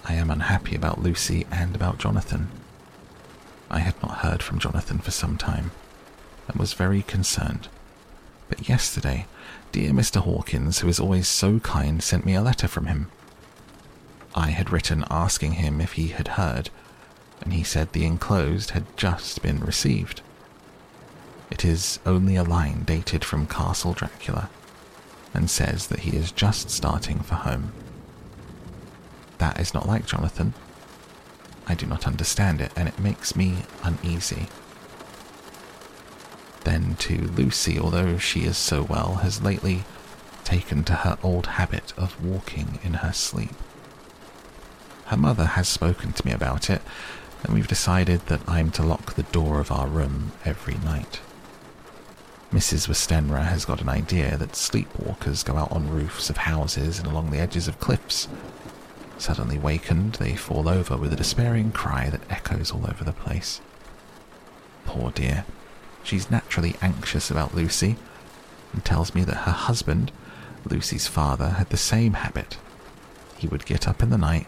[0.04, 2.48] I am unhappy about Lucy and about Jonathan.
[3.70, 5.70] I had not heard from Jonathan for some time
[6.46, 7.68] and was very concerned.
[8.48, 9.26] But yesterday,
[9.72, 10.20] dear Mr.
[10.20, 13.10] Hawkins, who is always so kind, sent me a letter from him.
[14.34, 16.70] I had written asking him if he had heard,
[17.40, 20.22] and he said the enclosed had just been received.
[21.50, 24.50] It is only a line dated from Castle Dracula
[25.34, 27.72] and says that he is just starting for home.
[29.38, 30.54] That is not like Jonathan.
[31.66, 34.48] I do not understand it, and it makes me uneasy.
[36.68, 39.84] Then, too, Lucy, although she is so well, has lately
[40.44, 43.54] taken to her old habit of walking in her sleep.
[45.06, 46.82] Her mother has spoken to me about it,
[47.42, 51.20] and we've decided that I'm to lock the door of our room every night.
[52.52, 52.86] Mrs.
[52.86, 57.30] Westenra has got an idea that sleepwalkers go out on roofs of houses and along
[57.30, 58.28] the edges of cliffs.
[59.16, 63.62] Suddenly wakened, they fall over with a despairing cry that echoes all over the place.
[64.84, 65.46] Poor dear,
[66.08, 67.96] she's naturally anxious about Lucy
[68.72, 70.10] and tells me that her husband,
[70.68, 72.56] Lucy's father, had the same habit.
[73.36, 74.46] He would get up in the night,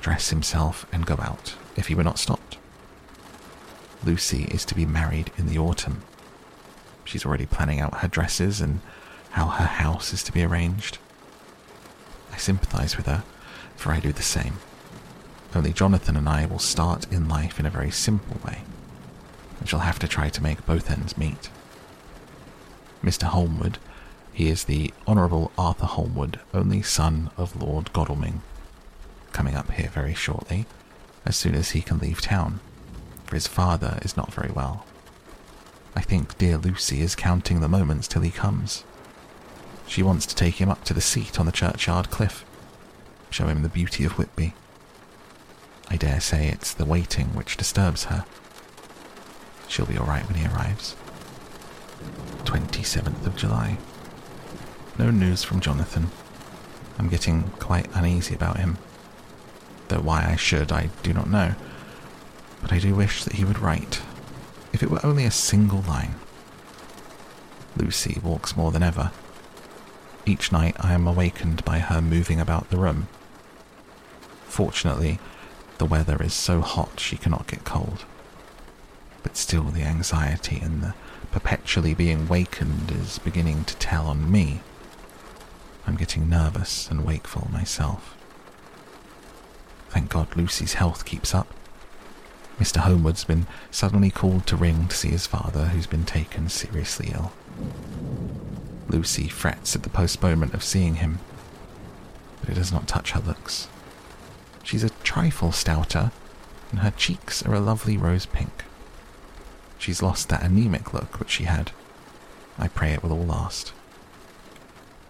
[0.00, 2.58] dress himself, and go out if he were not stopped.
[4.04, 6.02] Lucy is to be married in the autumn.
[7.04, 8.80] She's already planning out her dresses and
[9.30, 10.98] how her house is to be arranged.
[12.32, 13.24] I sympathize with her,
[13.74, 14.54] for I do the same.
[15.56, 18.62] Only Jonathan and I will start in life in a very simple way,
[19.60, 21.50] and shall have to try to make both ends meet.
[23.04, 23.24] Mr.
[23.24, 23.78] Holmwood,
[24.32, 28.42] he is the Honourable Arthur Holmwood, only son of Lord Godalming,
[29.32, 30.66] coming up here very shortly,
[31.24, 32.60] as soon as he can leave town,
[33.26, 34.84] for his father is not very well.
[35.94, 38.84] I think dear Lucy is counting the moments till he comes.
[39.86, 42.44] She wants to take him up to the seat on the churchyard cliff,
[43.28, 44.54] show him the beauty of Whitby.
[45.88, 48.24] I dare say it's the waiting which disturbs her.
[49.70, 50.96] She'll be all right when he arrives.
[52.42, 53.78] 27th of July.
[54.98, 56.10] No news from Jonathan.
[56.98, 58.78] I'm getting quite uneasy about him.
[59.86, 61.54] Though why I should, I do not know.
[62.60, 64.02] But I do wish that he would write,
[64.72, 66.16] if it were only a single line.
[67.76, 69.12] Lucy walks more than ever.
[70.26, 73.06] Each night I am awakened by her moving about the room.
[74.46, 75.20] Fortunately,
[75.78, 78.04] the weather is so hot she cannot get cold.
[79.22, 80.94] But still, the anxiety and the
[81.30, 84.62] perpetually being wakened is beginning to tell on me.
[85.86, 88.16] I'm getting nervous and wakeful myself.
[89.88, 91.48] Thank God Lucy's health keeps up.
[92.58, 92.78] Mr.
[92.78, 97.32] Holmwood's been suddenly called to ring to see his father, who's been taken seriously ill.
[98.88, 101.20] Lucy frets at the postponement of seeing him,
[102.40, 103.68] but it does not touch her looks.
[104.62, 106.12] She's a trifle stouter,
[106.70, 108.64] and her cheeks are a lovely rose pink.
[109.80, 111.72] She's lost that anemic look which she had.
[112.56, 113.72] I pray it will all last.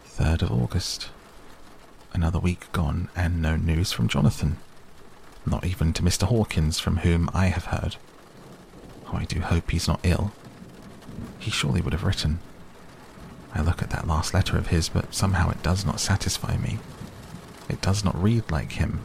[0.08, 1.10] 3rd of August.
[2.14, 4.56] Another week gone, and no news from Jonathan
[5.46, 6.24] not even to Mr.
[6.24, 7.96] Hawkins, from whom I have heard.
[9.08, 10.32] Oh, I do hope he's not ill.
[11.38, 12.38] He surely would have written.
[13.54, 16.78] I look at that last letter of his, but somehow it does not satisfy me.
[17.68, 19.00] It does not read like him,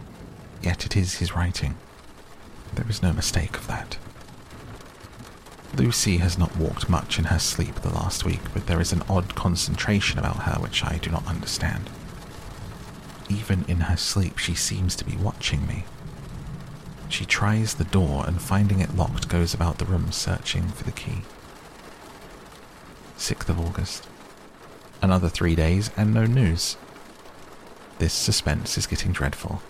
[0.61, 1.75] yet it is his writing.
[2.73, 3.97] There is no mistake of that.
[5.77, 9.03] Lucy has not walked much in her sleep the last week, but there is an
[9.09, 11.89] odd concentration about her which I do not understand.
[13.27, 15.83] Even in her sleep, she seems to be watching me.
[17.09, 20.91] She tries the door and finding it locked goes about the room searching for the
[20.91, 21.23] key.
[23.17, 24.07] 6th of August.
[25.01, 26.77] Another three days and no news.
[27.99, 29.61] This suspense is getting dreadful.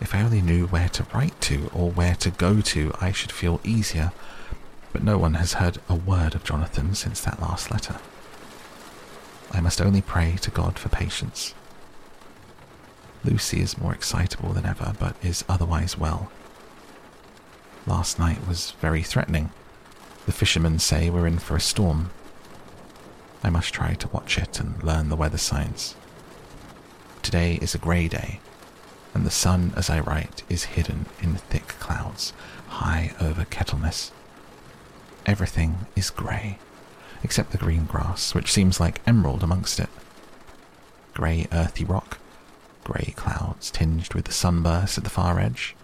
[0.00, 3.32] If I only knew where to write to or where to go to, I should
[3.32, 4.12] feel easier,
[4.92, 7.96] but no one has heard a word of Jonathan since that last letter.
[9.50, 11.54] I must only pray to God for patience.
[13.24, 16.30] Lucy is more excitable than ever, but is otherwise well.
[17.86, 19.50] Last night was very threatening.
[20.26, 22.10] The fishermen say we're in for a storm.
[23.42, 25.94] I must try to watch it and learn the weather signs.
[27.22, 28.40] Today is a grey day,
[29.14, 32.32] and the sun, as I write, is hidden in thick clouds
[32.68, 34.10] high over Kettleness.
[35.28, 36.56] Everything is grey,
[37.22, 39.90] except the green grass, which seems like emerald amongst it.
[41.12, 42.16] Grey earthy rock,
[42.82, 45.76] grey clouds tinged with the sunburst at the far edge,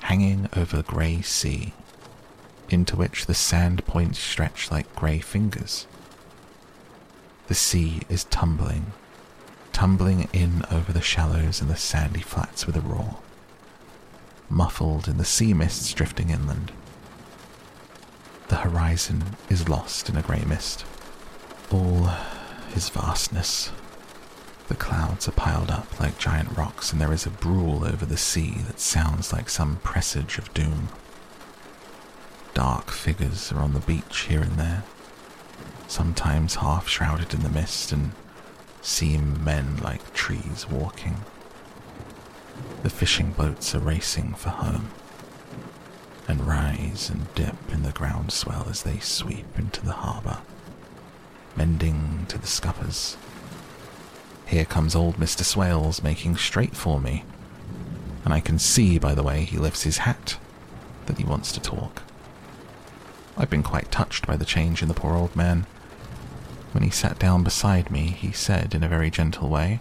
[0.00, 1.74] hanging over the grey sea,
[2.70, 5.86] into which the sand points stretch like grey fingers.
[7.48, 8.92] The sea is tumbling,
[9.74, 13.18] tumbling in over the shallows and the sandy flats with a roar,
[14.48, 16.72] muffled in the sea mists drifting inland.
[18.48, 20.84] The horizon is lost in a grey mist.
[21.70, 22.10] All
[22.74, 23.70] is vastness.
[24.68, 28.16] The clouds are piled up like giant rocks, and there is a brool over the
[28.16, 30.88] sea that sounds like some presage of doom.
[32.54, 34.84] Dark figures are on the beach here and there,
[35.88, 38.12] sometimes half shrouded in the mist, and
[38.80, 41.16] seem men like trees walking.
[42.82, 44.90] The fishing boats are racing for home,
[46.28, 50.38] and rise and dip in the ground swell as they sweep into the harbour,
[51.56, 53.16] mending to the scuppers
[54.46, 55.42] here comes old Mr.
[55.42, 57.24] Swales making straight for me,
[58.24, 60.38] and I can see by the way he lifts his hat
[61.06, 62.02] that he wants to talk.
[63.36, 65.66] I've been quite touched by the change in the poor old man.
[66.72, 69.80] When he sat down beside me, he said in a very gentle way,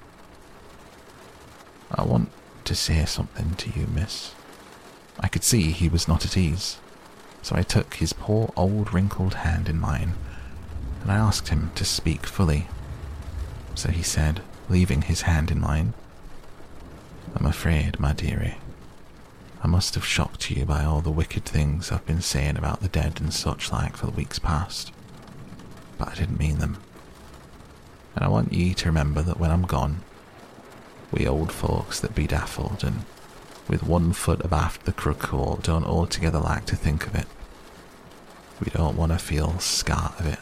[1.91, 2.30] I want
[2.65, 4.34] to say something to you, miss.
[5.20, 6.78] I could see he was not at ease,
[7.42, 10.14] so I took his poor old wrinkled hand in mine,
[11.02, 12.68] and I asked him to speak fully.
[13.76, 15.94] So he said, leaving his hand in mine.
[17.36, 18.58] I'm afraid, my dearie,
[19.66, 22.88] I must have shocked you by all the wicked things I've been saying about the
[22.88, 24.92] dead and such like for the weeks past.
[25.98, 26.78] But I didn't mean them.
[28.16, 30.02] And I want ye to remember that when I'm gone,
[31.12, 33.06] we old folks that be daffled and
[33.68, 37.28] with one foot abaft the crook hole don't altogether like to think of it.
[38.60, 40.40] We don't want to feel scarred of it.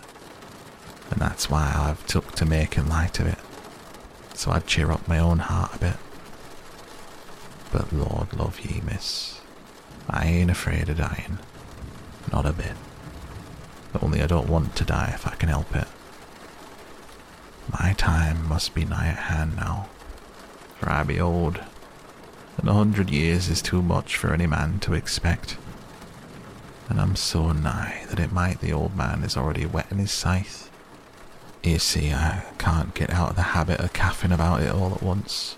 [1.11, 3.39] And that's why I've took to making light of it
[4.35, 5.97] so I'd cheer up my own heart a bit.
[7.71, 9.41] But Lord love ye, miss,
[10.09, 11.39] I ain't afraid of dying.
[12.31, 12.75] Not a bit.
[14.01, 15.87] Only I don't want to die if I can help it.
[17.71, 19.87] My time must be nigh at hand now,
[20.79, 21.61] for I be old,
[22.57, 25.57] and a hundred years is too much for any man to expect.
[26.89, 30.69] And I'm so nigh that it might the old man is already whetting his scythe
[31.63, 35.01] you see, I can't get out of the habit of caffing about it all at
[35.01, 35.55] once.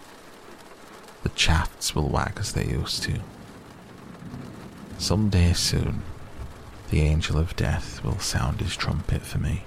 [1.24, 3.22] The chafts will wag as they used to.
[5.00, 6.04] Some day soon,
[6.92, 9.64] the angel of death will sound his trumpet for me.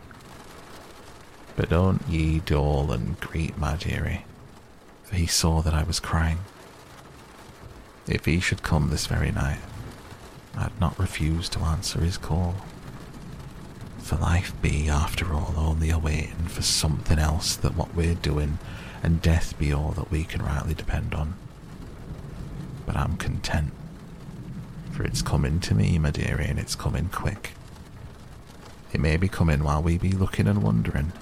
[1.56, 4.24] But don't ye dole and greet my dearie,
[5.02, 6.38] for he saw that I was crying.
[8.09, 9.60] If he should come this very night,
[10.56, 12.55] I'd not refuse to answer his call
[14.09, 18.59] for life be, after all, only a waiting for something else than what we're doing,
[19.02, 21.35] and death be all that we can rightly depend on.
[22.86, 23.70] But I'm content,
[24.93, 27.52] for it's coming to me, my dearie, and it's coming quick.
[28.94, 31.12] It may be coming while we be looking and wondering.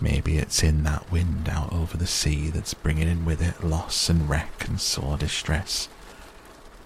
[0.00, 4.08] Maybe it's in that wind out over the sea that's bringing in with it loss
[4.08, 5.88] and wreck and sore distress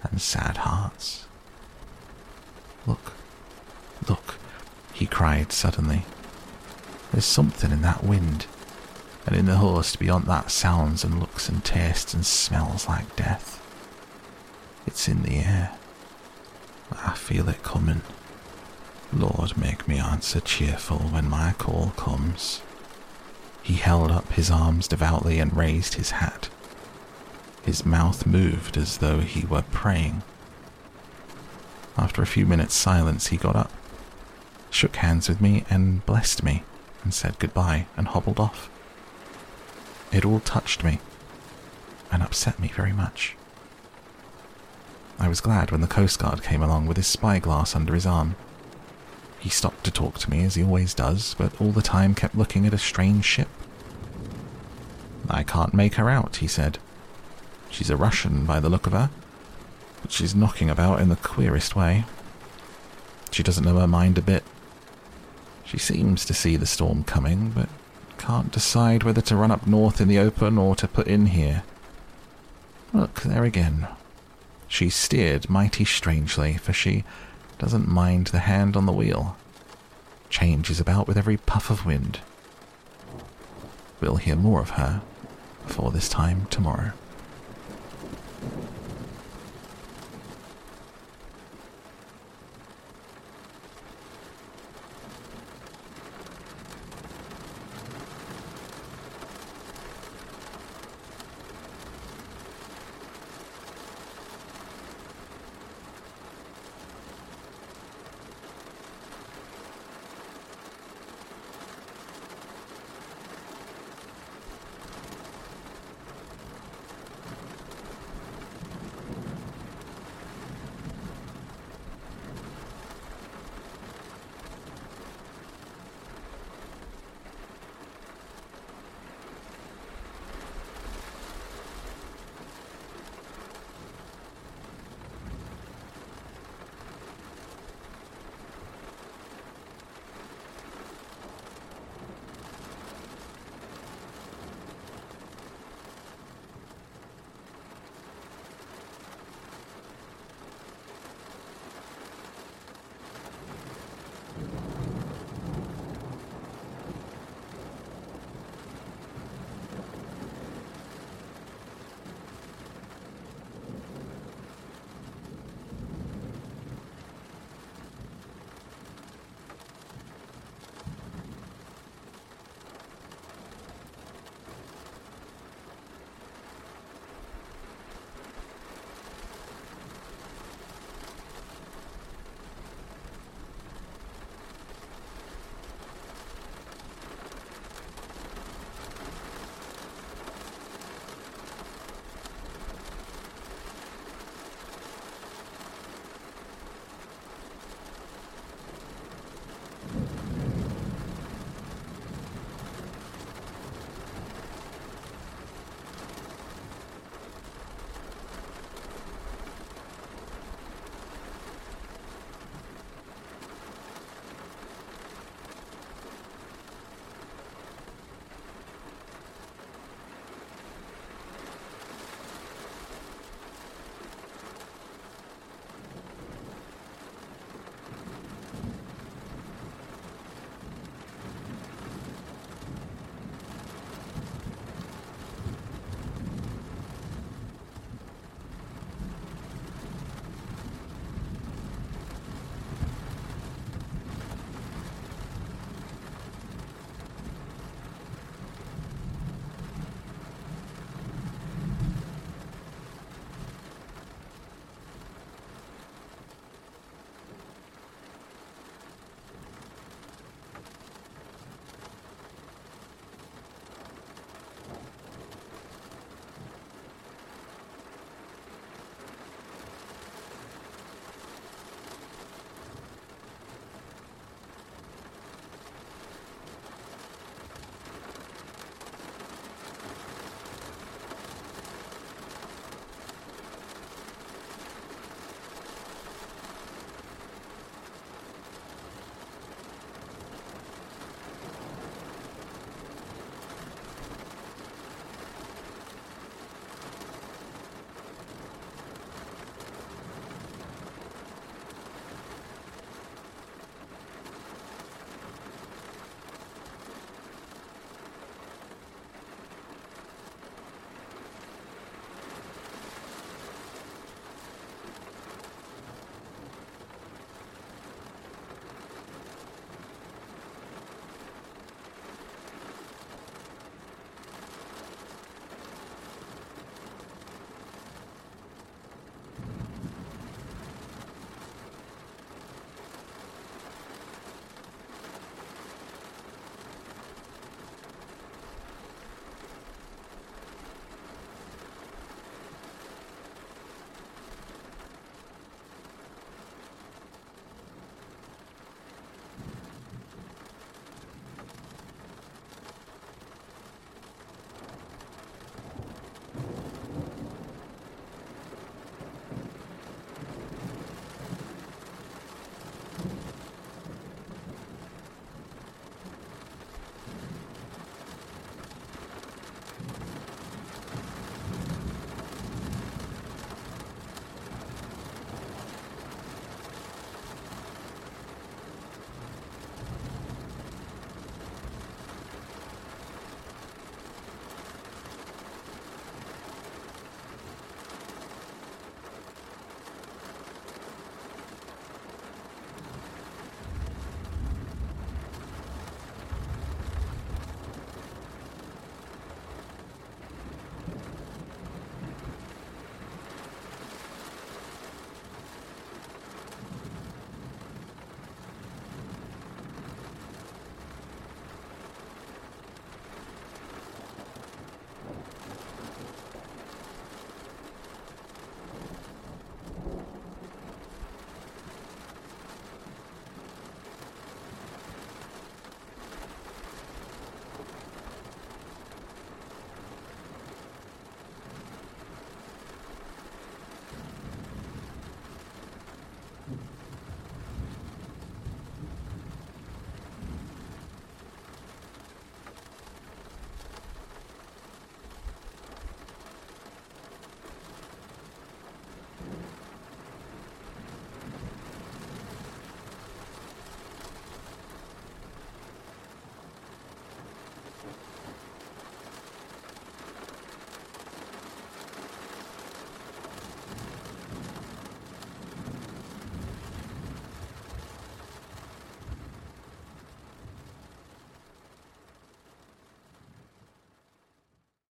[0.03, 1.25] and sad hearts.
[2.87, 3.13] Look,
[4.07, 4.35] Look,
[4.93, 6.05] he cried suddenly.
[7.11, 8.47] There's something in that wind,
[9.25, 13.59] and in the host beyond that sounds and looks and tastes and smells like death.
[14.87, 15.77] It's in the air.
[16.91, 18.01] I feel it coming.
[19.13, 22.61] Lord, make me answer cheerful when my call comes.
[23.61, 26.49] He held up his arms devoutly and raised his hat.
[27.63, 30.23] His mouth moved as though he were praying.
[31.97, 33.71] After a few minutes' silence, he got up
[34.71, 36.63] shook hands with me and blessed me
[37.03, 38.69] and said goodbye and hobbled off.
[40.11, 40.99] It all touched me
[42.11, 43.35] and upset me very much.
[45.19, 48.35] I was glad when the Coast Guard came along with his spyglass under his arm.
[49.41, 52.35] He stopped to talk to me, as he always does, but all the time kept
[52.35, 53.49] looking at a strange ship.
[55.27, 56.77] I can't make her out, he said.
[57.71, 59.09] She's a Russian by the look of her,
[60.03, 62.05] but she's knocking about in the queerest way.
[63.31, 64.43] She doesn't know her mind a bit.
[65.65, 67.69] She seems to see the storm coming, but
[68.19, 71.63] can't decide whether to run up north in the open or to put in here.
[72.93, 73.87] Look, there again.
[74.67, 77.05] She steered mighty strangely, for she
[77.61, 79.37] doesn't mind the hand on the wheel.
[80.31, 82.19] Changes about with every puff of wind.
[83.99, 85.03] We'll hear more of her
[85.67, 86.93] before this time tomorrow.